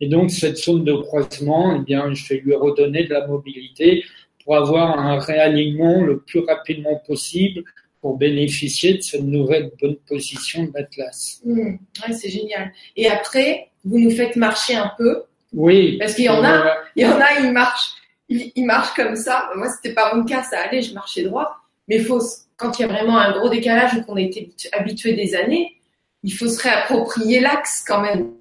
Et 0.00 0.08
donc 0.08 0.30
cette 0.30 0.58
zone 0.58 0.84
de 0.84 0.94
croisement, 0.94 1.76
eh 1.76 1.84
bien, 1.84 2.12
je 2.14 2.28
vais 2.28 2.40
lui 2.40 2.54
redonner 2.54 3.04
de 3.04 3.10
la 3.10 3.26
mobilité 3.26 4.04
pour 4.44 4.56
avoir 4.56 4.98
un 4.98 5.18
réalignement 5.18 6.02
le 6.02 6.20
plus 6.20 6.40
rapidement 6.40 6.96
possible 7.06 7.64
pour 8.00 8.16
bénéficier 8.16 8.94
de 8.94 9.02
cette 9.02 9.22
nouvelle 9.22 9.70
bonne 9.80 9.96
position 10.08 10.64
de 10.64 10.72
l'atlas. 10.74 11.40
Mmh. 11.44 11.60
Ouais, 11.60 12.12
c'est 12.12 12.30
génial. 12.30 12.72
Et 12.96 13.08
après, 13.08 13.68
vous 13.84 13.98
nous 13.98 14.10
faites 14.10 14.36
marcher 14.36 14.74
un 14.74 14.92
peu. 14.96 15.22
Oui. 15.52 15.98
Parce 15.98 16.14
qu'il 16.14 16.26
y 16.26 16.28
en 16.28 16.44
a, 16.44 16.76
il 16.94 17.02
y 17.02 17.06
en 17.06 17.20
a, 17.20 17.40
ils 17.40 17.52
marchent, 17.52 17.92
ils, 18.28 18.52
ils 18.54 18.64
marchent 18.64 18.94
comme 18.94 19.16
ça. 19.16 19.50
Moi, 19.56 19.68
c'était 19.70 19.94
pas 19.94 20.14
mon 20.14 20.24
cas, 20.24 20.42
ça 20.42 20.60
allait, 20.60 20.82
je 20.82 20.94
marchais 20.94 21.22
droit. 21.22 21.56
Mais 21.88 21.98
faut 21.98 22.20
quand 22.58 22.78
il 22.78 22.82
y 22.82 22.84
a 22.84 22.88
vraiment 22.88 23.18
un 23.18 23.32
gros 23.32 23.48
décalage 23.48 23.94
ou 23.94 24.02
qu'on 24.02 24.16
a 24.16 24.20
été 24.20 24.50
habitué 24.72 25.14
des 25.14 25.34
années, 25.34 25.76
il 26.22 26.32
faut 26.32 26.48
se 26.48 26.60
réapproprier 26.62 27.40
l'axe 27.40 27.84
quand 27.86 28.02
même. 28.02 28.32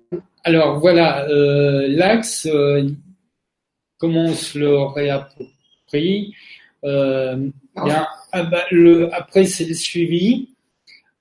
Alors 0.44 0.80
voilà, 0.80 1.28
euh, 1.30 1.88
l'axe, 1.88 2.48
euh, 2.48 2.90
comment 3.98 4.26
on 4.26 4.34
se 4.34 4.58
le 4.58 4.78
réapproprie 4.78 6.34
euh, 6.84 7.50
bien, 7.84 8.08
ah 8.32 8.50
le, 8.72 9.14
Après, 9.14 9.46
c'est 9.46 9.66
le 9.66 9.74
suivi. 9.74 10.50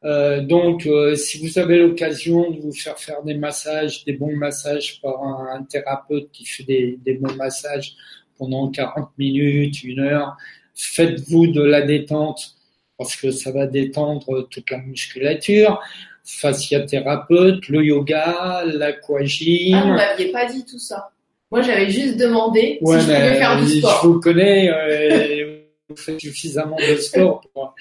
Euh, 0.04 0.40
donc, 0.40 0.86
euh, 0.86 1.16
si 1.16 1.44
vous 1.44 1.58
avez 1.58 1.78
l'occasion 1.78 2.50
de 2.50 2.60
vous 2.60 2.72
faire 2.72 2.98
faire 2.98 3.22
des 3.22 3.34
massages, 3.34 4.04
des 4.04 4.12
bons 4.12 4.36
massages 4.36 5.00
par 5.00 5.22
un, 5.22 5.58
un 5.58 5.62
thérapeute 5.64 6.30
qui 6.32 6.44
fait 6.46 6.64
des, 6.64 6.98
des 7.04 7.14
bons 7.14 7.34
massages 7.34 7.94
pendant 8.38 8.70
40 8.70 9.10
minutes, 9.18 9.82
une 9.82 10.00
heure, 10.00 10.36
faites-vous 10.74 11.48
de 11.48 11.62
la 11.62 11.82
détente 11.82 12.56
parce 12.98 13.16
que 13.16 13.30
ça 13.30 13.50
va 13.50 13.66
détendre 13.66 14.48
toute 14.48 14.70
la 14.70 14.78
musculature. 14.78 15.80
Fasciathérapeute, 16.24 17.68
le 17.68 17.84
yoga, 17.84 18.64
l'aquagym. 18.64 19.74
Ah, 19.74 19.82
vous 19.82 19.92
m'aviez 19.94 20.32
pas 20.32 20.46
dit 20.46 20.64
tout 20.64 20.78
ça. 20.78 21.10
Moi, 21.52 21.62
j'avais 21.62 21.88
juste 21.88 22.16
demandé 22.16 22.78
ouais, 22.80 22.98
si 22.98 23.06
je 23.06 23.12
pouvais 23.12 23.34
faire 23.36 23.60
du 23.60 23.68
sport. 23.68 24.00
Je 24.02 24.08
vous 24.08 24.20
connais, 24.20 24.68
euh, 24.68 25.45
faites 25.94 26.20
suffisamment 26.20 26.76
de 26.76 26.96
sport. 26.96 27.42
Pour... 27.52 27.74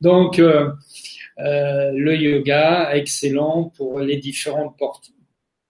Donc, 0.00 0.38
euh, 0.38 0.70
euh, 1.38 1.90
le 1.92 2.16
yoga, 2.16 2.94
excellent 2.94 3.72
pour 3.76 4.00
les 4.00 4.16
différentes 4.16 4.78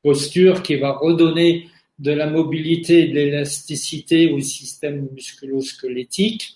postures 0.03 0.62
qui 0.62 0.76
va 0.76 0.93
redonner 0.93 1.68
de 1.99 2.12
la 2.12 2.26
mobilité 2.26 3.01
et 3.01 3.09
de 3.09 3.14
l'élasticité 3.14 4.33
au 4.33 4.41
système 4.41 5.09
musculo-squelettique. 5.12 6.55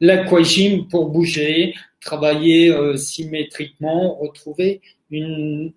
l'aquagym 0.00 0.88
pour 0.88 1.10
bouger, 1.10 1.74
travailler 2.00 2.70
euh, 2.70 2.96
symétriquement, 2.96 4.16
retrouver 4.16 4.80
une 5.10 5.72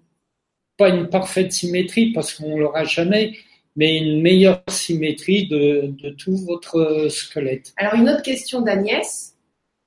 pas 0.77 0.89
une 0.89 1.07
parfaite 1.07 1.53
symétrie 1.53 2.11
parce 2.11 2.33
qu'on 2.33 2.57
l'aura 2.57 2.83
jamais, 2.83 3.33
mais 3.75 3.97
une 3.97 4.21
meilleure 4.21 4.63
symétrie 4.69 5.47
de, 5.47 5.93
de 6.01 6.09
tout 6.11 6.37
votre 6.37 7.07
squelette. 7.09 7.73
Alors 7.77 7.95
une 7.95 8.09
autre 8.09 8.21
question 8.21 8.61
d'Agnès 8.61 9.33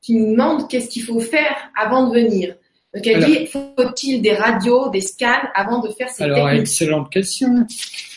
qui 0.02 0.14
nous 0.14 0.32
demande 0.32 0.68
qu'est-ce 0.68 0.88
qu'il 0.88 1.02
faut 1.04 1.20
faire 1.20 1.56
avant 1.76 2.08
de 2.08 2.14
venir. 2.14 2.56
Donc 2.94 3.06
elle 3.06 3.24
dit 3.24 3.46
faut-il 3.46 4.22
des 4.22 4.34
radios, 4.34 4.90
des 4.90 5.00
scans 5.00 5.48
avant 5.54 5.80
de 5.80 5.90
faire 5.90 6.08
ces 6.08 6.24
Alors 6.24 6.46
techniques 6.46 6.60
excellente 6.62 7.10
question 7.12 7.66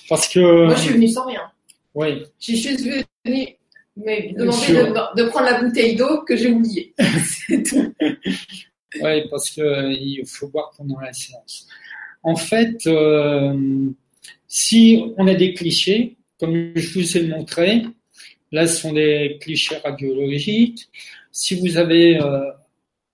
parce 0.10 0.28
que 0.28 0.66
Moi 0.66 0.76
je 0.76 0.82
suis 0.82 0.94
venue 0.94 1.08
sans 1.08 1.26
rien. 1.26 1.42
oui 1.96 2.24
J'ai 2.40 2.56
juste 2.56 2.82
venu 2.86 3.48
me 3.98 4.38
demander 4.38 4.74
de, 4.74 5.22
de 5.24 5.30
prendre 5.30 5.46
la 5.46 5.62
bouteille 5.62 5.96
d'eau 5.96 6.22
que 6.24 6.36
j'ai 6.36 6.50
oubliée. 6.52 6.94
C'est 7.48 7.64
tout. 7.64 7.94
Oui, 9.02 9.28
parce 9.30 9.50
que 9.52 9.62
euh, 9.62 10.24
faut 10.26 10.48
boire 10.48 10.72
pendant 10.78 11.00
la 11.00 11.14
séance. 11.14 11.68
En 12.24 12.36
fait, 12.36 12.86
euh, 12.88 13.54
si 14.54 15.02
on 15.16 15.28
a 15.28 15.34
des 15.34 15.54
clichés, 15.54 16.18
comme 16.38 16.74
je 16.76 17.00
vous 17.00 17.18
ai 17.18 17.26
montré, 17.26 17.84
là 18.52 18.68
ce 18.68 18.82
sont 18.82 18.92
des 18.92 19.38
clichés 19.40 19.78
radiologiques. 19.78 20.90
Si 21.32 21.56
vous 21.56 21.78
avez 21.78 22.22
euh, 22.22 22.52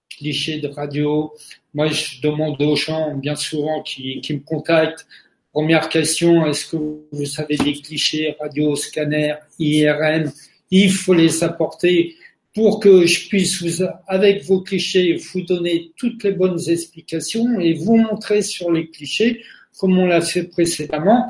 clichés 0.09 0.59
de 0.59 0.67
radio, 0.67 1.31
moi 1.75 1.89
je 1.89 2.21
demande 2.21 2.59
aux 2.59 2.75
gens 2.75 3.13
bien 3.13 3.35
souvent 3.35 3.83
qui, 3.83 4.19
qui 4.21 4.33
me 4.33 4.39
contactent, 4.39 5.05
première 5.53 5.89
question, 5.89 6.43
est-ce 6.47 6.71
que 6.71 6.77
vous 7.11 7.39
avez 7.39 7.57
des 7.57 7.73
clichés 7.73 8.35
radio, 8.39 8.75
scanner, 8.75 9.35
IRM 9.59 10.31
Il 10.71 10.91
faut 10.91 11.13
les 11.13 11.43
apporter 11.43 12.15
pour 12.55 12.79
que 12.79 13.05
je 13.05 13.27
puisse, 13.27 13.61
vous, 13.61 13.85
avec 14.07 14.43
vos 14.45 14.61
clichés, 14.61 15.13
vous 15.13 15.41
donner 15.41 15.91
toutes 15.97 16.23
les 16.23 16.31
bonnes 16.31 16.67
explications 16.67 17.59
et 17.59 17.73
vous 17.73 17.97
montrer 17.97 18.41
sur 18.41 18.71
les 18.71 18.89
clichés, 18.89 19.43
comme 19.77 19.97
on 19.97 20.05
l'a 20.07 20.21
fait 20.21 20.43
précédemment, 20.43 21.27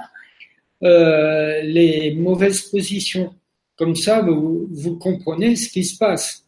euh, 0.83 1.61
les 1.61 2.13
mauvaises 2.15 2.61
positions. 2.61 3.33
Comme 3.75 3.95
ça, 3.95 4.21
vous, 4.21 4.97
comprenez 4.99 5.55
ce 5.55 5.69
qui 5.69 5.83
se 5.83 5.97
passe. 5.97 6.45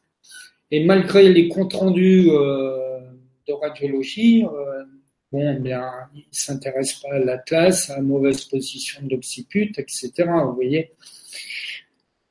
Et 0.71 0.83
malgré 0.83 1.31
les 1.31 1.47
comptes 1.47 1.73
rendus 1.73 2.29
euh, 2.29 2.99
de 3.47 3.53
radiologie, 3.53 4.45
euh, 4.45 4.83
bon, 5.31 5.59
bien, 5.59 5.89
ils 6.15 6.25
s'intéressent 6.31 7.01
pas 7.01 7.15
à 7.15 7.19
l'atlas, 7.19 7.89
à 7.89 7.97
la 7.97 8.01
mauvaise 8.01 8.45
position 8.45 9.01
de 9.03 9.11
l'occiput, 9.11 9.71
etc. 9.77 10.11
Vous 10.45 10.55
voyez. 10.55 10.91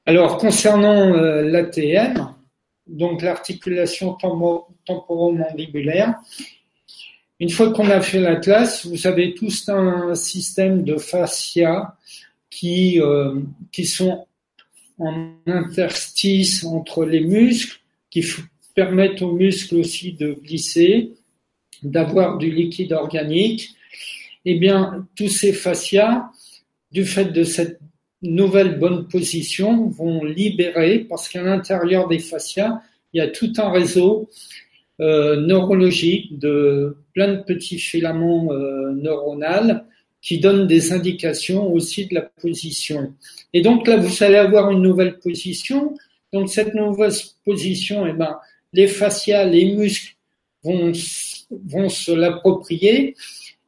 Alors, 0.06 0.38
concernant 0.38 1.12
l'ATM, 1.12 2.34
donc 2.86 3.22
l'articulation 3.22 4.14
tempo- 4.14 4.68
temporomandibulaire. 4.86 6.14
Une 7.40 7.50
fois 7.50 7.72
qu'on 7.72 7.88
a 7.88 8.00
fait 8.00 8.20
l'atlas, 8.20 8.84
vous 8.86 9.06
avez 9.06 9.34
tous 9.34 9.68
un 9.68 10.14
système 10.16 10.82
de 10.82 10.96
fascia 10.96 11.96
qui, 12.50 13.00
euh, 13.00 13.40
qui 13.70 13.84
sont 13.84 14.26
en 14.98 15.34
interstice 15.46 16.64
entre 16.64 17.04
les 17.04 17.20
muscles, 17.20 17.78
qui 18.10 18.24
permettent 18.74 19.22
aux 19.22 19.32
muscles 19.32 19.76
aussi 19.76 20.14
de 20.14 20.32
glisser, 20.32 21.12
d'avoir 21.82 22.38
du 22.38 22.50
liquide 22.50 22.92
organique. 22.92 23.70
Eh 24.44 24.58
bien, 24.58 25.06
tous 25.14 25.28
ces 25.28 25.52
fascias, 25.52 26.30
du 26.90 27.04
fait 27.04 27.26
de 27.26 27.44
cette 27.44 27.78
nouvelle 28.22 28.80
bonne 28.80 29.06
position, 29.06 29.88
vont 29.88 30.24
libérer, 30.24 31.00
parce 31.00 31.28
qu'à 31.28 31.42
l'intérieur 31.42 32.08
des 32.08 32.18
fascias, 32.18 32.80
il 33.12 33.18
y 33.18 33.20
a 33.20 33.28
tout 33.28 33.52
un 33.58 33.70
réseau 33.70 34.28
euh, 35.00 35.36
neurologique 35.36 36.38
de 36.38 36.96
plein 37.18 37.34
de 37.34 37.42
petits 37.42 37.80
filaments 37.80 38.46
euh, 38.52 38.92
neuronaux 38.92 39.80
qui 40.22 40.38
donnent 40.38 40.68
des 40.68 40.92
indications 40.92 41.66
aussi 41.72 42.06
de 42.06 42.14
la 42.14 42.22
position. 42.22 43.12
Et 43.52 43.60
donc 43.60 43.88
là, 43.88 43.96
vous 43.96 44.22
allez 44.22 44.36
avoir 44.36 44.70
une 44.70 44.82
nouvelle 44.82 45.18
position. 45.18 45.96
Donc 46.32 46.48
cette 46.48 46.74
nouvelle 46.74 47.10
position, 47.44 48.06
eh 48.06 48.12
ben, 48.12 48.38
les 48.72 48.86
fascias, 48.86 49.44
les 49.46 49.64
muscles 49.64 50.14
vont, 50.62 50.92
vont 51.50 51.88
se 51.88 52.12
l'approprier 52.12 53.16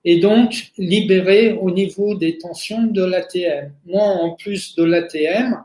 et 0.04 0.20
donc 0.20 0.70
libérer 0.78 1.52
au 1.54 1.72
niveau 1.72 2.14
des 2.14 2.38
tensions 2.38 2.84
de 2.84 3.02
l'ATM. 3.02 3.72
Moi, 3.84 4.04
en 4.04 4.36
plus 4.36 4.76
de 4.76 4.84
l'ATM, 4.84 5.56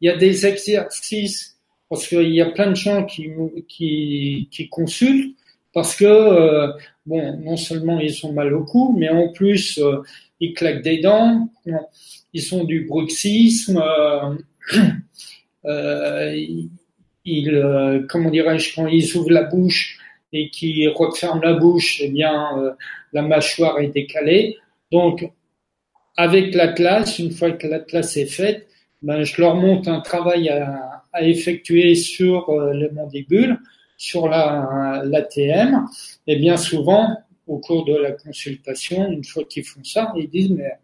il 0.00 0.06
y 0.06 0.10
a 0.10 0.16
des 0.16 0.46
exercices 0.46 1.56
parce 1.88 2.08
qu'il 2.08 2.34
y 2.34 2.40
a 2.40 2.50
plein 2.50 2.70
de 2.70 2.76
gens 2.76 3.04
qui, 3.04 4.48
qui 4.50 4.68
consultent 4.68 5.36
parce 5.72 5.94
que 5.96 6.04
euh, 6.04 6.72
bon, 7.10 7.36
non 7.40 7.56
seulement 7.56 7.98
ils 7.98 8.24
ont 8.24 8.32
mal 8.32 8.54
au 8.54 8.64
cou, 8.64 8.94
mais 8.96 9.08
en 9.08 9.28
plus 9.32 9.78
euh, 9.78 10.02
ils 10.38 10.54
claquent 10.54 10.82
des 10.82 11.00
dents, 11.00 11.50
ils 12.32 12.54
ont 12.54 12.64
du 12.64 12.86
bruxisme, 12.86 13.82
euh, 13.82 14.36
euh, 15.64 16.46
ils, 17.24 18.06
comment 18.08 18.30
dirais-je, 18.30 18.74
quand 18.74 18.86
ils 18.86 19.16
ouvrent 19.16 19.32
la 19.32 19.42
bouche 19.42 19.98
et 20.32 20.50
qu'ils 20.50 20.88
referment 20.88 21.42
la 21.42 21.54
bouche, 21.54 22.00
eh 22.00 22.08
bien 22.08 22.36
la 23.12 23.22
mâchoire 23.22 23.80
est 23.80 23.88
décalée. 23.88 24.56
Donc 24.92 25.28
avec 26.16 26.54
l'atlas, 26.54 27.18
une 27.18 27.32
fois 27.32 27.50
que 27.50 27.66
l'atlas 27.66 28.16
est 28.16 28.32
faite, 28.40 28.68
ben, 29.02 29.24
je 29.24 29.40
leur 29.40 29.56
montre 29.56 29.88
un 29.88 30.00
travail 30.00 30.48
à, 30.48 31.02
à 31.12 31.22
effectuer 31.22 31.94
sur 31.94 32.54
les 32.72 32.90
mandibules, 32.90 33.58
sur 34.00 34.28
la 34.28 35.02
l'ATM, 35.04 35.86
et 36.26 36.36
bien 36.36 36.56
souvent, 36.56 37.18
au 37.46 37.58
cours 37.58 37.84
de 37.84 37.94
la 37.94 38.12
consultation, 38.12 39.10
une 39.12 39.24
fois 39.24 39.44
qu'ils 39.44 39.64
font 39.64 39.84
ça, 39.84 40.10
ils 40.16 40.30
disent 40.30 40.52
mais, 40.52 40.78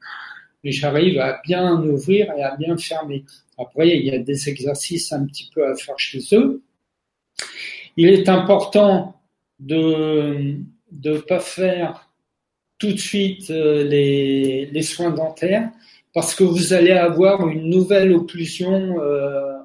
j'arrive 0.64 1.18
à 1.18 1.40
bien 1.42 1.80
ouvrir 1.80 2.30
et 2.36 2.42
à 2.42 2.56
bien 2.56 2.76
fermer. 2.76 3.24
Après, 3.56 3.88
il 3.96 4.04
y 4.04 4.10
a 4.10 4.18
des 4.18 4.50
exercices 4.50 5.14
un 5.14 5.24
petit 5.24 5.48
peu 5.54 5.66
à 5.66 5.74
faire 5.76 5.98
chez 5.98 6.20
eux. 6.32 6.62
Il 7.96 8.08
est 8.10 8.28
important 8.28 9.18
de 9.60 10.58
ne 10.92 11.18
pas 11.18 11.40
faire 11.40 12.10
tout 12.78 12.92
de 12.92 12.98
suite 12.98 13.50
euh, 13.50 13.82
les, 13.84 14.66
les 14.66 14.82
soins 14.82 15.10
dentaires 15.10 15.70
parce 16.12 16.34
que 16.34 16.44
vous 16.44 16.74
allez 16.74 16.92
avoir 16.92 17.48
une 17.48 17.70
nouvelle 17.70 18.12
occlusion 18.12 19.00
euh, 19.00 19.55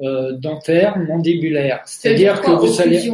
dentaire 0.00 0.98
mandibulaire. 0.98 1.82
C'est-à-dire 1.86 2.40
que 2.40 2.50
vous 2.50 2.80
allez 2.80 3.10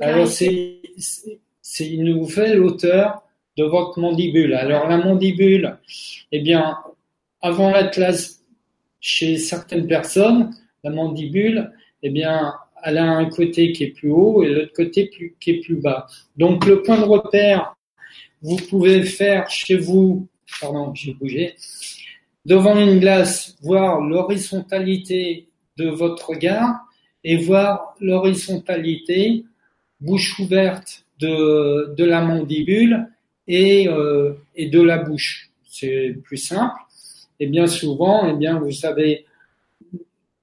alors 0.00 0.26
c'est 0.28 0.80
c'est- 0.98 1.38
c'est 1.60 1.88
une 1.88 2.04
nouvelle 2.04 2.60
hauteur 2.60 3.22
de 3.56 3.64
votre 3.64 3.98
mandibule. 4.00 4.54
Alors 4.54 4.88
la 4.88 4.96
mandibule, 4.98 5.78
eh 6.32 6.40
bien, 6.40 6.76
avant 7.40 7.70
l'atlas, 7.70 8.42
chez 9.00 9.36
certaines 9.36 9.86
personnes, 9.86 10.50
la 10.84 10.90
mandibule, 10.90 11.70
eh 12.02 12.10
bien, 12.10 12.54
elle 12.84 12.98
a 12.98 13.04
un 13.04 13.26
côté 13.26 13.72
qui 13.72 13.84
est 13.84 13.88
plus 13.90 14.10
haut 14.10 14.42
et 14.42 14.48
l'autre 14.48 14.72
côté 14.74 15.06
plus- 15.06 15.36
qui 15.38 15.50
est 15.50 15.60
plus 15.60 15.76
bas. 15.76 16.06
Donc 16.36 16.66
le 16.66 16.82
point 16.82 16.98
de 16.98 17.04
repère, 17.04 17.74
vous 18.42 18.56
pouvez 18.56 19.04
faire 19.04 19.48
chez 19.50 19.76
vous, 19.76 20.26
pardon, 20.60 20.92
j'ai 20.94 21.14
bougé, 21.14 21.54
devant 22.44 22.76
une 22.78 22.98
glace, 22.98 23.56
voir 23.62 24.00
l'horizontalité 24.00 25.46
de 25.76 25.88
votre 25.88 26.30
regard 26.30 26.80
et 27.24 27.36
voir 27.36 27.94
l'horizontalité 28.00 29.44
bouche 30.00 30.38
ouverte 30.38 31.04
de, 31.18 32.04
la 32.04 32.20
mandibule 32.20 33.08
et, 33.46 33.88
euh, 33.88 34.34
et 34.56 34.66
de 34.66 34.80
la 34.80 34.98
bouche. 34.98 35.50
C'est 35.64 36.16
plus 36.24 36.36
simple. 36.36 36.74
Et 37.38 37.46
bien 37.46 37.66
souvent, 37.66 38.28
eh 38.28 38.34
bien, 38.34 38.58
vous 38.58 38.84
avez 38.84 39.24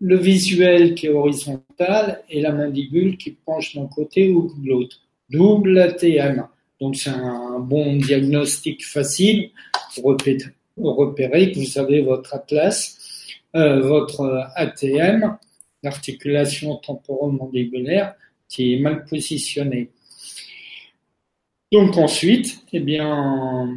le 0.01 0.17
visuel 0.17 0.95
qui 0.95 1.07
est 1.07 1.09
horizontal 1.09 2.23
et 2.29 2.41
la 2.41 2.51
mandibule 2.51 3.17
qui 3.17 3.31
penche 3.31 3.75
d'un 3.75 3.87
côté 3.87 4.31
ou 4.31 4.53
de 4.57 4.67
l'autre. 4.67 4.97
Double 5.29 5.77
ATM. 5.77 6.47
Donc 6.79 6.95
c'est 6.95 7.09
un 7.09 7.59
bon 7.59 7.97
diagnostic 7.97 8.85
facile 8.85 9.51
pour 9.95 10.05
repérer, 10.05 11.51
que 11.51 11.59
vous 11.59 11.77
avez 11.77 12.01
votre 12.01 12.33
atlas, 12.33 12.97
votre 13.53 14.47
ATM, 14.55 15.37
l'articulation 15.83 16.75
temporomandibulaire, 16.77 18.13
qui 18.47 18.73
est 18.73 18.79
mal 18.79 19.05
positionnée. 19.05 19.91
Donc 21.71 21.97
ensuite, 21.97 22.63
eh 22.73 22.79
bien, 22.79 23.67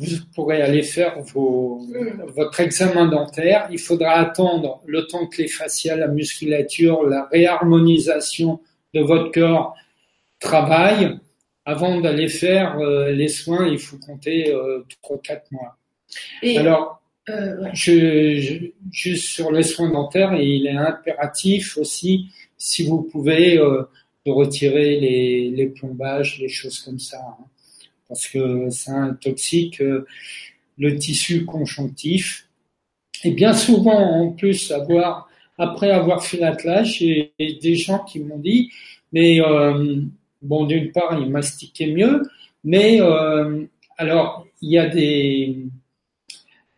vous 0.00 0.16
pourrez 0.34 0.62
aller 0.62 0.82
faire 0.82 1.20
vos, 1.20 1.80
Mm. 1.92 2.22
votre 2.34 2.60
examen 2.60 3.06
dentaire. 3.06 3.68
Il 3.70 3.78
faudra 3.78 4.12
attendre 4.12 4.82
le 4.86 5.06
temps 5.06 5.26
que 5.26 5.42
les 5.42 5.48
fascias, 5.48 5.96
la 5.96 6.08
musculature, 6.08 7.02
la 7.02 7.28
réharmonisation 7.30 8.60
de 8.94 9.00
votre 9.00 9.30
corps 9.32 9.74
travaillent. 10.38 11.18
Avant 11.64 12.00
d'aller 12.00 12.28
faire 12.28 12.78
euh, 12.78 13.12
les 13.12 13.28
soins, 13.28 13.68
il 13.68 13.78
faut 13.78 13.98
compter 13.98 14.52
euh, 14.52 14.84
3-4 15.04 15.42
mois. 15.52 15.76
Et, 16.42 16.58
Alors, 16.58 17.01
euh, 17.28 17.68
je, 17.72 18.36
je- 18.40 18.66
juste 18.90 19.26
sur 19.28 19.52
les 19.52 19.62
soins 19.62 19.90
dentaires, 19.90 20.34
il 20.34 20.66
est 20.66 20.76
impératif 20.76 21.76
aussi, 21.78 22.26
si 22.58 22.84
vous 22.84 23.02
pouvez, 23.02 23.58
euh, 23.58 23.82
de 24.26 24.30
retirer 24.32 25.00
les, 25.00 25.50
les, 25.50 25.66
plombages, 25.66 26.38
les 26.40 26.48
choses 26.48 26.80
comme 26.80 26.98
ça, 26.98 27.18
hein. 27.18 27.44
parce 28.08 28.26
que 28.28 28.70
ça 28.70 28.92
intoxique 28.94 29.80
euh, 29.80 30.06
le 30.78 30.96
tissu 30.96 31.44
conjonctif. 31.44 32.48
Et 33.24 33.30
bien 33.32 33.52
souvent, 33.52 33.98
en 33.98 34.30
plus, 34.32 34.72
avoir, 34.72 35.28
après 35.58 35.90
avoir 35.90 36.24
fait 36.24 36.38
l'attelage, 36.38 36.98
j'ai 36.98 37.32
des 37.38 37.76
gens 37.76 38.00
qui 38.00 38.20
m'ont 38.20 38.38
dit, 38.38 38.70
mais 39.12 39.40
euh, 39.40 40.02
bon, 40.40 40.66
d'une 40.66 40.90
part, 40.92 41.18
ils 41.20 41.30
mastiquaient 41.30 41.92
mieux, 41.92 42.22
mais 42.64 43.00
euh, 43.00 43.64
alors 43.96 44.46
il 44.60 44.70
y 44.72 44.78
a 44.78 44.88
des 44.88 45.66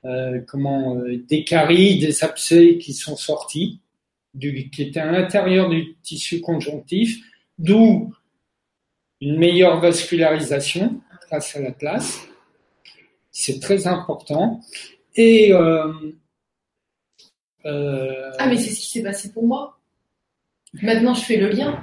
euh, 0.05 0.41
comment 0.47 0.97
euh, 0.97 1.17
des 1.29 1.45
caries, 1.45 1.99
des 1.99 2.25
abcès 2.25 2.79
qui 2.79 2.93
sont 2.93 3.17
sortis, 3.17 3.81
du, 4.35 4.71
qui 4.71 4.83
étaient 4.83 5.01
à 5.01 5.11
l'intérieur 5.11 5.69
du 5.69 5.97
tissu 6.03 6.41
conjonctif, 6.41 7.25
d'où 7.59 8.15
une 9.21 9.39
meilleure 9.39 9.81
vascularisation 9.81 11.01
grâce 11.29 11.57
à 11.57 11.61
la 11.61 11.73
classe. 11.73 12.27
C'est 13.31 13.61
très 13.61 13.87
important. 13.87 14.61
Et 15.17 15.53
euh, 15.53 15.93
euh, 17.65 18.31
ah 18.39 18.47
mais 18.47 18.57
c'est 18.57 18.71
ce 18.71 18.81
qui 18.81 18.87
s'est 18.87 19.03
passé 19.03 19.33
pour 19.33 19.47
moi. 19.47 19.79
Maintenant 20.83 21.15
je 21.15 21.25
fais 21.25 21.37
le 21.37 21.49
lien. 21.49 21.83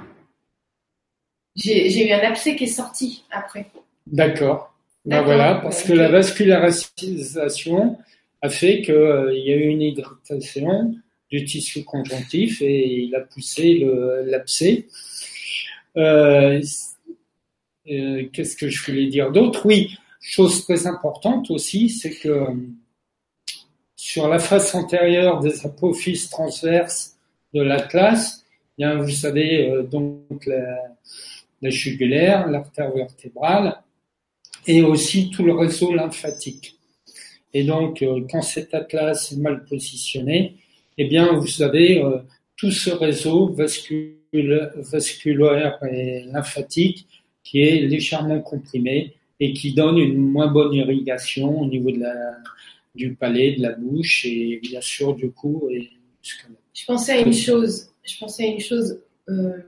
J'ai 1.56 2.08
eu 2.08 2.12
un 2.12 2.20
abcès 2.20 2.56
qui 2.56 2.64
est 2.64 2.68
sorti 2.68 3.24
après. 3.30 3.70
D'accord. 4.06 4.71
Ben 5.04 5.22
voilà, 5.22 5.56
parce 5.56 5.82
que 5.82 5.92
la 5.92 6.08
vascularisation 6.08 7.98
a 8.40 8.48
fait 8.48 8.82
qu'il 8.82 8.94
euh, 8.94 9.36
y 9.36 9.52
a 9.52 9.56
eu 9.56 9.66
une 9.66 9.82
hydratation 9.82 10.94
du 11.30 11.44
tissu 11.44 11.82
conjonctif 11.84 12.62
et 12.62 13.04
il 13.04 13.14
a 13.14 13.20
poussé 13.20 13.84
l'abcès. 14.26 14.86
Euh, 15.96 16.60
euh, 17.90 18.28
Qu'est-ce 18.32 18.56
que 18.56 18.68
je 18.68 18.84
voulais 18.84 19.06
dire 19.06 19.32
d'autre? 19.32 19.66
Oui, 19.66 19.96
chose 20.20 20.64
très 20.64 20.86
importante 20.86 21.50
aussi, 21.50 21.88
c'est 21.88 22.14
que 22.14 22.46
sur 23.96 24.28
la 24.28 24.38
face 24.38 24.74
antérieure 24.74 25.40
des 25.40 25.64
apophyses 25.66 26.28
transverses 26.28 27.16
de 27.54 27.62
l'atlas, 27.62 28.44
il 28.78 28.82
y 28.82 28.84
a, 28.84 28.96
vous 28.96 29.10
savez, 29.10 29.70
euh, 29.70 29.82
donc 29.82 30.46
la, 30.46 30.78
la 31.60 31.70
jugulaire, 31.70 32.48
l'artère 32.48 32.92
vertébrale, 32.92 33.80
et 34.66 34.82
aussi 34.82 35.30
tout 35.30 35.44
le 35.44 35.54
réseau 35.54 35.94
lymphatique. 35.94 36.76
Et 37.54 37.64
donc, 37.64 38.02
euh, 38.02 38.20
quand 38.30 38.42
cet 38.42 38.74
atlas 38.74 39.32
est 39.32 39.36
mal 39.36 39.64
positionné, 39.64 40.56
eh 40.98 41.06
bien, 41.06 41.32
vous 41.32 41.62
avez 41.62 42.02
euh, 42.02 42.18
tout 42.56 42.70
ce 42.70 42.90
réseau 42.90 43.54
vasculaire 43.54 44.72
et 45.90 46.24
lymphatique 46.32 47.06
qui 47.42 47.62
est 47.62 47.80
légèrement 47.80 48.40
comprimé 48.40 49.14
et 49.40 49.52
qui 49.52 49.74
donne 49.74 49.98
une 49.98 50.16
moins 50.16 50.46
bonne 50.46 50.72
irrigation 50.72 51.60
au 51.60 51.66
niveau 51.66 51.90
de 51.90 52.00
la, 52.00 52.36
du 52.94 53.14
palais, 53.14 53.56
de 53.56 53.62
la 53.62 53.72
bouche 53.72 54.24
et 54.24 54.60
bien 54.62 54.80
sûr 54.80 55.14
du 55.14 55.30
cou 55.30 55.68
et 55.70 55.90
Je 56.22 56.84
pensais 56.86 57.12
à 57.12 57.20
une 57.20 57.32
chose. 57.32 57.88
Je 58.04 58.18
pensais 58.18 58.44
à 58.44 58.48
une 58.48 58.60
chose. 58.60 59.00
Euh, 59.28 59.58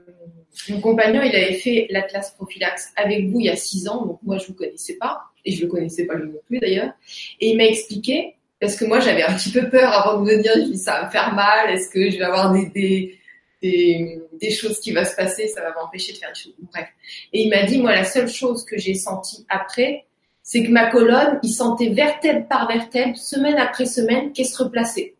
mon 0.69 0.81
compagnon, 0.81 1.21
il 1.21 1.35
avait 1.35 1.53
fait 1.53 1.87
l'Atlas 1.89 2.31
Prophylax 2.31 2.93
avec 2.95 3.27
vous 3.27 3.39
il 3.39 3.45
y 3.45 3.49
a 3.49 3.55
six 3.55 3.87
ans, 3.87 4.05
donc 4.05 4.19
moi 4.23 4.37
je 4.37 4.47
vous 4.47 4.53
connaissais 4.53 4.95
pas, 4.95 5.21
et 5.43 5.51
je 5.51 5.61
le 5.63 5.67
connaissais 5.67 6.05
pas 6.05 6.15
lui 6.15 6.29
non 6.29 6.39
plus 6.45 6.59
d'ailleurs. 6.59 6.93
Et 7.39 7.49
il 7.49 7.57
m'a 7.57 7.65
expliqué, 7.65 8.35
parce 8.59 8.75
que 8.75 8.85
moi 8.85 8.99
j'avais 8.99 9.23
un 9.23 9.33
petit 9.33 9.51
peu 9.51 9.69
peur 9.69 9.91
avant 9.91 10.21
de 10.21 10.29
venir, 10.29 10.51
je 10.55 10.73
ça 10.75 10.99
va 10.99 11.05
me 11.05 11.11
faire 11.11 11.33
mal, 11.33 11.69
est-ce 11.71 11.89
que 11.89 12.09
je 12.09 12.17
vais 12.17 12.23
avoir 12.23 12.51
des, 12.53 13.19
des, 13.61 14.21
des, 14.39 14.51
choses 14.51 14.79
qui 14.79 14.91
vont 14.91 15.05
se 15.05 15.15
passer, 15.15 15.47
ça 15.47 15.61
va 15.61 15.73
m'empêcher 15.73 16.13
de 16.13 16.17
faire 16.17 16.31
des 16.33 16.39
choses. 16.39 16.53
Bref. 16.71 16.87
Et 17.33 17.43
il 17.43 17.49
m'a 17.49 17.63
dit, 17.63 17.79
moi 17.79 17.93
la 17.93 18.03
seule 18.03 18.29
chose 18.29 18.65
que 18.65 18.77
j'ai 18.77 18.93
sentie 18.93 19.45
après, 19.49 20.05
c'est 20.41 20.63
que 20.63 20.69
ma 20.69 20.91
colonne, 20.91 21.39
il 21.41 21.49
sentait 21.49 21.89
vertèbre 21.89 22.47
par 22.47 22.67
vertèbre, 22.67 23.17
semaine 23.17 23.57
après 23.57 23.87
semaine, 23.87 24.31
qu'elle 24.31 24.45
se 24.45 24.61
replaçait. 24.61 25.15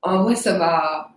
En 0.00 0.22
vrai, 0.22 0.34
ça 0.34 0.56
m'a, 0.56 1.14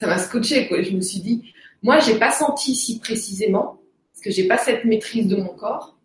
ça 0.00 0.06
m'a 0.06 0.18
scotché, 0.18 0.66
quoi. 0.66 0.82
Je 0.82 0.92
me 0.92 1.02
suis 1.02 1.20
dit, 1.20 1.52
moi, 1.86 2.00
j'ai 2.00 2.18
pas 2.18 2.32
senti 2.32 2.74
si 2.74 2.98
précisément, 2.98 3.78
parce 4.12 4.24
que 4.24 4.32
j'ai 4.32 4.48
pas 4.48 4.58
cette 4.58 4.84
maîtrise 4.84 5.28
de 5.28 5.36
mon 5.36 5.54
corps, 5.54 5.96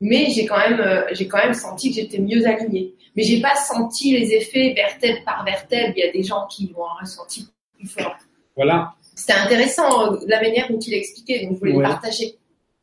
mais 0.00 0.30
j'ai 0.30 0.46
quand 0.46 0.58
même, 0.58 0.78
euh, 0.78 1.02
j'ai 1.10 1.26
quand 1.26 1.38
même 1.38 1.54
senti 1.54 1.90
que 1.90 1.96
j'étais 1.96 2.18
mieux 2.18 2.46
alignée. 2.46 2.94
Mais 3.16 3.24
j'ai 3.24 3.40
pas 3.40 3.56
senti 3.56 4.16
les 4.16 4.32
effets 4.32 4.74
vertèbre 4.74 5.24
par 5.24 5.44
vertèbre. 5.44 5.92
Il 5.96 6.04
y 6.04 6.08
a 6.08 6.12
des 6.12 6.22
gens 6.22 6.46
qui 6.46 6.72
l'ont 6.72 6.84
ressenti 7.00 7.48
plus 7.76 7.88
fort. 7.88 8.14
Voilà. 8.54 8.94
C'était 9.16 9.32
intéressant 9.32 10.12
euh, 10.12 10.18
la 10.28 10.40
manière 10.40 10.70
dont 10.70 10.78
il 10.78 10.94
expliquait, 10.94 11.44
donc 11.44 11.54
je 11.54 11.58
voulais 11.58 11.72
le 11.72 11.82
partager. 11.82 12.36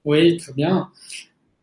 Oui, 0.04 0.36
très 0.36 0.52
bien. 0.52 0.90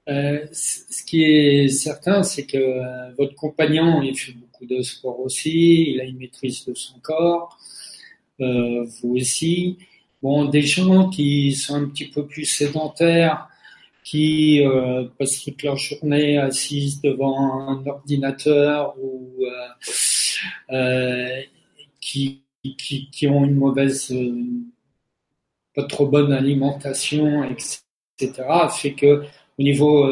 Euh, 0.09 0.47
ce 0.53 1.05
qui 1.05 1.23
est 1.23 1.69
certain, 1.69 2.23
c'est 2.23 2.47
que 2.47 2.57
euh, 2.57 3.13
votre 3.19 3.35
compagnon, 3.35 4.01
il 4.01 4.19
fait 4.19 4.33
beaucoup 4.33 4.65
de 4.65 4.81
sport 4.81 5.21
aussi, 5.21 5.91
il 5.91 6.01
a 6.01 6.05
une 6.05 6.17
maîtrise 6.17 6.65
de 6.65 6.73
son 6.73 6.99
corps, 7.01 7.59
euh, 8.41 8.87
vous 9.03 9.17
aussi. 9.17 9.77
Bon, 10.21 10.47
des 10.47 10.63
gens 10.63 11.09
qui 11.11 11.53
sont 11.53 11.77
un 11.77 11.89
petit 11.89 12.07
peu 12.07 12.27
plus 12.27 12.45
sédentaires, 12.45 13.49
qui 14.03 14.67
euh, 14.67 15.05
passent 15.19 15.43
toute 15.45 15.63
leur 15.63 15.77
journée 15.77 16.39
assises 16.39 17.01
devant 17.01 17.69
un 17.69 17.87
ordinateur 17.87 18.97
ou 18.99 19.35
euh, 19.45 20.73
euh, 20.73 21.43
qui, 22.01 22.43
qui, 23.13 23.29
ont 23.29 23.45
une 23.45 23.55
mauvaise, 23.55 24.13
pas 25.75 25.85
trop 25.85 26.07
bonne 26.07 26.33
alimentation, 26.33 27.45
etc., 27.45 28.45
fait 28.71 28.95
que 28.95 29.23
au 29.59 29.63
niveau 29.63 30.11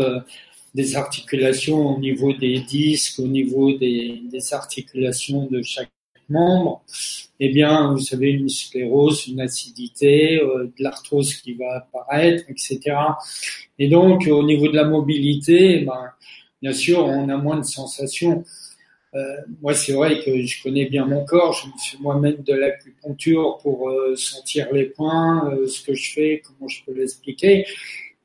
des 0.74 0.94
articulations, 0.94 1.96
au 1.96 1.98
niveau 1.98 2.32
des 2.32 2.60
disques, 2.60 3.18
au 3.18 3.26
niveau 3.26 3.72
des 3.76 4.22
articulations 4.52 5.46
de 5.46 5.62
chaque 5.62 5.90
membre, 6.28 6.82
eh 7.40 7.48
bien, 7.50 7.92
vous 7.92 8.14
avez 8.14 8.30
une 8.30 8.48
sclérose, 8.48 9.26
une 9.26 9.40
acidité, 9.40 10.40
euh, 10.40 10.64
de 10.64 10.82
l'arthrose 10.82 11.34
qui 11.34 11.54
va 11.54 11.76
apparaître, 11.76 12.44
etc. 12.48 12.80
Et 13.78 13.88
donc, 13.88 14.26
au 14.26 14.42
niveau 14.42 14.68
de 14.68 14.76
la 14.76 14.84
mobilité, 14.84 15.80
ben, 15.80 16.10
bien 16.62 16.72
sûr, 16.72 17.04
on 17.04 17.28
a 17.28 17.36
moins 17.36 17.58
de 17.58 17.64
sensations. 17.64 18.44
Euh, 19.14 19.36
moi, 19.62 19.74
c'est 19.74 19.92
vrai 19.92 20.20
que 20.22 20.42
je 20.42 20.62
connais 20.62 20.86
bien 20.86 21.06
mon 21.06 21.24
corps. 21.24 21.52
Je 21.52 21.66
me 21.68 21.72
fais 21.78 21.96
moi-même 22.00 22.42
de 22.42 22.54
l'acupuncture 22.54 23.58
pour 23.62 23.88
euh, 23.88 24.14
sentir 24.16 24.72
les 24.72 24.86
points, 24.86 25.50
euh, 25.52 25.66
ce 25.66 25.82
que 25.82 25.94
je 25.94 26.12
fais, 26.12 26.42
comment 26.44 26.68
je 26.68 26.84
peux 26.84 26.92
l'expliquer. 26.92 27.66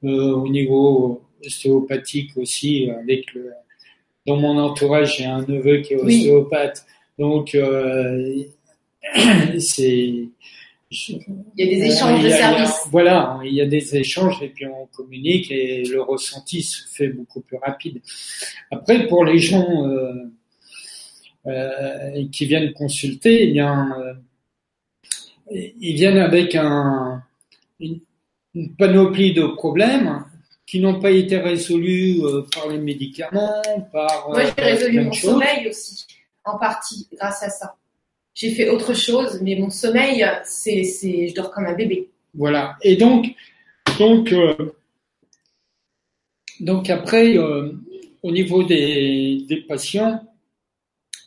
Euh, 0.04 0.34
au 0.34 0.48
niveau 0.50 1.22
ostéopathique 1.46 2.36
aussi, 2.38 2.90
avec 2.90 3.34
le, 3.34 3.52
dans 4.26 4.38
mon 4.38 4.58
entourage, 4.58 5.18
j'ai 5.18 5.26
un 5.26 5.46
neveu 5.48 5.78
qui 5.78 5.94
est 5.94 5.98
ostéopathe. 5.98 6.86
Donc, 7.18 7.56
euh, 7.56 8.44
c'est. 9.60 10.30
Il 10.94 11.22
y 11.56 11.64
a 11.64 11.66
des 11.68 11.94
échanges 11.94 12.22
de 12.22 12.30
services. 12.30 12.82
voilà, 12.92 13.40
il 13.46 13.54
y 13.54 13.62
a 13.62 13.66
des 13.66 13.96
échanges 13.96 14.42
et 14.42 14.50
puis 14.50 14.66
on 14.66 14.88
communique 14.88 15.50
et 15.50 15.86
le 15.86 16.02
ressenti 16.02 16.64
se 16.64 16.86
fait 16.86 17.08
beaucoup 17.08 17.40
plus 17.40 17.56
rapide. 17.56 18.02
Après, 18.72 19.08
pour 19.08 19.24
les 19.24 19.38
gens 19.38 19.88
euh, 19.88 20.14
euh, 21.48 22.28
qui 22.34 22.46
viennent 22.46 22.74
consulter, 22.74 23.44
eh 23.44 23.52
bien, 23.54 23.90
euh, 23.98 24.14
ils 25.80 25.96
viennent 25.96 26.18
avec 26.18 26.56
un, 26.56 27.24
une, 27.80 28.02
une, 28.54 28.76
panoplie 28.76 29.34
de 29.34 29.46
problèmes 29.46 30.26
qui 30.66 30.82
n'ont 30.82 31.00
pas 31.00 31.12
été 31.12 31.38
résolus 31.38 32.20
euh, 32.22 32.46
par 32.54 32.68
les 32.68 32.80
médicaments, 32.80 33.62
par. 33.94 34.28
Moi, 34.28 34.44
j'ai 34.44 34.62
résolu 34.62 35.06
mon 35.06 35.14
sommeil 35.14 35.70
aussi, 35.70 36.06
en 36.44 36.58
partie, 36.58 37.08
grâce 37.14 37.44
à 37.44 37.50
ça 37.50 37.78
j'ai 38.34 38.52
fait 38.52 38.70
autre 38.70 38.94
chose, 38.94 39.40
mais 39.42 39.56
mon 39.56 39.70
sommeil, 39.70 40.26
c'est, 40.46 40.84
c'est, 40.84 41.28
je 41.28 41.36
dors 41.36 41.52
comme 41.52 41.66
un 41.66 41.76
bébé. 41.76 42.10
Voilà. 42.34 42.78
Et 42.82 42.96
donc, 42.96 43.28
donc, 44.00 44.32
euh, 44.32 44.74
donc 46.60 46.90
après, 46.90 47.38
euh, 47.38 47.72
au 48.24 48.32
niveau 48.32 48.64
des, 48.64 49.46
des 49.48 49.58
patients, 49.58 50.22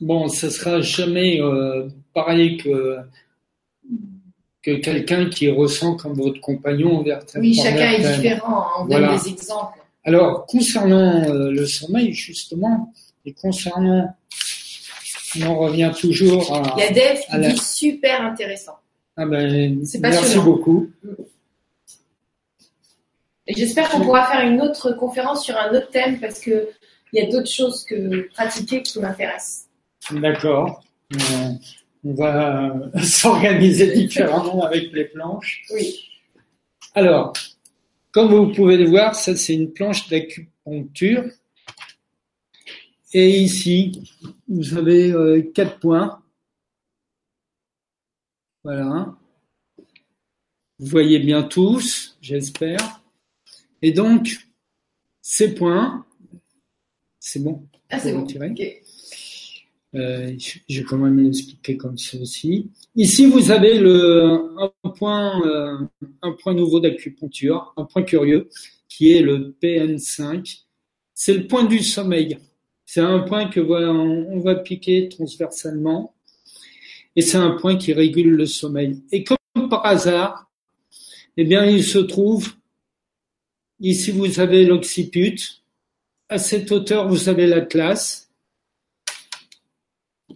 bon, 0.01 0.29
ce 0.29 0.51
sera 0.51 0.81
jamais 0.81 1.41
euh, 1.41 1.89
pareil 2.13 2.57
que 2.57 2.99
que 4.63 4.77
quelqu'un 4.77 5.29
qui 5.29 5.51
ressent 5.51 5.95
comme 5.95 6.15
votre 6.15 6.41
compagnon 6.41 7.03
vers 7.03 7.21
Oui, 7.35 7.55
chacun 7.55 7.93
est 7.93 8.17
différent. 8.17 8.63
Hein, 8.63 8.71
on 8.81 8.85
voilà. 8.87 9.09
donne 9.09 9.19
des 9.19 9.29
exemples. 9.29 9.79
Alors, 10.05 10.47
concernant 10.47 11.51
le 11.51 11.67
sommeil, 11.67 12.15
justement, 12.15 12.91
et 13.27 13.33
concernant 13.35 14.17
on 15.43 15.59
revient 15.59 15.93
toujours 15.99 16.55
à. 16.55 16.75
Il 16.77 16.81
y 16.81 16.87
a 16.87 16.93
Dave 16.93 17.19
qui 17.19 17.37
la... 17.37 17.51
dit 17.51 17.59
super 17.59 18.23
intéressant. 18.23 18.79
Ah 19.17 19.27
ben, 19.27 19.81
merci 20.01 20.39
beaucoup. 20.39 20.91
J'espère 23.47 23.91
qu'on 23.91 24.01
pourra 24.01 24.27
faire 24.27 24.47
une 24.47 24.61
autre 24.61 24.93
conférence 24.93 25.45
sur 25.45 25.57
un 25.57 25.71
autre 25.75 25.91
thème 25.91 26.19
parce 26.19 26.41
que 26.41 26.69
il 27.13 27.23
y 27.23 27.27
a 27.27 27.31
d'autres 27.31 27.51
choses 27.51 27.85
que 27.85 28.29
pratiquer 28.33 28.83
qui 28.83 28.99
m'intéressent. 28.99 29.69
D'accord. 30.11 30.83
Euh, 31.13 31.51
on 32.05 32.15
va 32.15 32.75
s'organiser 33.03 33.93
différemment 33.93 34.65
avec 34.65 34.93
les 34.93 35.05
planches. 35.05 35.63
Oui. 35.73 36.11
Alors, 36.95 37.33
comme 38.11 38.33
vous 38.33 38.53
pouvez 38.53 38.77
le 38.77 38.89
voir, 38.89 39.15
ça 39.15 39.37
c'est 39.37 39.55
une 39.55 39.73
planche 39.73 40.09
d'acupuncture. 40.09 41.25
Et 43.17 43.39
ici, 43.39 44.03
vous 44.49 44.77
avez 44.77 45.13
euh, 45.13 45.41
quatre 45.55 45.79
points. 45.79 46.21
Voilà. 48.65 49.17
Vous 50.81 50.87
voyez 50.87 51.21
bien 51.21 51.45
tous, 51.45 52.19
j'espère. 52.21 53.05
Et 53.83 53.93
donc, 53.93 54.49
ces 55.23 55.55
points, 55.55 56.05
c'est 57.21 57.39
bon. 57.39 57.69
Ah, 57.89 58.01
c'est 58.01 58.13
bon. 58.13 58.27
Euh, 59.95 60.37
je 60.69 60.81
vais 60.81 60.85
quand 60.85 60.99
même 60.99 61.21
l'expliquer 61.21 61.77
comme 61.77 61.97
ceci. 61.97 62.73
Ici, 62.97 63.27
vous 63.27 63.53
avez 63.53 63.79
le, 63.79 64.59
un, 64.59 64.91
point, 64.91 65.41
euh, 65.47 65.79
un 66.21 66.33
point 66.33 66.55
nouveau 66.55 66.81
d'acupuncture, 66.81 67.73
un 67.77 67.85
point 67.85 68.03
curieux, 68.03 68.49
qui 68.89 69.13
est 69.13 69.23
le 69.23 69.55
PN5. 69.63 70.65
C'est 71.15 71.35
le 71.35 71.47
point 71.47 71.63
du 71.63 71.79
sommeil. 71.79 72.39
C'est 72.87 73.01
un 73.01 73.21
point 73.21 73.49
que 73.49 73.61
voilà, 73.61 73.91
on, 73.91 74.41
va 74.41 74.57
piquer 74.57 75.09
transversalement. 75.09 76.15
Et 77.17 77.23
c'est 77.23 77.39
un 77.39 77.53
point 77.53 77.77
qui 77.77 77.93
régule 77.93 78.31
le 78.31 78.47
sommeil. 78.47 79.03
Et 79.11 79.25
comme 79.25 79.69
par 79.69 79.87
hasard, 79.87 80.51
eh 81.37 81.45
bien, 81.45 81.65
il 81.65 81.83
se 81.85 81.99
trouve, 81.99 82.55
ici 83.81 84.11
vous 84.11 84.41
avez 84.41 84.65
l'occiput. 84.65 85.39
À 86.29 86.39
cette 86.39 86.73
hauteur, 86.73 87.09
vous 87.09 87.29
avez 87.29 87.47
la 87.47 87.61
classe. 87.61 88.31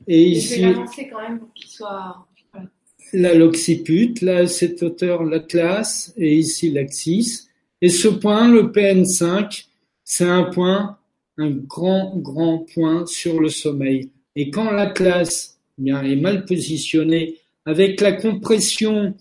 Et 0.07 0.34
je 0.34 0.38
ici, 0.38 0.61
vais 0.61 0.72
l'avancer 0.72 1.09
quand 1.09 1.20
même 1.20 1.38
pour 1.38 1.53
qu'il 1.53 1.68
soit. 1.68 2.26
Voilà. 2.53 2.68
là 3.12 3.34
l'occiput, 3.34 4.14
là 4.22 4.38
à 4.38 4.46
cette 4.46 4.82
hauteur 4.82 5.24
l'atlas 5.24 6.12
et 6.16 6.34
ici 6.36 6.70
l'axis. 6.70 7.49
Et 7.80 7.90
ce 7.90 8.09
point, 8.09 8.49
le 8.49 8.70
PN5, 8.70 9.66
c'est 10.05 10.24
un 10.28 10.44
point, 10.44 10.99
un 11.39 11.51
grand, 11.51 12.16
grand 12.16 12.66
point 12.74 13.07
sur 13.07 13.41
le 13.41 13.49
sommeil. 13.49 14.11
Et 14.36 14.51
quand 14.51 14.70
l'atlas 14.70 15.59
eh 15.78 15.82
bien, 15.82 16.03
est 16.03 16.16
mal 16.16 16.45
positionné, 16.45 17.36
avec 17.64 18.01
la 18.01 18.12
compression 18.12 19.14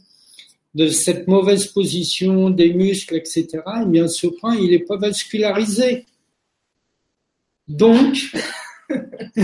de 0.73 0.87
cette 0.87 1.27
mauvaise 1.27 1.67
position 1.67 2.49
des 2.49 2.73
muscles, 2.73 3.15
etc., 3.15 3.47
eh 3.81 3.85
bien, 3.85 4.07
ce 4.07 4.27
point, 4.27 4.55
il 4.55 4.71
n'est 4.71 4.79
pas 4.79 4.97
vascularisé. 4.97 6.05
Donc, 7.67 8.15
il 9.35 9.43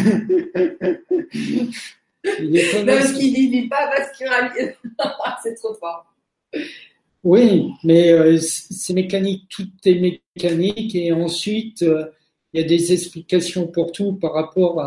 n'est 2.39 2.71
pas 2.71 2.83
Non, 2.83 2.99
il 3.19 3.51
dit 3.51 3.67
pas 3.67 3.89
vascularisé. 3.89 4.75
c'est 5.43 5.55
trop 5.55 5.73
fort. 5.75 6.05
Oui, 7.23 7.71
mais 7.83 8.11
euh, 8.11 8.37
c'est 8.39 8.93
mécanique, 8.93 9.47
tout 9.49 9.69
est 9.85 10.19
mécanique 10.35 10.93
et 10.93 11.13
ensuite 11.13 11.81
euh, 11.83 12.05
il 12.53 12.61
y 12.61 12.63
a 12.63 12.67
des 12.67 12.93
explications 12.93 13.67
pour 13.67 13.91
tout 13.91 14.13
par 14.13 14.33
rapport 14.33 14.83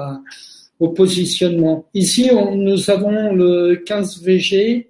au 0.79 0.89
positionnement. 0.91 1.87
Ici, 1.95 2.31
nous 2.55 2.91
avons 2.91 3.35
le 3.35 3.77
15 3.77 4.23
VG, 4.23 4.89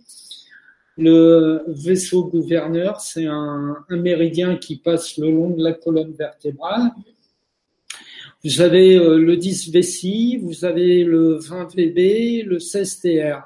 le 0.98 1.62
vaisseau 1.68 2.24
gouverneur, 2.24 3.00
c'est 3.00 3.26
un, 3.26 3.76
méridien 3.90 4.56
qui 4.56 4.76
passe 4.76 5.18
le 5.18 5.30
long 5.30 5.50
de 5.50 5.62
la 5.62 5.72
colonne 5.72 6.12
vertébrale. 6.12 6.90
Vous 8.44 8.60
avez 8.60 8.96
euh, 8.96 9.18
le 9.18 9.36
10 9.36 9.72
VCI, 9.72 10.38
vous 10.40 10.64
avez 10.64 11.04
le 11.04 11.38
20 11.38 11.74
VB, 11.74 12.44
le 12.44 12.58
16 12.58 13.00
TR. 13.00 13.42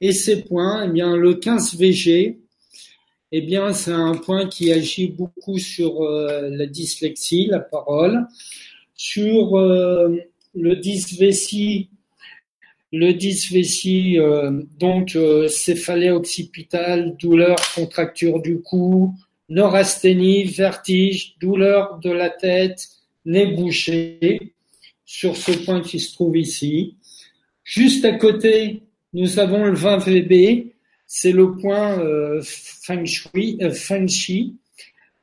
Et 0.00 0.12
ces 0.12 0.42
points, 0.42 0.84
eh 0.86 0.88
bien, 0.88 1.16
le 1.16 1.34
15 1.34 1.76
VG, 1.76 2.38
eh 3.36 3.40
bien, 3.40 3.72
c'est 3.72 3.90
un 3.90 4.14
point 4.14 4.46
qui 4.46 4.72
agit 4.72 5.08
beaucoup 5.08 5.58
sur 5.58 6.02
euh, 6.02 6.50
la 6.52 6.66
dyslexie, 6.66 7.46
la 7.46 7.58
parole, 7.58 8.28
sur 8.94 9.58
euh, 9.58 10.16
le 10.54 10.76
dysvécie, 10.76 11.90
le 12.92 13.12
dysvécie, 13.12 14.20
euh, 14.20 14.62
donc 14.78 15.18
céphalée 15.48 16.12
occipitale, 16.12 17.16
douleur, 17.16 17.56
contracture 17.74 18.40
du 18.40 18.60
cou, 18.60 19.12
neurasthénie, 19.48 20.44
vertige, 20.44 21.34
douleur 21.40 21.98
de 21.98 22.10
la 22.10 22.30
tête, 22.30 22.86
nez 23.24 23.46
bouché, 23.46 24.54
sur 25.04 25.36
ce 25.36 25.50
point 25.50 25.80
qui 25.80 25.98
se 25.98 26.14
trouve 26.14 26.36
ici. 26.36 26.94
Juste 27.64 28.04
à 28.04 28.12
côté, 28.12 28.82
nous 29.12 29.40
avons 29.40 29.64
le 29.64 29.74
20 29.74 29.98
VB, 29.98 30.73
c'est 31.06 31.32
le 31.32 31.56
point 31.56 31.98
euh, 32.00 32.40
feng, 32.42 33.04
shui, 33.04 33.58
euh, 33.62 33.70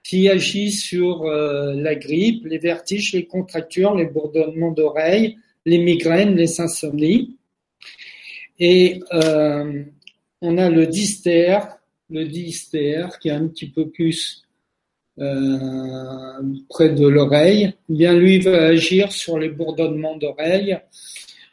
qui 0.04 0.30
agit 0.30 0.72
sur 0.72 1.24
euh, 1.24 1.74
la 1.74 1.96
grippe, 1.96 2.46
les 2.46 2.58
vertiges, 2.58 3.14
les 3.14 3.26
contractures, 3.26 3.96
les 3.96 4.06
bourdonnements 4.06 4.72
d'oreilles, 4.72 5.38
les 5.66 5.78
migraines, 5.78 6.36
les 6.36 6.60
insomnies. 6.60 7.38
Et 8.60 9.00
on 9.12 10.58
a 10.58 10.70
le 10.70 10.86
dystère, 10.86 11.78
le 12.10 12.26
dystère 12.26 13.18
qui 13.18 13.30
est 13.30 13.32
un 13.32 13.48
petit 13.48 13.70
peu 13.70 13.90
plus 13.90 14.44
près 15.18 16.90
de 16.90 17.08
l'oreille. 17.08 17.74
Eh 17.90 17.94
Bien 17.94 18.16
lui 18.16 18.40
va 18.40 18.66
agir 18.66 19.12
sur 19.12 19.40
les 19.40 19.50
bourdonnements 19.50 20.16
d'oreilles, 20.16 20.78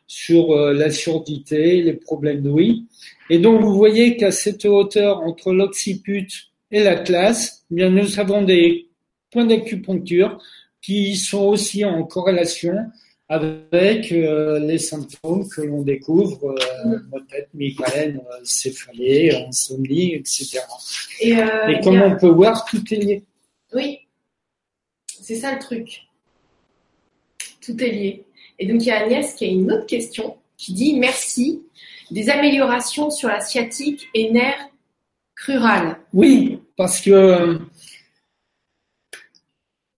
sur 0.07 0.55
la 0.55 0.91
surdité, 0.91 1.81
les 1.83 1.95
problèmes 1.95 2.43
d'ouïe. 2.43 2.85
Et 3.31 3.39
donc, 3.39 3.63
vous 3.63 3.75
voyez 3.75 4.17
qu'à 4.17 4.31
cette 4.31 4.65
hauteur 4.65 5.21
entre 5.21 5.53
l'occiput 5.53 6.29
et 6.71 6.83
l'atlas, 6.83 7.65
eh 7.71 7.75
bien, 7.75 7.91
nous 7.91 8.19
avons 8.19 8.43
des 8.43 8.89
points 9.31 9.45
d'acupuncture 9.45 10.39
qui 10.81 11.17
sont 11.17 11.45
aussi 11.45 11.85
en 11.85 12.05
corrélation 12.05 12.91
avec 13.29 14.11
euh, 14.11 14.59
les 14.59 14.79
symptômes 14.79 15.47
que 15.49 15.61
l'on 15.61 15.83
découvre, 15.83 16.55
euh, 16.87 16.99
maux 17.11 17.21
de 17.21 17.27
tête, 17.27 17.49
migraine, 17.53 18.23
euh, 18.33 18.41
céphalée, 18.43 19.31
insomnie, 19.47 20.15
etc. 20.15 20.61
Et, 21.21 21.37
euh, 21.37 21.69
Et 21.69 21.73
y 21.75 21.81
comme 21.83 22.01
on 22.01 22.17
peut 22.17 22.29
voir, 22.29 22.65
tout 22.65 22.83
est 22.93 22.97
lié. 22.97 23.25
Oui, 23.75 23.99
c'est 25.07 25.35
ça 25.35 25.53
le 25.53 25.59
truc. 25.59 26.07
Tout 27.61 27.83
est 27.83 27.91
lié. 27.91 28.25
Et 28.59 28.67
donc, 28.67 28.83
il 28.83 28.87
y 28.87 28.91
a 28.91 29.05
Agnès 29.05 29.35
qui 29.35 29.45
a 29.45 29.49
une 29.49 29.71
autre 29.71 29.87
question 29.87 30.37
qui 30.57 30.73
dit 30.73 30.99
Merci. 30.99 31.63
Des 32.11 32.31
améliorations 32.31 33.11
sur 33.11 33.29
la 33.29 33.41
sciatique 33.41 34.09
et 34.15 34.31
nerfs 34.31 34.69
crural. 35.37 35.99
Oui, 36.13 36.61
parce 36.77 37.01
que 37.01 37.11
euh, 37.11 37.59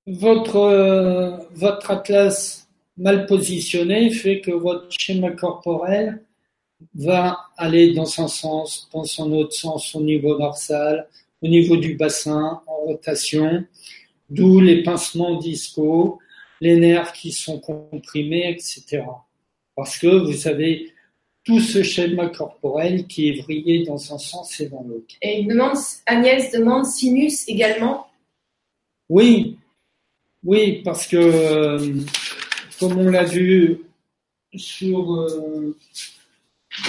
votre, 0.07 0.57
euh, 0.57 1.37
votre 1.55 1.91
atlas 1.91 2.69
mal 2.97 3.27
positionné 3.27 4.11
fait 4.11 4.41
que 4.41 4.51
votre 4.51 4.87
schéma 4.91 5.31
corporel 5.31 6.23
va 6.95 7.39
aller 7.57 7.93
dans 7.93 8.21
un 8.21 8.29
sens, 8.29 8.89
dans 8.93 9.05
son 9.05 9.33
autre 9.33 9.55
sens 9.55 9.95
au 9.95 10.03
niveau 10.03 10.37
dorsal, 10.37 11.09
au 11.43 11.49
niveau 11.49 11.77
du 11.77 11.95
bassin, 11.95 12.61
en 12.67 12.77
rotation, 12.87 13.65
d'où 14.29 14.61
les 14.61 14.83
pincements 14.83 15.39
discaux, 15.39 16.19
les 16.61 16.77
nerfs 16.77 17.13
qui 17.13 17.33
sont 17.33 17.59
comprimés, 17.59 18.51
etc. 18.51 19.05
Parce 19.75 19.99
que 19.99 20.07
vous 20.07 20.47
avez 20.47 20.93
tout 21.45 21.61
ce 21.61 21.83
schéma 21.83 22.29
corporel 22.29 23.07
qui 23.07 23.29
est 23.29 23.41
vrillé 23.43 23.85
dans 23.85 24.15
un 24.15 24.19
sens 24.19 24.61
et 24.61 24.67
dans 24.69 24.83
l'autre. 24.83 25.15
Et 25.23 25.41
il 25.41 25.49
demande, 25.49 25.77
Agnès 26.07 26.51
demande 26.53 26.87
sinus 26.87 27.49
également? 27.49 28.07
Oui, 29.09 29.57
oui, 30.45 30.83
parce 30.85 31.07
que 31.07 31.17
euh, 31.17 31.95
comme 32.79 32.99
on 32.99 33.11
l'a 33.11 33.25
vu 33.25 33.81
sur. 34.55 35.15
euh, 35.15 35.77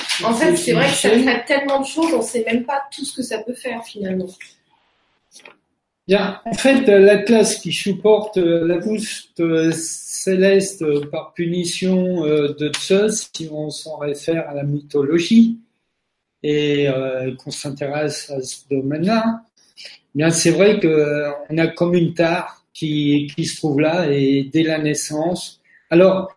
sur 0.10 0.30
En 0.30 0.36
fait, 0.36 0.56
ce 0.56 0.64
c'est 0.66 0.74
vrai 0.74 0.86
que 0.88 0.96
ça 0.96 1.10
traite 1.10 1.46
tellement 1.46 1.82
de 1.82 1.86
choses, 1.86 2.14
on 2.14 2.20
ne 2.20 2.24
sait 2.24 2.44
même 2.46 2.64
pas 2.66 2.82
tout 2.94 3.04
ce 3.04 3.16
que 3.16 3.24
ça 3.24 3.40
peut 3.40 3.54
faire 3.56 3.84
finalement. 3.84 4.28
En 6.14 6.54
fait, 6.54 6.90
euh, 6.90 7.00
l'Atlas 7.00 7.60
qui 7.60 7.72
supporte 7.72 8.38
euh, 8.38 8.68
la 8.68 8.80
voûte 8.80 9.02
euh, 9.40 9.72
céleste 9.72 10.84
par 11.10 11.34
punition 11.34 12.22
de 12.26 12.72
Zeus, 12.80 13.30
si 13.34 13.50
on 13.52 13.70
s'en 13.70 13.98
réfère 13.98 14.50
à 14.50 14.54
la 14.54 14.64
mythologie, 14.64 15.60
et 16.44 16.88
qu'on 17.38 17.52
s'intéresse 17.52 18.32
à 18.32 18.42
ce 18.42 18.68
domaine-là, 18.70 19.44
bien 20.16 20.32
c'est 20.32 20.50
vrai 20.50 20.80
qu'on 20.80 21.58
a 21.58 21.68
comme 21.68 21.94
une 21.94 22.16
tare 22.16 22.66
qui, 22.74 23.32
se 23.38 23.58
trouve 23.58 23.80
là 23.80 24.12
et 24.12 24.50
dès 24.52 24.64
la 24.64 24.80
naissance. 24.80 25.62
Alors, 25.92 26.36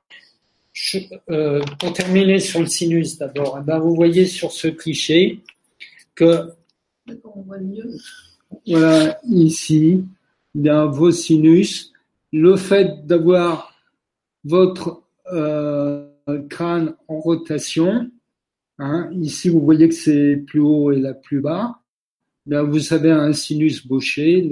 pour 1.78 1.92
terminer 1.94 2.38
sur 2.38 2.60
le 2.60 2.66
sinus 2.66 3.16
d'abord, 3.16 3.58
eh 3.60 3.64
ben, 3.64 3.78
vous 3.78 3.94
voyez 3.94 4.26
sur 4.26 4.52
ce 4.52 4.68
cliché 4.68 5.40
que 6.14 6.50
on 7.24 7.42
voit 7.42 7.58
mieux. 7.58 7.96
Voilà, 8.66 9.18
ici, 9.24 10.04
bien 10.54 10.86
vos 10.86 11.10
sinus, 11.10 11.92
le 12.32 12.56
fait 12.56 13.06
d'avoir 13.06 13.74
votre 14.44 15.02
euh, 15.32 16.06
crâne 16.48 16.94
en 17.08 17.18
rotation, 17.20 18.10
Hein. 18.78 19.08
Ici, 19.12 19.48
vous 19.48 19.60
voyez 19.60 19.88
que 19.88 19.94
c'est 19.94 20.36
plus 20.36 20.60
haut 20.60 20.92
et 20.92 20.98
là 20.98 21.14
plus 21.14 21.40
bas. 21.40 21.80
Là, 22.46 22.62
vous 22.62 22.92
avez 22.92 23.10
un 23.10 23.32
sinus 23.32 23.86
bouché 23.86 24.48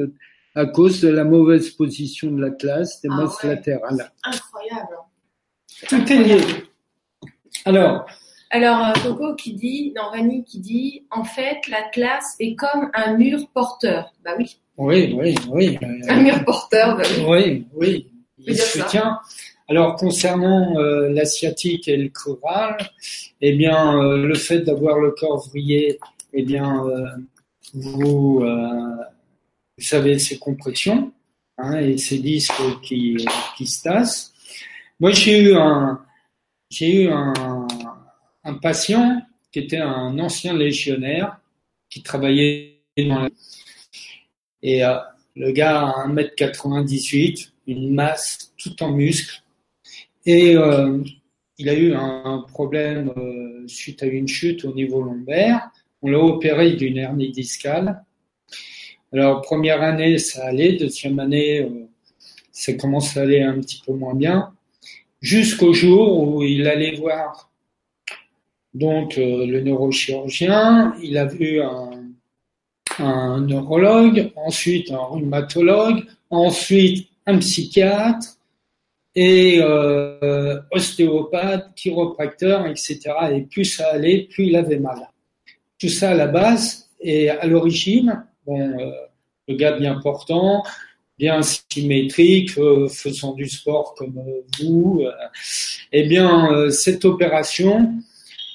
à 0.54 0.66
cause 0.66 1.00
de 1.00 1.08
la 1.08 1.24
mauvaise 1.24 1.70
position 1.70 2.30
de 2.30 2.40
la 2.40 2.50
classe 2.50 3.00
des 3.00 3.08
Ah 3.10 3.16
masses 3.16 3.42
ouais. 3.42 3.50
latérales. 3.50 4.12
Incroyable. 4.24 4.96
Tout 5.88 6.12
est 6.12 6.24
lié. 6.24 6.40
Alors, 7.64 8.06
Alors, 8.54 8.86
euh, 8.86 8.92
Coco 9.02 9.34
qui 9.34 9.54
dit, 9.54 9.94
non, 9.96 10.10
Vanny 10.12 10.44
qui 10.44 10.60
dit, 10.60 11.06
en 11.10 11.24
fait, 11.24 11.66
la 11.68 11.82
classe 11.88 12.36
est 12.38 12.54
comme 12.54 12.90
un 12.92 13.16
mur 13.16 13.48
porteur. 13.54 14.12
Bah 14.22 14.32
oui, 14.38 14.58
oui, 14.76 15.14
oui, 15.18 15.34
oui. 15.48 15.78
un 16.06 16.20
mur 16.20 16.44
porteur, 16.44 16.96
bah 16.98 17.02
oui. 17.16 17.24
Oui, 17.26 17.66
oui, 17.74 18.12
il 18.36 18.56
ça. 18.56 18.64
soutient. 18.64 19.20
Alors 19.68 19.96
concernant 19.96 20.76
euh, 20.76 21.08
la 21.08 21.24
sciatique 21.24 21.88
et 21.88 21.96
le 21.96 22.10
choral, 22.10 22.76
eh 23.40 23.52
bien 23.56 23.98
euh, 23.98 24.18
le 24.18 24.34
fait 24.34 24.60
d'avoir 24.60 24.98
le 24.98 25.12
corps 25.12 25.48
vrillé, 25.48 25.98
eh 26.34 26.42
bien 26.42 26.84
euh, 26.84 27.06
vous, 27.72 28.40
vous 28.40 29.84
savez 29.84 30.18
ces 30.18 30.38
compressions 30.38 31.10
hein, 31.56 31.78
et 31.78 31.96
ces 31.96 32.18
disques 32.18 32.52
qui, 32.82 33.26
qui 33.56 33.66
se 33.66 33.82
tassent. 33.82 34.34
Moi 35.00 35.12
j'ai 35.12 35.40
eu 35.40 35.54
un 35.54 36.00
j'ai 36.68 37.04
eu 37.04 37.08
un, 37.10 37.32
un 38.44 38.54
patient 38.54 39.22
qui 39.50 39.60
était 39.60 39.78
un 39.78 40.18
ancien 40.18 40.54
légionnaire 40.54 41.38
qui 41.88 42.02
travaillait 42.02 42.80
dans 42.96 43.20
la 43.20 43.28
et 44.64 44.84
euh, 44.84 44.96
le 45.34 45.50
gars 45.50 45.88
a 45.88 46.08
1m98, 46.08 47.50
une 47.66 47.94
masse 47.94 48.52
tout 48.56 48.82
en 48.82 48.92
muscles. 48.92 49.42
Et 50.24 50.56
euh, 50.56 51.02
il 51.58 51.68
a 51.68 51.74
eu 51.74 51.94
un 51.94 52.44
problème 52.48 53.12
euh, 53.16 53.66
suite 53.66 54.02
à 54.02 54.06
une 54.06 54.28
chute 54.28 54.64
au 54.64 54.72
niveau 54.72 55.02
lombaire. 55.02 55.70
On 56.02 56.10
l'a 56.10 56.18
opéré 56.18 56.72
d'une 56.72 56.98
hernie 56.98 57.30
discale. 57.30 58.04
Alors, 59.12 59.42
première 59.42 59.82
année, 59.82 60.18
ça 60.18 60.46
allait. 60.46 60.72
Deuxième 60.72 61.18
année, 61.18 61.60
euh, 61.60 61.88
ça 62.50 62.72
commence 62.74 63.16
à 63.16 63.22
aller 63.22 63.42
un 63.42 63.60
petit 63.60 63.82
peu 63.84 63.92
moins 63.92 64.14
bien. 64.14 64.52
Jusqu'au 65.20 65.72
jour 65.72 66.20
où 66.20 66.42
il 66.42 66.66
allait 66.66 66.96
voir 66.96 67.51
donc 68.74 69.18
euh, 69.18 69.46
le 69.46 69.60
neurochirurgien. 69.60 70.94
Il 71.02 71.18
a 71.18 71.26
vu 71.26 71.60
un, 71.60 71.90
un 72.98 73.40
neurologue, 73.40 74.32
ensuite 74.36 74.90
un 74.90 74.98
rhumatologue, 74.98 76.04
ensuite 76.30 77.08
un 77.26 77.38
psychiatre 77.38 78.38
et 79.14 79.60
euh, 79.60 80.58
ostéopathe, 80.70 81.74
chiropracteur, 81.74 82.66
etc. 82.66 83.00
Et 83.32 83.42
plus 83.42 83.64
ça 83.64 83.88
allait, 83.88 84.22
plus 84.30 84.46
il 84.46 84.56
avait 84.56 84.78
mal. 84.78 85.08
Tout 85.78 85.88
ça 85.88 86.10
à 86.10 86.14
la 86.14 86.26
base 86.26 86.88
et 87.00 87.28
à 87.28 87.46
l'origine, 87.46 88.24
bon, 88.46 88.78
euh, 88.78 88.90
le 89.48 89.56
gars 89.56 89.72
bien 89.72 89.98
portant, 90.00 90.62
bien 91.18 91.40
symétrique, 91.42 92.56
euh, 92.58 92.88
faisant 92.88 93.32
du 93.34 93.48
sport 93.48 93.94
comme 93.96 94.18
euh, 94.18 94.40
vous, 94.58 95.02
euh, 95.04 95.12
eh 95.92 96.04
bien 96.04 96.52
euh, 96.52 96.70
cette 96.70 97.04
opération 97.04 97.92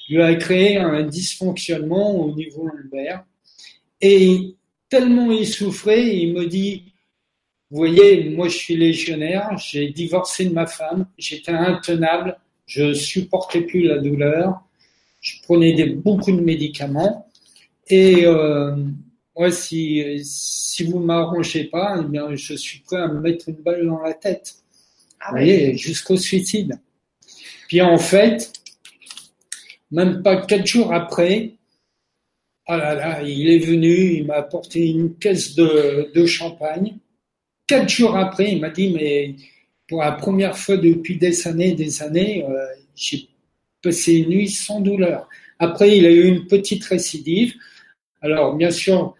lui 0.08 0.22
a 0.22 0.34
créé 0.34 0.76
un 0.78 1.02
dysfonctionnement 1.02 2.16
au 2.16 2.34
niveau 2.34 2.66
lombaire 2.66 3.24
et 4.00 4.54
tellement 4.88 5.30
il 5.32 5.46
souffrait, 5.46 6.16
il 6.16 6.34
me 6.34 6.46
dit, 6.46 6.92
vous 7.70 7.78
voyez, 7.78 8.30
moi 8.30 8.48
je 8.48 8.56
suis 8.56 8.76
légionnaire, 8.76 9.56
j'ai 9.58 9.88
divorcé 9.88 10.46
de 10.46 10.54
ma 10.54 10.66
femme, 10.66 11.06
j'étais 11.18 11.52
intenable, 11.52 12.38
je 12.66 12.94
supportais 12.94 13.62
plus 13.62 13.82
la 13.82 13.98
douleur, 13.98 14.62
je 15.20 15.34
prenais 15.42 15.74
des, 15.74 15.86
beaucoup 15.86 16.32
de 16.32 16.40
médicaments 16.40 17.28
et 17.88 18.24
euh, 18.24 18.76
moi 19.36 19.50
si 19.50 20.20
si 20.22 20.84
vous 20.84 21.00
m'arrangez 21.00 21.64
pas, 21.64 22.00
eh 22.00 22.06
bien 22.06 22.34
je 22.34 22.54
suis 22.54 22.80
prêt 22.80 22.98
à 22.98 23.08
me 23.08 23.20
mettre 23.20 23.48
une 23.48 23.56
balle 23.56 23.86
dans 23.86 24.00
la 24.00 24.14
tête. 24.14 24.54
Ah 25.20 25.32
voyez, 25.32 25.76
jusqu'au 25.76 26.16
suicide. 26.16 26.78
Puis 27.66 27.82
en 27.82 27.98
fait, 27.98 28.52
même 29.90 30.22
pas 30.22 30.36
quatre 30.36 30.66
jours 30.66 30.92
après, 30.92 31.58
ah 32.66 32.76
là 32.76 32.94
là, 32.94 33.22
il 33.22 33.48
est 33.48 33.58
venu, 33.58 34.12
il 34.18 34.26
m'a 34.26 34.34
apporté 34.34 34.88
une 34.88 35.14
caisse 35.16 35.54
de, 35.54 36.26
champagne. 36.26 36.98
Quatre 37.66 37.88
jours 37.88 38.16
après, 38.16 38.52
il 38.52 38.60
m'a 38.60 38.70
dit, 38.70 38.90
mais 38.90 39.34
pour 39.88 40.00
la 40.02 40.12
première 40.12 40.56
fois 40.56 40.76
depuis 40.76 41.16
des 41.16 41.48
années, 41.48 41.72
des 41.72 42.02
années, 42.02 42.44
euh, 42.44 42.66
j'ai 42.94 43.28
passé 43.82 44.16
une 44.16 44.28
nuit 44.28 44.50
sans 44.50 44.80
douleur. 44.80 45.28
Après, 45.58 45.96
il 45.96 46.04
a 46.04 46.10
eu 46.10 46.26
une 46.26 46.46
petite 46.46 46.84
récidive. 46.84 47.54
Alors, 48.20 48.54
bien 48.54 48.70
sûr, 48.70 49.14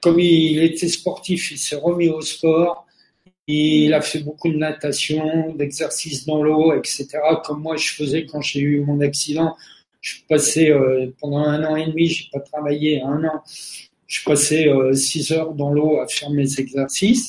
comme 0.00 0.18
il 0.18 0.62
était 0.62 0.88
sportif, 0.88 1.50
il 1.50 1.58
s'est 1.58 1.76
remis 1.76 2.08
au 2.08 2.22
sport. 2.22 2.86
Il 3.46 3.92
a 3.92 4.00
fait 4.00 4.20
beaucoup 4.20 4.50
de 4.50 4.56
natation, 4.56 5.54
d'exercices 5.54 6.24
dans 6.24 6.42
l'eau, 6.42 6.72
etc. 6.72 7.06
Comme 7.44 7.62
moi, 7.62 7.76
je 7.76 7.88
faisais 7.88 8.24
quand 8.24 8.40
j'ai 8.40 8.60
eu 8.60 8.80
mon 8.80 9.00
accident. 9.00 9.56
Je 10.00 10.16
passais 10.28 10.70
euh, 10.70 11.10
pendant 11.20 11.38
un 11.38 11.64
an 11.64 11.76
et 11.76 11.86
demi, 11.86 12.06
j'ai 12.06 12.28
pas 12.32 12.40
travaillé 12.40 13.02
un 13.02 13.24
an. 13.24 13.42
Je 14.06 14.24
passais 14.24 14.68
euh, 14.68 14.94
six 14.94 15.32
heures 15.32 15.52
dans 15.52 15.70
l'eau 15.70 16.00
à 16.00 16.06
faire 16.06 16.30
mes 16.30 16.58
exercices. 16.58 17.28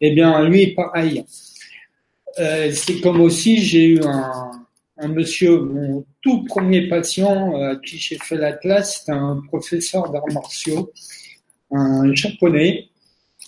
Eh 0.00 0.10
bien, 0.10 0.46
lui, 0.48 0.74
pareil. 0.74 1.24
Euh, 2.38 2.70
c'est 2.72 3.00
comme 3.00 3.20
aussi, 3.20 3.62
j'ai 3.62 3.86
eu 3.86 4.00
un, 4.02 4.50
un 4.98 5.08
monsieur, 5.08 5.58
mon 5.60 6.04
tout 6.20 6.44
premier 6.44 6.88
patient 6.88 7.56
à 7.62 7.76
qui 7.76 7.98
j'ai 7.98 8.18
fait 8.18 8.36
la 8.36 8.52
classe, 8.52 8.98
c'était 8.98 9.12
un 9.12 9.40
professeur 9.48 10.10
d'arts 10.10 10.30
martiaux, 10.32 10.92
un 11.70 12.14
japonais, 12.14 12.88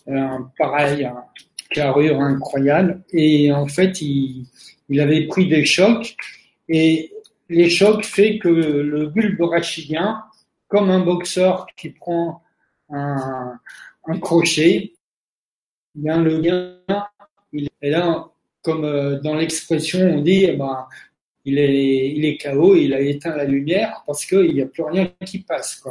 euh, 0.09 0.39
pareil, 0.59 1.05
un 1.05 1.24
carrure 1.70 2.20
incroyable. 2.20 3.03
Et 3.12 3.53
en 3.53 3.66
fait, 3.66 4.01
il, 4.01 4.47
il 4.89 5.01
avait 5.01 5.26
pris 5.26 5.49
des 5.49 5.66
chocs 5.66 6.16
et 6.68 7.12
les 7.49 7.70
chocs 7.70 8.05
fait 8.05 8.38
que 8.38 8.49
le 8.49 9.07
bulbe 9.07 9.40
rachidien, 9.42 10.22
comme 10.68 10.90
un 10.90 11.01
boxeur 11.01 11.66
qui 11.76 11.90
prend 11.90 12.42
un, 12.90 13.59
crochet, 14.20 14.92
eh 14.92 16.01
bien 16.01 16.22
le 16.22 16.40
gars, 16.40 17.11
il 17.53 17.68
est 17.82 17.90
là, 17.90 18.28
comme 18.62 18.84
euh, 18.84 19.18
dans 19.20 19.34
l'expression 19.34 20.01
on 20.01 20.20
dit, 20.20 20.44
eh 20.44 20.57
ben, 20.57 20.86
il 21.44 21.59
est, 21.59 22.11
il 22.11 22.24
est 22.24 22.36
KO, 22.36 22.76
il 22.76 22.92
a 22.92 23.01
éteint 23.01 23.34
la 23.34 23.44
lumière 23.44 24.03
parce 24.07 24.26
qu'il 24.26 24.55
n'y 24.55 24.61
a 24.61 24.66
plus 24.66 24.82
rien 24.82 25.11
qui 25.24 25.38
passe. 25.38 25.82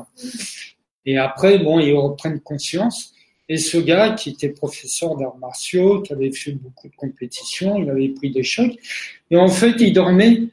Et 1.05 1.17
après, 1.17 1.57
bon, 1.59 1.79
ils 1.79 1.93
reprennent 1.93 2.41
conscience. 2.41 3.13
Et 3.49 3.57
ce 3.57 3.77
gars, 3.77 4.11
qui 4.11 4.31
était 4.31 4.49
professeur 4.49 5.15
d'arts 5.15 5.37
martiaux, 5.37 6.01
qui 6.01 6.13
avait 6.13 6.31
fait 6.31 6.51
beaucoup 6.51 6.89
de 6.89 6.95
compétitions, 6.95 7.77
il 7.77 7.89
avait 7.89 8.09
pris 8.09 8.29
des 8.29 8.43
chocs. 8.43 8.75
Et 9.31 9.37
en 9.37 9.47
fait, 9.47 9.75
il 9.79 9.93
dormait 9.93 10.49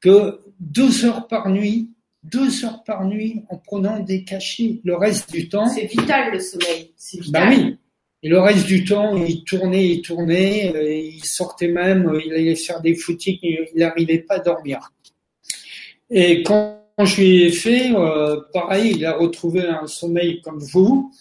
que 0.00 0.40
deux 0.64 1.04
heures 1.04 1.26
par 1.28 1.48
nuit, 1.50 1.90
deux 2.22 2.64
heures 2.64 2.82
par 2.84 3.04
nuit 3.04 3.44
en 3.50 3.58
prenant 3.58 4.00
des 4.00 4.24
cachets. 4.24 4.80
Le 4.84 4.96
reste 4.96 5.30
du 5.32 5.48
temps, 5.48 5.68
C'est 5.68 5.86
vital 5.86 6.32
le 6.32 6.40
sommeil. 6.40 6.92
C'est 6.96 7.18
bah 7.30 7.48
vital. 7.48 7.64
oui. 7.66 7.76
Et 8.22 8.28
le 8.28 8.40
reste 8.40 8.64
du 8.66 8.84
temps, 8.84 9.16
il 9.16 9.44
tournait, 9.44 9.86
il 9.86 10.00
tournait, 10.00 10.72
euh, 10.74 10.94
il 10.94 11.24
sortait 11.24 11.68
même, 11.68 12.08
euh, 12.08 12.22
il 12.24 12.32
allait 12.32 12.54
faire 12.54 12.80
des 12.80 12.94
footings, 12.94 13.38
il 13.42 13.66
n'arrivait 13.76 14.20
pas 14.20 14.36
à 14.36 14.38
dormir. 14.38 14.90
Et 16.10 16.42
quand 16.42 16.80
je 17.02 17.20
lui 17.20 17.42
ai 17.42 17.52
fait, 17.52 17.92
euh, 17.94 18.40
pareil, 18.52 18.94
il 18.96 19.04
a 19.04 19.12
retrouvé 19.12 19.66
un 19.66 19.86
sommeil 19.86 20.40
comme 20.40 20.58
vous, 20.58 21.12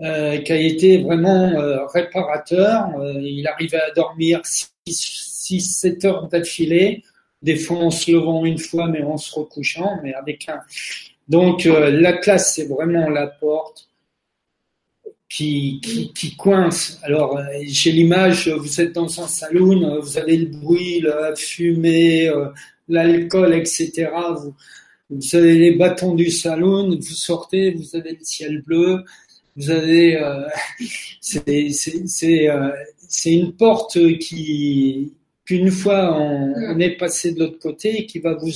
euh, 0.00 0.38
qui 0.38 0.52
a 0.52 0.56
été 0.56 0.98
vraiment 1.02 1.50
euh, 1.50 1.84
réparateur. 1.86 2.88
Il 3.20 3.46
arrivait 3.46 3.80
à 3.80 3.90
dormir 3.90 4.40
6-7 4.86 6.06
heures 6.06 6.28
d'affilée, 6.28 7.02
des 7.42 7.56
fois 7.56 7.78
en 7.78 7.90
se 7.90 8.10
levant 8.10 8.44
une 8.44 8.58
fois, 8.58 8.88
mais 8.88 9.02
en 9.02 9.16
se 9.16 9.34
recouchant, 9.34 9.98
mais 10.02 10.14
avec 10.14 10.48
un. 10.48 10.60
Donc 11.28 11.66
euh, 11.66 11.90
la 11.90 12.14
classe, 12.14 12.54
c'est 12.54 12.66
vraiment 12.66 13.08
la 13.08 13.26
porte 13.26 13.90
qui, 15.30 15.80
qui, 16.14 16.36
coince. 16.36 16.98
Alors, 17.02 17.38
euh, 17.38 17.44
j'ai 17.62 17.92
l'image, 17.92 18.48
vous 18.48 18.80
êtes 18.80 18.92
dans 18.92 19.22
un 19.22 19.28
saloon, 19.28 19.82
euh, 19.84 20.00
vous 20.00 20.18
avez 20.18 20.36
le 20.36 20.46
bruit, 20.46 21.00
la 21.00 21.34
fumée, 21.36 22.28
euh, 22.28 22.48
l'alcool, 22.88 23.54
etc. 23.54 24.10
Vous, 24.36 24.54
vous 25.08 25.36
avez 25.36 25.56
les 25.56 25.76
bâtons 25.76 26.14
du 26.14 26.30
saloon, 26.30 26.96
vous 26.96 27.02
sortez, 27.02 27.70
vous 27.70 27.96
avez 27.96 28.12
le 28.12 28.18
ciel 28.22 28.62
bleu, 28.62 29.04
vous 29.56 29.70
avez... 29.70 30.20
c'est 31.20 33.32
une 33.32 33.52
porte 33.52 33.98
qui 34.18 35.12
qu'une 35.50 35.72
fois 35.72 36.16
on, 36.16 36.54
on 36.54 36.78
est 36.78 36.96
passé 36.96 37.32
de 37.32 37.40
l'autre 37.40 37.58
côté, 37.58 38.06
qui 38.06 38.20
va 38.20 38.34
vous, 38.34 38.52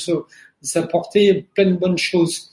vous 0.63 0.79
apporter 0.79 1.45
plein 1.53 1.67
de 1.73 1.77
bonnes 1.77 1.99
choses. 1.99 2.53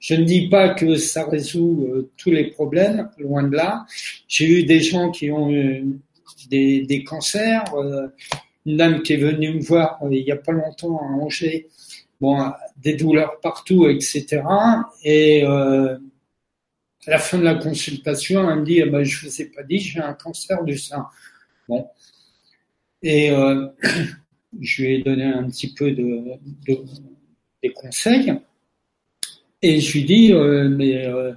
Je 0.00 0.14
ne 0.16 0.24
dis 0.24 0.48
pas 0.48 0.70
que 0.74 0.96
ça 0.96 1.24
résout 1.24 1.86
euh, 1.88 2.10
tous 2.16 2.32
les 2.32 2.50
problèmes, 2.50 3.08
loin 3.18 3.44
de 3.44 3.54
là. 3.54 3.86
J'ai 4.26 4.46
eu 4.46 4.64
des 4.64 4.80
gens 4.80 5.12
qui 5.12 5.30
ont 5.30 5.52
eu 5.52 5.84
des, 6.50 6.82
des 6.82 7.04
cancers. 7.04 7.62
euh, 7.76 8.08
une 8.66 8.76
dame 8.76 9.02
qui 9.02 9.12
est 9.12 9.18
venue 9.18 9.54
me 9.54 9.60
voir 9.60 10.00
euh, 10.02 10.08
il 10.10 10.24
n'y 10.24 10.32
a 10.32 10.36
pas 10.36 10.50
longtemps 10.50 10.98
à 10.98 11.04
Angers, 11.04 11.68
bon, 12.20 12.50
des 12.76 12.94
douleurs 12.94 13.38
partout, 13.40 13.88
etc. 13.88 14.42
Et 15.04 15.44
à 15.44 15.98
la 17.06 17.18
fin 17.20 17.38
de 17.38 17.44
la 17.44 17.54
consultation, 17.54 18.50
elle 18.50 18.58
me 18.60 18.64
dit, 18.64 18.80
eh 18.80 18.86
ben, 18.86 19.04
je 19.04 19.24
vous 19.24 19.40
ai 19.40 19.44
pas 19.44 19.62
dit, 19.62 19.78
j'ai 19.78 20.00
un 20.00 20.14
cancer 20.14 20.64
du 20.64 20.76
sein. 20.76 21.06
Bon. 21.68 21.86
Et 23.02 23.30
euh, 23.30 23.68
je 24.60 24.82
lui 24.82 24.94
ai 24.94 25.02
donné 25.02 25.24
un 25.24 25.48
petit 25.48 25.72
peu 25.72 25.90
de, 25.90 26.24
de 26.66 26.78
des 27.62 27.70
conseils. 27.70 28.34
Et 29.62 29.80
je 29.80 29.92
lui 29.92 30.04
dis, 30.04 30.32
euh, 30.32 30.68
mais 30.68 31.06
euh, 31.06 31.32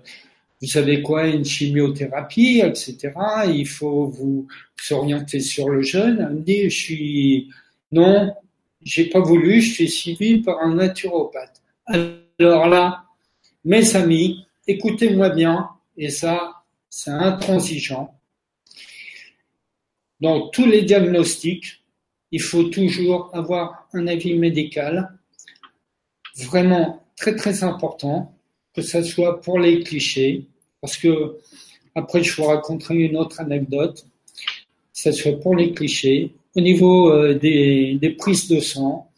vous 0.62 0.68
savez 0.68 1.02
quoi, 1.02 1.28
une 1.28 1.46
chimiothérapie, 1.46 2.62
etc. 2.64 3.12
Il 3.48 3.68
faut 3.68 4.08
vous, 4.08 4.48
s'orienter 4.76 5.40
sur 5.40 5.70
le 5.70 5.82
jeûne. 5.82 6.26
Elle 6.30 6.36
me 6.38 6.42
dit, 6.42 6.70
je 6.70 6.78
suis, 6.78 7.50
non, 7.92 8.34
j'ai 8.82 9.06
pas 9.06 9.20
voulu, 9.20 9.62
je 9.62 9.74
suis 9.74 9.90
suivi 9.90 10.40
par 10.42 10.60
un 10.62 10.76
naturopathe. 10.76 11.62
Alors 12.40 12.68
là, 12.68 13.06
mes 13.66 13.96
amis, 13.96 14.46
écoutez-moi 14.68 15.30
bien, 15.30 15.70
et 15.98 16.10
ça, 16.10 16.64
c'est 16.90 17.12
intransigeant. 17.12 18.19
Dans 20.20 20.48
tous 20.50 20.66
les 20.66 20.82
diagnostics, 20.82 21.82
il 22.32 22.42
faut 22.42 22.64
toujours 22.64 23.30
avoir 23.34 23.88
un 23.94 24.08
avis 24.08 24.36
médical, 24.36 25.18
vraiment 26.36 27.04
très 27.16 27.36
très 27.36 27.64
important, 27.64 28.34
que 28.74 28.82
ce 28.82 29.02
soit 29.02 29.42
pour 29.42 29.60
les 29.60 29.82
clichés, 29.82 30.46
parce 30.82 30.98
que 30.98 31.38
après 31.96 32.24
je 32.24 32.36
vous 32.36 32.48
raconterai 32.48 32.96
une 32.96 33.18
autre 33.18 33.40
anecdote, 33.40 34.06
que 34.94 35.00
ce 35.00 35.12
soit 35.12 35.40
pour 35.40 35.56
les 35.56 35.74
clichés, 35.74 36.34
au 36.56 36.62
niveau 36.62 37.12
euh, 37.12 37.36
des, 37.36 38.16
prises 38.18 38.48
de 38.50 38.60
sang, 38.60 39.10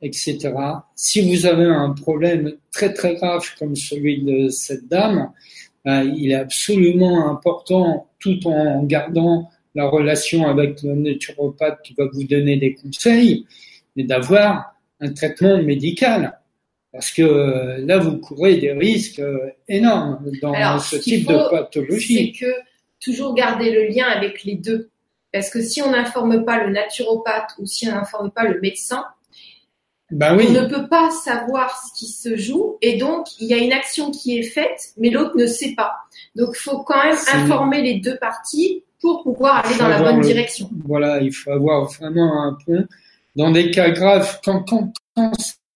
etc. 0.00 0.52
Si 0.94 1.20
vous 1.20 1.46
avez 1.46 1.66
un 1.66 1.90
problème 1.90 2.54
très 2.72 2.92
très 2.92 3.14
grave 3.16 3.44
comme 3.58 3.76
celui 3.76 4.22
de 4.22 4.48
cette 4.48 4.88
dame, 4.88 5.32
ben, 5.84 6.14
il 6.16 6.32
est 6.32 6.36
absolument 6.46 7.30
important, 7.30 8.08
tout 8.18 8.46
en 8.46 8.82
gardant 8.84 9.50
la 9.76 9.86
relation 9.86 10.46
avec 10.46 10.82
le 10.82 10.94
naturopathe 10.94 11.82
qui 11.84 11.94
va 11.94 12.06
vous 12.12 12.24
donner 12.24 12.56
des 12.56 12.74
conseils, 12.74 13.46
mais 13.94 14.04
d'avoir 14.04 14.74
un 15.00 15.12
traitement 15.12 15.62
médical. 15.62 16.40
Parce 16.92 17.10
que 17.10 17.22
euh, 17.22 17.84
là, 17.86 17.98
vous 17.98 18.16
courez 18.16 18.56
des 18.56 18.72
risques 18.72 19.18
euh, 19.18 19.50
énormes 19.68 20.30
dans 20.40 20.78
ce 20.78 20.96
type 20.96 21.28
de 21.28 21.50
pathologie. 21.50 22.32
C'est 22.38 22.46
que 22.46 22.52
toujours 23.00 23.34
garder 23.34 23.70
le 23.70 23.88
lien 23.88 24.06
avec 24.06 24.44
les 24.44 24.54
deux. 24.54 24.88
Parce 25.30 25.50
que 25.50 25.60
si 25.60 25.82
on 25.82 25.90
n'informe 25.90 26.46
pas 26.46 26.64
le 26.64 26.72
naturopathe 26.72 27.50
ou 27.58 27.66
si 27.66 27.86
on 27.86 27.92
n'informe 27.92 28.30
pas 28.30 28.44
le 28.44 28.58
médecin, 28.60 29.04
ben 30.10 30.36
oui. 30.36 30.46
on 30.48 30.52
ne 30.52 30.68
peut 30.68 30.88
pas 30.88 31.10
savoir 31.10 31.76
ce 31.76 31.98
qui 31.98 32.10
se 32.10 32.36
joue 32.36 32.78
et 32.80 32.96
donc 32.96 33.26
il 33.40 33.48
y 33.48 33.54
a 33.54 33.58
une 33.58 33.72
action 33.72 34.12
qui 34.12 34.38
est 34.38 34.44
faite, 34.44 34.92
mais 34.96 35.10
l'autre 35.10 35.36
ne 35.36 35.46
sait 35.46 35.74
pas. 35.76 35.96
Donc 36.36 36.50
il 36.54 36.60
faut 36.60 36.78
quand 36.78 37.02
même 37.04 37.16
informer 37.34 37.82
les 37.82 38.00
deux 38.00 38.16
parties 38.16 38.84
pour 39.06 39.34
pouvoir 39.34 39.64
aller 39.64 39.76
dans 39.78 39.88
la 39.88 40.02
bonne 40.02 40.20
direction. 40.20 40.68
Voilà, 40.84 41.20
il 41.20 41.32
faut 41.32 41.50
avoir 41.50 41.84
vraiment 41.92 42.42
un 42.42 42.56
pont. 42.64 42.86
Dans 43.36 43.50
des 43.50 43.70
cas 43.70 43.90
graves, 43.90 44.40
quand, 44.44 44.64
quand, 44.64 44.92
quand 45.14 45.32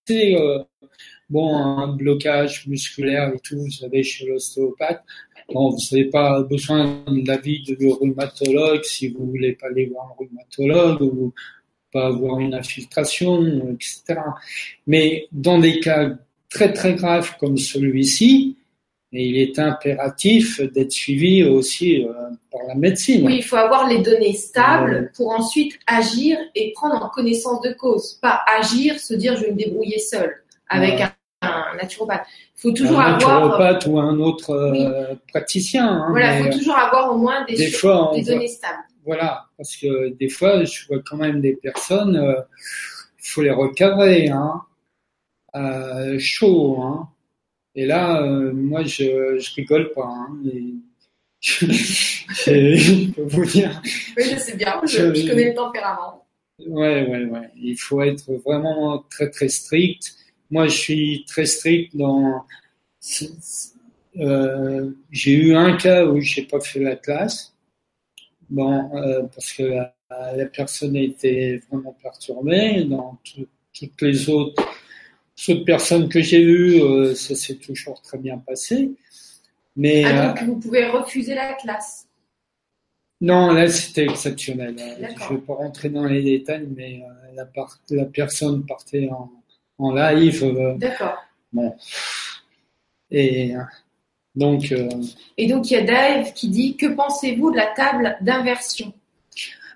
c'est 0.07 0.35
euh, 0.35 0.59
bon 1.29 1.57
un 1.57 1.89
blocage 1.89 2.67
musculaire 2.67 3.33
et 3.35 3.39
tout, 3.41 3.59
vous 3.59 3.71
savez, 3.71 4.03
chez 4.03 4.27
l'ostéopathe, 4.27 5.03
bon, 5.53 5.71
vous 5.71 5.79
n'avez 5.93 6.09
pas 6.11 6.43
besoin 6.43 7.03
de 7.07 7.27
l'avis 7.27 7.63
de 7.63 7.87
rhumatologue 7.87 8.83
si 8.83 9.09
vous 9.09 9.27
voulez 9.27 9.53
pas 9.53 9.69
aller 9.69 9.87
voir 9.87 10.07
un 10.07 10.15
rhumatologue 10.19 11.03
ou 11.03 11.33
pas 11.93 12.07
avoir 12.07 12.41
une 12.41 12.55
infiltration, 12.55 13.45
etc. 13.75 14.21
Mais 14.87 15.29
dans 15.33 15.59
des 15.59 15.81
cas 15.81 16.11
très 16.49 16.73
très 16.73 16.95
graves 16.95 17.37
comme 17.39 17.57
celui-ci, 17.57 18.57
il 19.13 19.39
est 19.39 19.59
impératif 19.59 20.61
d'être 20.61 20.93
suivi 20.93 21.43
aussi 21.45 22.05
euh, 22.05 22.13
par 22.51 22.63
la 22.69 22.75
médecine. 22.75 23.27
Oui, 23.27 23.37
il 23.39 23.45
faut 23.45 23.57
avoir 23.57 23.89
les 23.89 23.99
données 23.99 24.35
stables 24.35 25.11
pour 25.17 25.31
ensuite 25.31 25.79
agir 25.87 26.39
et 26.55 26.73
prendre 26.73 27.05
en 27.05 27.09
connaissance 27.09 27.61
de 27.63 27.73
cause. 27.73 28.19
Pas 28.23 28.41
agir, 28.59 29.01
se 29.01 29.15
dire 29.15 29.37
je 29.37 29.47
vais 29.47 29.53
me 29.53 29.57
débrouiller 29.57 29.99
seul 29.99 30.43
avec 30.69 31.01
un, 31.01 31.13
naturopathe. 31.77 32.27
Il 32.57 32.61
faut 32.61 32.71
toujours 32.73 33.01
un 33.01 33.15
avoir 33.15 33.41
naturopathe 33.41 33.87
ou 33.87 33.99
un 33.99 34.19
autre 34.21 34.51
euh, 34.51 35.15
praticien. 35.29 35.89
Hein, 35.89 36.07
voilà, 36.11 36.39
il 36.39 36.45
faut 36.45 36.59
toujours 36.59 36.77
avoir 36.77 37.13
au 37.13 37.19
moins 37.19 37.45
des, 37.47 37.57
des, 37.57 37.71
fois, 37.71 38.13
des 38.15 38.23
données 38.23 38.47
stables. 38.47 38.85
Voilà, 39.05 39.47
parce 39.57 39.77
que 39.77 40.11
des 40.11 40.29
fois, 40.29 40.63
je 40.65 40.87
vois 40.87 40.99
quand 41.05 41.17
même 41.17 41.41
des 41.41 41.55
personnes, 41.57 42.15
il 42.15 42.29
euh, 42.29 42.43
faut 43.19 43.43
les 43.43 43.51
recadrer, 43.51 44.29
hein, 44.29 44.61
euh, 45.57 46.17
chaud, 46.19 46.79
hein. 46.81 47.09
Et 47.75 47.87
là, 47.87 48.23
euh, 48.23 48.53
moi, 48.53 48.83
je, 48.83 49.39
je 49.39 49.55
rigole 49.55 49.93
pas. 49.93 50.07
Hein, 50.07 50.39
je, 51.41 51.67
je, 51.67 53.11
peux 53.13 53.23
vous 53.23 53.45
dire. 53.45 53.81
Oui, 54.17 54.25
je 54.33 54.37
sais 54.37 54.57
bien, 54.57 54.81
je, 54.85 55.15
je 55.15 55.29
connais 55.29 55.51
le 55.51 55.55
tempérament. 55.55 56.27
Ouais, 56.67 57.07
ouais, 57.09 57.25
ouais. 57.25 57.51
Il 57.57 57.77
faut 57.77 58.03
être 58.03 58.31
vraiment 58.45 59.05
très, 59.11 59.31
très 59.31 59.49
strict. 59.49 60.15
Moi, 60.51 60.67
je 60.67 60.77
suis 60.77 61.25
très 61.27 61.47
strict 61.47 61.97
dans. 61.97 62.45
Euh, 64.17 64.91
j'ai 65.11 65.33
eu 65.33 65.55
un 65.55 65.77
cas 65.77 66.05
où 66.05 66.21
j'ai 66.21 66.43
pas 66.43 66.61
fait 66.61 66.81
la 66.81 66.97
classe. 66.97 67.55
Bon, 68.51 68.95
euh, 68.97 69.23
parce 69.33 69.53
que 69.53 69.63
la, 69.63 69.95
la, 70.37 70.47
personne 70.47 70.97
était 70.97 71.63
vraiment 71.71 71.97
perturbée. 72.03 72.85
Dans 72.85 73.19
tout, 73.25 73.47
toutes 73.73 74.03
les 74.03 74.29
autres, 74.29 74.63
autres 75.49 75.65
personnes 75.65 76.09
que 76.09 76.21
j'ai 76.21 76.43
eues, 76.43 76.83
euh, 76.83 77.15
ça 77.15 77.35
s'est 77.35 77.57
toujours 77.57 78.03
très 78.03 78.19
bien 78.19 78.39
passé. 78.39 78.91
Mais 79.77 80.05
ah, 80.05 80.29
donc 80.29 80.43
vous 80.43 80.57
pouvez 80.57 80.87
refuser 80.87 81.35
la 81.35 81.55
classe. 81.55 82.07
Non, 83.21 83.53
là 83.53 83.69
c'était 83.69 84.05
exceptionnel. 84.05 84.75
Je 84.79 85.33
ne 85.33 85.39
vais 85.39 85.45
pas 85.47 85.55
rentrer 85.55 85.89
dans 85.91 86.05
les 86.05 86.23
détails, 86.23 86.69
mais 86.77 87.03
euh, 87.03 87.35
la, 87.37 87.45
par 87.45 87.79
la 87.91 88.05
personne 88.05 88.67
partait 88.67 89.09
en, 89.11 89.31
en 89.79 89.95
live. 89.95 90.43
Euh, 90.45 90.75
D'accord. 90.77 91.19
Bon. 91.53 91.75
Et 93.11 93.55
donc. 94.35 94.73
Euh, 94.73 94.89
Et 95.37 95.47
donc 95.47 95.71
il 95.71 95.75
y 95.75 95.77
a 95.77 95.83
Dave 95.83 96.33
qui 96.33 96.49
dit 96.49 96.77
que 96.77 96.87
pensez-vous 96.87 97.51
de 97.51 97.57
la 97.57 97.67
table 97.75 98.17
d'inversion? 98.21 98.93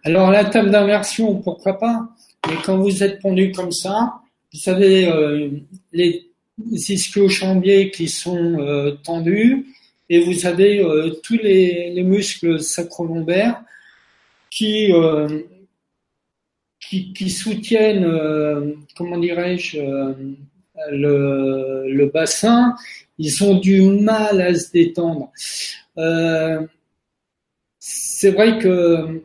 Alors 0.04 0.30
la 0.30 0.44
table 0.44 0.70
d'inversion, 0.70 1.36
pourquoi 1.40 1.78
pas? 1.78 2.08
Mais 2.48 2.56
quand 2.64 2.78
vous 2.78 3.02
êtes 3.02 3.20
pendu 3.20 3.52
comme 3.52 3.72
ça, 3.72 4.20
vous 4.54 4.60
savez 4.60 5.08
euh, 5.08 5.50
les 5.92 6.30
ischio-chambiers 6.70 7.90
qui 7.90 8.08
sont 8.08 8.60
euh, 8.60 8.92
tendus 9.02 9.66
et 10.08 10.20
vous 10.20 10.46
avez 10.46 10.78
euh, 10.78 11.10
tous 11.24 11.36
les, 11.36 11.90
les, 11.90 12.04
muscles 12.04 12.60
sacro-lombaires 12.60 13.60
qui, 14.52 14.92
qui, 16.78 17.12
qui 17.12 17.30
soutiennent, 17.30 18.76
comment 18.96 19.18
dirais-je, 19.18 19.80
le, 20.92 22.10
bassin 22.14 22.76
ils 23.18 23.42
ont 23.42 23.58
du 23.58 23.82
mal 23.82 24.40
à 24.40 24.54
se 24.54 24.70
détendre. 24.70 25.32
C'est 27.80 28.30
vrai 28.30 28.58
que 28.60 29.20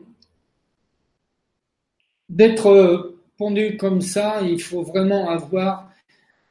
d'être 2.30 3.19
pendu 3.40 3.78
comme 3.78 4.02
ça, 4.02 4.42
il 4.44 4.60
faut 4.60 4.84
vraiment 4.84 5.30
avoir 5.30 5.90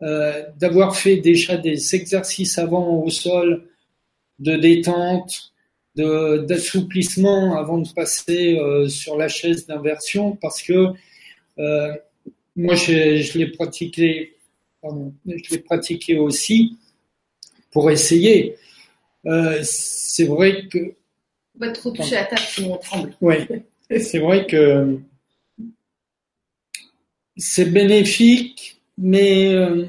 euh, 0.03 0.43
d'avoir 0.57 0.97
fait 0.97 1.19
déjà 1.19 1.57
des 1.57 1.95
exercices 1.95 2.59
avant 2.59 3.03
au 3.05 3.11
sol 3.11 3.65
de 4.39 4.57
détente, 4.57 5.53
d'assouplissement 5.95 7.59
avant 7.59 7.79
de 7.79 7.89
passer 7.93 8.57
euh, 8.57 8.89
sur 8.89 9.17
la 9.17 9.29
chaise 9.29 9.67
d'inversion 9.67 10.37
parce 10.37 10.63
que 10.63 10.93
euh, 11.59 11.93
moi 12.57 12.75
je 12.77 13.37
l'ai 13.37 13.49
pratiqué 13.49 14.37
pardon, 14.81 15.13
je 15.27 15.51
l'ai 15.51 15.59
pratiqué 15.59 16.17
aussi 16.19 16.79
pour 17.71 17.91
essayer. 17.91 18.57
C'est 19.63 20.25
vrai 20.25 20.69
que. 20.69 20.95
On 21.57 21.67
va 21.67 21.73
trop 21.73 21.91
toucher 21.91 22.17
à 22.17 22.21
la 22.21 22.27
table 22.27 22.43
sinon 22.43 22.75
on 22.75 22.77
tremble. 22.79 23.15
Oui, 23.21 23.35
c'est 23.91 24.21
vrai 24.21 24.47
que 24.47 25.01
c'est 27.39 27.67
bénéfique, 27.67 28.83
mais 28.99 29.55
euh, 29.55 29.87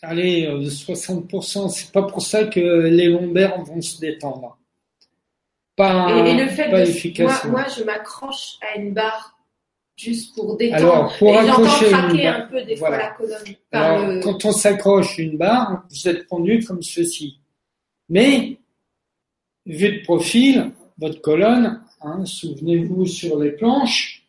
allez, 0.00 0.46
60%, 0.46 1.64
euh, 1.64 1.68
c'est 1.68 1.92
pas 1.92 2.04
pour 2.04 2.22
ça 2.22 2.44
que 2.44 2.60
les 2.60 3.08
lombaires 3.08 3.60
vont 3.62 3.82
se 3.82 4.00
détendre. 4.00 4.56
Pas, 5.74 6.08
et, 6.10 6.30
et 6.30 6.34
le 6.34 6.48
fait 6.48 6.70
de, 6.70 7.22
moi, 7.22 7.46
moi, 7.48 7.66
je 7.76 7.84
m'accroche 7.84 8.58
à 8.62 8.78
une 8.78 8.94
barre 8.94 9.36
juste 9.96 10.34
pour 10.34 10.56
détendre. 10.56 10.82
Alors, 10.82 11.18
pour 11.18 11.34
et 11.34 11.38
accrocher 11.38 11.92
un 11.92 12.40
peu 12.42 12.62
des 12.62 12.76
fois 12.76 12.90
la 12.90 13.10
colonne. 13.10 13.44
Alors, 13.72 14.06
le... 14.06 14.20
quand 14.20 14.44
on 14.44 14.52
s'accroche 14.52 15.18
une 15.18 15.36
barre, 15.36 15.84
vous 15.90 16.08
êtes 16.08 16.26
pendu 16.28 16.64
comme 16.64 16.82
ceci. 16.82 17.38
Mais, 18.08 18.58
vu 19.66 19.98
de 19.98 20.04
profil, 20.04 20.70
votre 20.98 21.20
colonne, 21.20 21.82
hein, 22.00 22.24
souvenez-vous 22.24 23.04
sur 23.04 23.38
les 23.38 23.50
planches, 23.50 24.25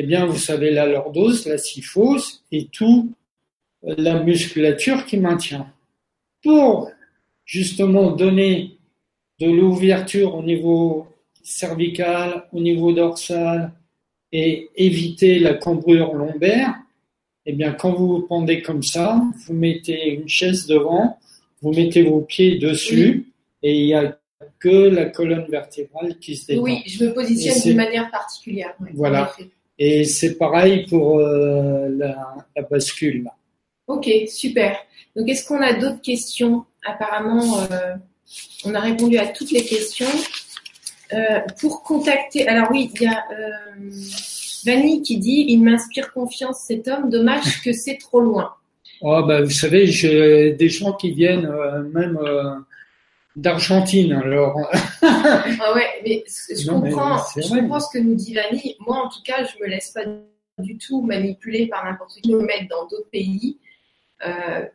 eh 0.00 0.04
bien, 0.04 0.26
vous 0.26 0.38
savez 0.38 0.70
la 0.70 0.86
lordose, 0.86 1.46
la 1.46 1.58
syphose 1.58 2.44
et 2.52 2.66
tout 2.66 3.12
la 3.82 4.22
musculature 4.22 5.04
qui 5.06 5.16
maintient. 5.16 5.66
Pour 6.40 6.88
justement 7.44 8.12
donner 8.12 8.78
de 9.40 9.46
l'ouverture 9.50 10.36
au 10.36 10.42
niveau 10.44 11.08
cervical, 11.42 12.46
au 12.52 12.60
niveau 12.60 12.92
dorsal 12.92 13.72
et 14.30 14.70
éviter 14.76 15.40
la 15.40 15.54
cambrure 15.54 16.14
lombaire, 16.14 16.76
eh 17.44 17.52
bien, 17.52 17.72
quand 17.72 17.92
vous 17.92 18.06
vous 18.06 18.22
pendez 18.22 18.62
comme 18.62 18.84
ça, 18.84 19.20
vous 19.46 19.54
mettez 19.54 20.10
une 20.10 20.28
chaise 20.28 20.68
devant, 20.68 21.18
vous 21.60 21.72
mettez 21.72 22.04
vos 22.04 22.20
pieds 22.20 22.58
dessus 22.58 23.32
et 23.64 23.80
il 23.80 23.86
n'y 23.86 23.94
a 23.94 24.16
que 24.60 24.68
la 24.68 25.06
colonne 25.06 25.46
vertébrale 25.48 26.18
qui 26.20 26.36
se 26.36 26.46
détend. 26.46 26.62
Oui, 26.62 26.84
je 26.86 27.04
me 27.04 27.14
positionne 27.14 27.60
d'une 27.64 27.76
manière 27.76 28.08
particulière. 28.12 28.76
voilà. 28.94 29.34
Et 29.78 30.04
c'est 30.04 30.36
pareil 30.36 30.86
pour 30.86 31.20
euh, 31.20 31.88
la, 31.88 32.16
la, 32.56 32.62
bascule. 32.62 33.30
Ok, 33.86 34.10
super. 34.26 34.76
Donc, 35.14 35.28
est-ce 35.28 35.46
qu'on 35.46 35.60
a 35.60 35.72
d'autres 35.72 36.02
questions? 36.02 36.64
Apparemment, 36.84 37.60
euh, 37.70 37.94
on 38.64 38.74
a 38.74 38.80
répondu 38.80 39.18
à 39.18 39.26
toutes 39.26 39.52
les 39.52 39.64
questions. 39.64 40.06
Euh, 41.12 41.40
pour 41.60 41.82
contacter, 41.82 42.46
alors 42.48 42.68
oui, 42.70 42.90
il 42.94 43.02
y 43.02 43.06
a 43.06 43.24
Vanny 44.66 45.00
qui 45.02 45.18
dit 45.18 45.46
il 45.48 45.62
m'inspire 45.62 46.12
confiance 46.12 46.64
cet 46.66 46.86
homme, 46.88 47.08
dommage 47.08 47.62
que 47.62 47.72
c'est 47.72 47.96
trop 47.96 48.20
loin. 48.20 48.52
Oh, 49.00 49.22
bah, 49.26 49.42
vous 49.42 49.50
savez, 49.50 49.86
j'ai 49.86 50.52
des 50.52 50.68
gens 50.68 50.92
qui 50.92 51.12
viennent 51.12 51.50
même 51.94 52.18
d'Argentine. 53.40 54.12
Alors. 54.12 54.56
ah 55.02 55.74
ouais, 55.74 56.00
mais 56.04 56.24
je 56.26 56.70
comprends, 56.70 57.18
je 57.36 57.48
comprends 57.48 57.80
ce 57.80 57.90
que 57.92 58.02
nous 58.02 58.14
dit 58.14 58.34
Vanny. 58.34 58.76
Moi, 58.80 58.96
en 58.96 59.08
tout 59.08 59.22
cas, 59.24 59.44
je 59.44 59.62
me 59.62 59.68
laisse 59.68 59.90
pas 59.90 60.02
du 60.58 60.76
tout 60.76 61.02
manipuler 61.02 61.66
par 61.68 61.84
n'importe 61.84 62.20
qui 62.20 62.34
me 62.34 62.40
mettre 62.40 62.68
dans 62.68 62.86
d'autres 62.86 63.10
pays 63.10 63.58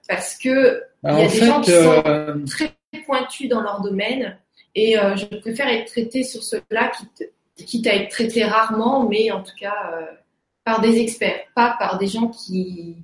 parce 0.07 0.37
que 0.37 0.81
bah, 1.01 1.19
y 1.19 1.25
a 1.25 1.27
des 1.27 1.45
gens 1.45 1.61
qui 1.61 1.71
sont 1.71 2.43
très 2.47 2.73
pointus 3.05 3.49
dans 3.49 3.61
leur 3.61 3.81
domaine 3.81 4.37
et 4.75 4.97
euh, 4.97 5.15
je 5.15 5.25
préfère 5.25 5.67
être 5.67 5.91
traité 5.91 6.23
sur 6.23 6.43
cela, 6.43 6.91
quitte, 6.97 7.31
quitte, 7.57 7.87
à 7.87 7.95
être 7.95 8.09
traité 8.09 8.43
rarement, 8.43 9.07
mais 9.07 9.31
en 9.31 9.43
tout 9.43 9.55
cas 9.59 9.75
euh, 9.93 10.05
par 10.63 10.81
des 10.81 10.99
experts, 10.99 11.41
pas 11.55 11.75
par 11.77 11.97
des 11.97 12.07
gens 12.07 12.27
qui 12.27 12.97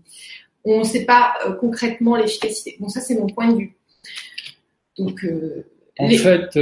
on 0.66 0.80
ne 0.80 0.84
sait 0.84 1.06
pas 1.06 1.36
euh, 1.46 1.54
concrètement 1.54 2.16
l'efficacité. 2.16 2.78
Bon, 2.80 2.90
ça 2.90 3.02
c'est 3.02 3.16
mon 3.16 3.28
point 3.28 3.52
de 3.52 3.58
vue. 3.58 3.76
Donc, 5.00 5.26
en 5.98 6.10
fait, 6.10 6.60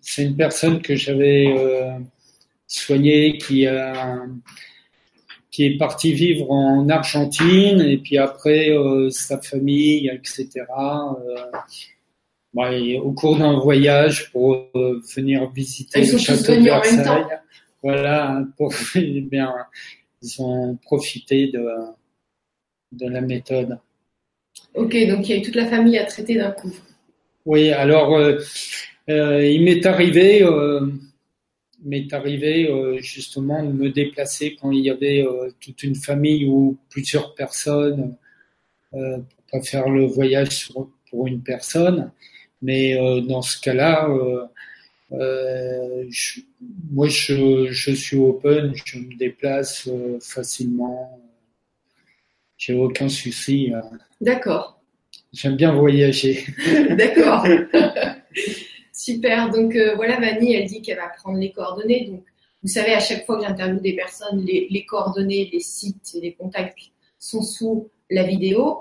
c'est 0.00 0.24
une 0.24 0.36
personne 0.36 0.80
que 0.80 0.96
j'avais 0.96 1.54
soignée 2.66 3.38
qui 3.38 3.66
a 3.66 4.24
qui 5.50 5.64
est 5.64 5.78
parti 5.78 6.12
vivre 6.12 6.50
en 6.50 6.86
Argentine 6.88 7.80
et 7.80 7.96
puis 7.96 8.18
après 8.18 8.76
sa 9.10 9.40
famille, 9.40 10.10
etc 10.10 10.64
au 13.02 13.12
cours 13.12 13.36
d'un 13.36 13.58
voyage 13.58 14.30
pour 14.32 14.68
euh, 14.74 15.00
venir 15.14 15.50
visiter 15.50 16.00
le 16.00 16.18
château 16.18 16.54
de 16.54 16.62
Versailles. 16.62 17.26
Voilà, 17.82 18.44
pour 18.56 18.72
eh 18.94 19.20
bien, 19.20 19.52
ils 20.22 20.42
ont 20.42 20.76
profité 20.76 21.48
de, 21.48 21.68
de 22.92 23.08
la 23.08 23.20
méthode. 23.20 23.78
Ok, 24.74 24.96
donc 25.06 25.28
il 25.28 25.30
y 25.30 25.32
a 25.34 25.36
eu 25.36 25.42
toute 25.42 25.54
la 25.54 25.66
famille 25.66 25.98
à 25.98 26.04
traiter 26.04 26.36
d'un 26.36 26.50
coup. 26.50 26.72
Oui, 27.46 27.70
alors 27.70 28.14
euh, 28.14 28.38
euh, 29.08 29.46
il 29.46 29.62
m'est 29.62 29.86
arrivé, 29.86 30.44
m'est 31.82 32.12
arrivé 32.12 32.98
justement 33.00 33.64
de 33.64 33.72
me 33.72 33.90
déplacer 33.90 34.56
quand 34.60 34.70
il 34.70 34.80
y 34.80 34.90
avait 34.90 35.24
toute 35.60 35.82
une 35.82 35.94
famille 35.94 36.46
ou 36.46 36.76
plusieurs 36.90 37.34
personnes 37.34 38.16
pour 38.90 39.00
pas 39.50 39.62
faire 39.62 39.88
le 39.88 40.04
voyage 40.04 40.70
pour 41.10 41.26
une 41.26 41.42
personne. 41.42 42.10
Mais 42.62 42.98
euh, 42.98 43.20
dans 43.20 43.42
ce 43.42 43.60
cas-là, 43.60 44.08
euh, 44.08 44.44
euh, 45.12 46.04
moi, 46.90 47.06
je, 47.08 47.94
suis 47.94 48.16
open, 48.16 48.72
je 48.84 48.98
me 48.98 49.16
déplace 49.16 49.88
facilement. 50.20 51.20
J'ai 52.56 52.74
aucun 52.74 53.08
souci. 53.08 53.72
D'accord. 54.20 54.75
J'aime 55.36 55.56
bien 55.56 55.72
voyager. 55.72 56.44
D'accord. 56.90 57.46
Super. 58.92 59.50
Donc 59.50 59.76
voilà, 59.96 60.18
Vanny, 60.18 60.54
elle 60.54 60.66
dit 60.66 60.82
qu'elle 60.82 60.96
va 60.96 61.08
prendre 61.08 61.38
les 61.38 61.52
coordonnées. 61.52 62.06
Donc 62.10 62.24
vous 62.66 62.72
savez, 62.72 62.94
à 62.94 63.00
chaque 63.00 63.26
fois 63.26 63.36
que 63.36 63.44
j'interviewe 63.44 63.80
des 63.80 63.94
personnes, 63.94 64.44
les, 64.44 64.84
coordonnées, 64.86 65.48
les 65.52 65.60
sites 65.60 66.16
et 66.16 66.20
les 66.20 66.32
contacts 66.32 66.90
sont 67.18 67.42
sous 67.42 67.90
la 68.10 68.24
vidéo. 68.24 68.78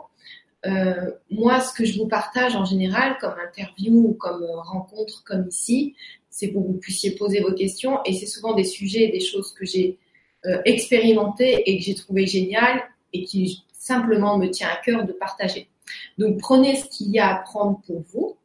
Euh, 0.66 1.12
moi, 1.30 1.60
ce 1.60 1.72
que 1.72 1.86
je 1.86 2.00
vous 2.00 2.08
partage 2.08 2.56
en 2.56 2.66
général, 2.66 3.18
comme 3.20 3.36
interview 3.48 3.94
ou 3.94 4.14
comme 4.14 4.42
euh, 4.42 4.60
rencontre, 4.62 5.24
comme 5.24 5.48
ici, 5.50 5.94
c'est 6.32 6.48
pour 6.48 6.64
que 6.64 6.68
vous 6.70 6.80
puissiez 6.80 7.12
poser 7.12 7.42
vos 7.42 7.54
questions. 7.54 8.00
Et 8.06 8.14
c'est 8.14 8.26
souvent 8.26 8.56
des 8.56 8.64
sujets 8.64 9.04
et 9.04 9.12
des 9.12 9.20
choses 9.20 9.54
que 9.54 9.66
j'ai 9.66 10.00
euh, 10.48 10.60
expérimentées 10.66 11.70
et 11.70 11.78
que 11.78 11.84
j'ai 11.84 11.94
trouvé 11.94 12.26
géniales 12.26 12.82
et 13.14 13.24
qui 13.24 13.66
simplement 13.72 14.40
me 14.40 14.50
tient 14.50 14.70
à 14.70 14.78
cœur 14.78 15.06
de 15.06 15.14
partager. 15.14 15.68
Donc, 16.18 16.40
prenez 16.40 16.76
ce 16.76 16.86
qu'il 16.86 17.10
y 17.12 17.20
a 17.20 17.36
à 17.36 17.42
prendre 17.42 17.82
pour 17.86 18.04
vous. 18.14 18.38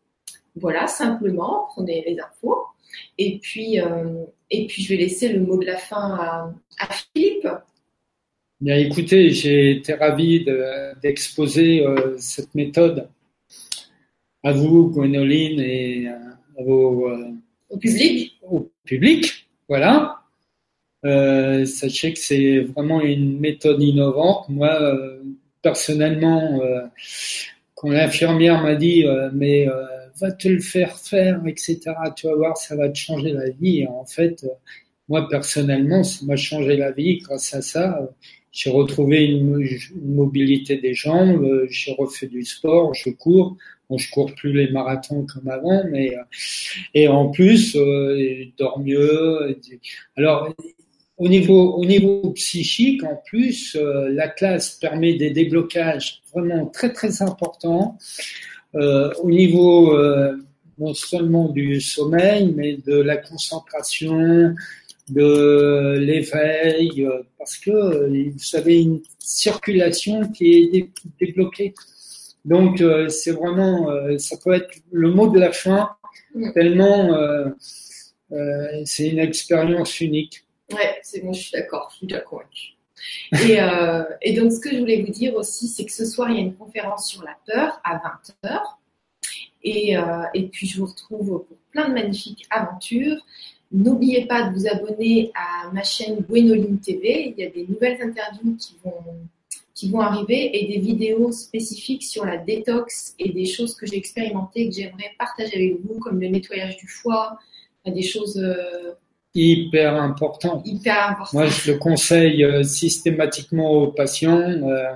Voilà, 0.57 0.87
simplement, 0.87 1.69
prenez 1.75 2.05
les 2.07 2.19
infos. 2.21 2.59
Et 3.19 3.39
puis, 3.39 3.79
et 4.51 4.67
puis, 4.67 4.83
je 4.83 4.89
vais 4.89 4.97
laisser 4.97 5.29
le 5.29 5.41
mot 5.41 5.57
de 5.57 5.67
la 5.67 5.77
fin 5.77 6.15
à, 6.15 6.53
à 6.79 6.89
Philippe 6.93 7.47
Bien, 8.61 8.77
écoutez, 8.77 9.31
j'ai 9.31 9.71
été 9.71 9.95
ravi 9.95 10.45
d'exposer 11.03 11.81
euh, 11.81 12.17
cette 12.19 12.55
méthode 12.55 13.09
à 14.43 14.53
vous, 14.53 14.91
Gwénoline, 14.91 15.61
et 15.61 16.07
euh, 16.07 16.59
à 16.59 16.63
vos, 16.63 17.09
euh, 17.09 17.31
au 17.71 17.79
public. 17.79 18.39
Au 18.43 18.71
public, 18.85 19.49
voilà. 19.67 20.21
sachez 21.03 22.13
que 22.13 22.19
c'est 22.19 22.61
vraiment 22.61 23.01
une 23.01 23.41
méthode 23.41 23.83
innovante. 23.83 24.51
Moi, 24.51 24.79
personnellement, 25.63 26.61
quand 27.75 27.91
l'infirmière 27.91 28.63
m'a 28.63 28.75
dit, 28.75 29.05
mais 29.33 29.67
va 30.21 30.33
te 30.33 30.49
le 30.49 30.61
faire 30.61 30.99
faire, 30.99 31.41
etc., 31.47 31.79
tu 32.17 32.27
vas 32.27 32.35
voir, 32.35 32.57
ça 32.57 32.77
va 32.77 32.89
te 32.89 32.99
changer 32.99 33.33
la 33.33 33.51
vie. 33.51 33.87
en 33.87 34.05
fait, 34.05 34.47
moi, 35.09 35.29
personnellement, 35.29 36.03
ça 36.05 36.25
m'a 36.25 36.37
changé 36.37 36.77
la 36.77 36.93
vie 36.93 37.19
grâce 37.19 37.55
à 37.55 37.63
ça 37.63 38.01
j'ai 38.53 38.71
retrouvé 38.71 39.25
une, 39.25 39.65
mobilité 40.03 40.77
des 40.77 40.95
jambes, 40.95 41.43
euh, 41.45 41.67
j'ai 41.71 41.93
refait 41.93 42.27
du 42.27 42.45
sport, 42.45 42.95
je 42.95 43.11
cours. 43.11 43.57
Bon, 43.89 43.99
je 43.99 44.11
cours 44.11 44.33
plus 44.35 44.53
les 44.53 44.71
marathons 44.71 45.27
comme 45.27 45.49
avant, 45.49 45.85
mais 45.91 46.17
euh, 46.17 46.23
et 46.95 47.09
en 47.09 47.29
plus, 47.29 47.75
euh, 47.77 48.17
je 48.19 48.49
dors 48.57 48.79
mieux. 48.79 49.59
Alors, 50.17 50.55
au 51.21 51.29
niveau 51.29 51.75
au 51.75 51.85
niveau 51.85 52.31
psychique, 52.31 53.05
en 53.05 53.17
plus, 53.25 53.77
la 54.21 54.29
classe 54.29 54.71
permet 54.71 55.15
des 55.15 55.31
déblocages 55.31 56.23
vraiment 56.33 56.67
très 56.67 56.93
très 56.93 57.23
importants 57.23 57.99
au 58.75 59.31
niveau 59.31 59.95
non 60.79 60.95
seulement 60.95 61.49
du 61.51 61.81
sommeil, 61.81 62.53
mais 62.57 62.79
de 62.87 62.97
la 62.97 63.19
concentration, 63.19 64.55
de 65.11 65.99
l'éveil, 65.99 67.05
euh, 67.05 67.23
parce 67.39 67.57
que 67.57 67.71
euh, 67.71 68.31
vous 68.33 68.57
avez 68.57 68.83
une 68.83 69.01
circulation 69.19 70.29
qui 70.31 70.71
est 70.73 70.89
débloquée. 71.21 71.75
Donc 72.45 72.81
euh, 72.81 73.09
c'est 73.09 73.33
vraiment, 73.33 73.89
ça 74.19 74.37
peut 74.43 74.55
être 74.55 74.71
le 74.91 75.11
mot 75.11 75.29
de 75.29 75.39
la 75.39 75.53
fin, 75.53 75.91
tellement 76.55 77.11
c'est 78.85 79.09
une 79.09 79.19
expérience 79.19 80.01
unique. 80.01 80.45
Ouais, 80.73 81.01
c'est 81.03 81.21
bon, 81.21 81.33
je 81.33 81.41
suis 81.41 81.53
d'accord, 81.53 81.89
je 81.93 81.97
suis 81.99 82.07
déjà 82.07 82.21
convaincue. 82.21 82.75
Et, 83.33 83.59
et, 84.23 84.35
donc, 84.35 84.53
ce 84.53 84.61
que 84.61 84.71
je 84.71 84.79
voulais 84.79 85.03
vous 85.03 85.13
dire 85.13 85.35
aussi, 85.35 85.69
c'est 85.69 85.85
que 85.85 85.93
ce 85.93 86.05
soir, 86.05 86.31
il 86.31 86.37
y 86.37 86.39
a 86.39 86.43
une 86.43 86.55
conférence 86.55 87.09
sur 87.09 87.23
la 87.23 87.37
peur 87.47 87.81
à 87.83 87.97
20h. 87.97 88.61
Et, 89.63 89.97
et 90.35 90.49
puis, 90.49 90.67
je 90.67 90.79
vous 90.79 90.87
retrouve 90.87 91.45
pour 91.49 91.57
plein 91.71 91.89
de 91.89 91.95
magnifiques 91.95 92.47
aventures. 92.51 93.17
N'oubliez 93.73 94.27
pas 94.27 94.49
de 94.49 94.55
vous 94.55 94.67
abonner 94.67 95.31
à 95.35 95.71
ma 95.73 95.85
chaîne 95.85 96.21
Gwenoline 96.21 96.81
TV. 96.81 97.35
Il 97.37 97.43
y 97.43 97.47
a 97.47 97.51
des 97.51 97.67
nouvelles 97.67 98.03
interviews 98.03 98.57
qui 98.57 98.77
vont, 98.85 99.05
qui 99.75 99.91
vont 99.91 100.01
arriver 100.01 100.51
et 100.59 100.67
des 100.67 100.81
vidéos 100.81 101.31
spécifiques 101.31 102.03
sur 102.03 102.25
la 102.25 102.37
détox 102.37 103.15
et 103.21 103.31
des 103.31 103.47
choses 103.47 103.77
que 103.77 103.87
j'ai 103.87 103.97
expérimentées 103.97 104.69
que 104.69 104.75
j'aimerais 104.75 105.13
partager 105.19 105.55
avec 105.55 105.81
vous, 105.85 106.01
comme 106.01 106.21
le 106.21 106.29
nettoyage 106.29 106.79
du 106.79 106.89
foie, 106.89 107.39
des 107.87 108.03
choses 108.03 108.39
euh, 108.39 108.93
hyper 109.35 109.95
importantes. 109.95 110.63
Hyper 110.67 111.11
importantes. 111.11 111.33
Moi, 111.35 111.47
je 111.47 111.73
le 111.73 111.79
conseille 111.79 112.45
euh, 112.45 112.63
systématiquement 112.63 113.71
aux 113.71 113.89
patients. 113.89 114.41
Euh. 114.41 114.93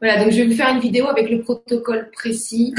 Voilà, 0.00 0.22
donc 0.22 0.32
je 0.32 0.38
vais 0.38 0.46
vous 0.46 0.54
faire 0.56 0.74
une 0.74 0.80
vidéo 0.80 1.06
avec 1.08 1.30
le 1.30 1.42
protocole 1.42 2.10
précis 2.10 2.74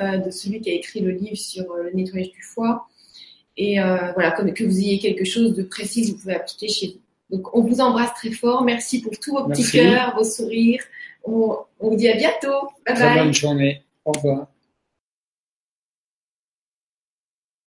de 0.00 0.30
celui 0.30 0.60
qui 0.60 0.70
a 0.70 0.74
écrit 0.74 1.00
le 1.00 1.12
livre 1.12 1.36
sur 1.36 1.64
le 1.76 1.92
nettoyage 1.92 2.32
du 2.32 2.42
foie 2.42 2.88
et 3.56 3.80
euh, 3.80 4.12
voilà, 4.14 4.32
comme 4.32 4.52
que 4.52 4.64
vous 4.64 4.78
ayez 4.78 4.98
quelque 4.98 5.24
chose 5.24 5.54
de 5.54 5.62
précis 5.62 6.02
que 6.02 6.10
vous 6.12 6.18
pouvez 6.22 6.34
appliquer 6.34 6.68
chez 6.68 6.86
vous. 6.88 7.36
Donc, 7.36 7.56
on 7.56 7.62
vous 7.62 7.80
embrasse 7.80 8.12
très 8.14 8.30
fort. 8.30 8.64
Merci 8.64 9.00
pour 9.00 9.12
tous 9.18 9.32
vos 9.32 9.44
petits 9.48 9.62
Merci. 9.62 9.78
cœurs, 9.78 10.14
vos 10.16 10.24
sourires. 10.24 10.82
On, 11.24 11.56
on 11.80 11.90
vous 11.90 11.96
dit 11.96 12.08
à 12.08 12.16
bientôt. 12.16 12.68
Bye 12.86 12.94
Très 12.94 13.04
bye. 13.14 13.18
bonne 13.24 13.34
journée. 13.34 13.82
Au 14.04 14.12
revoir. 14.12 14.46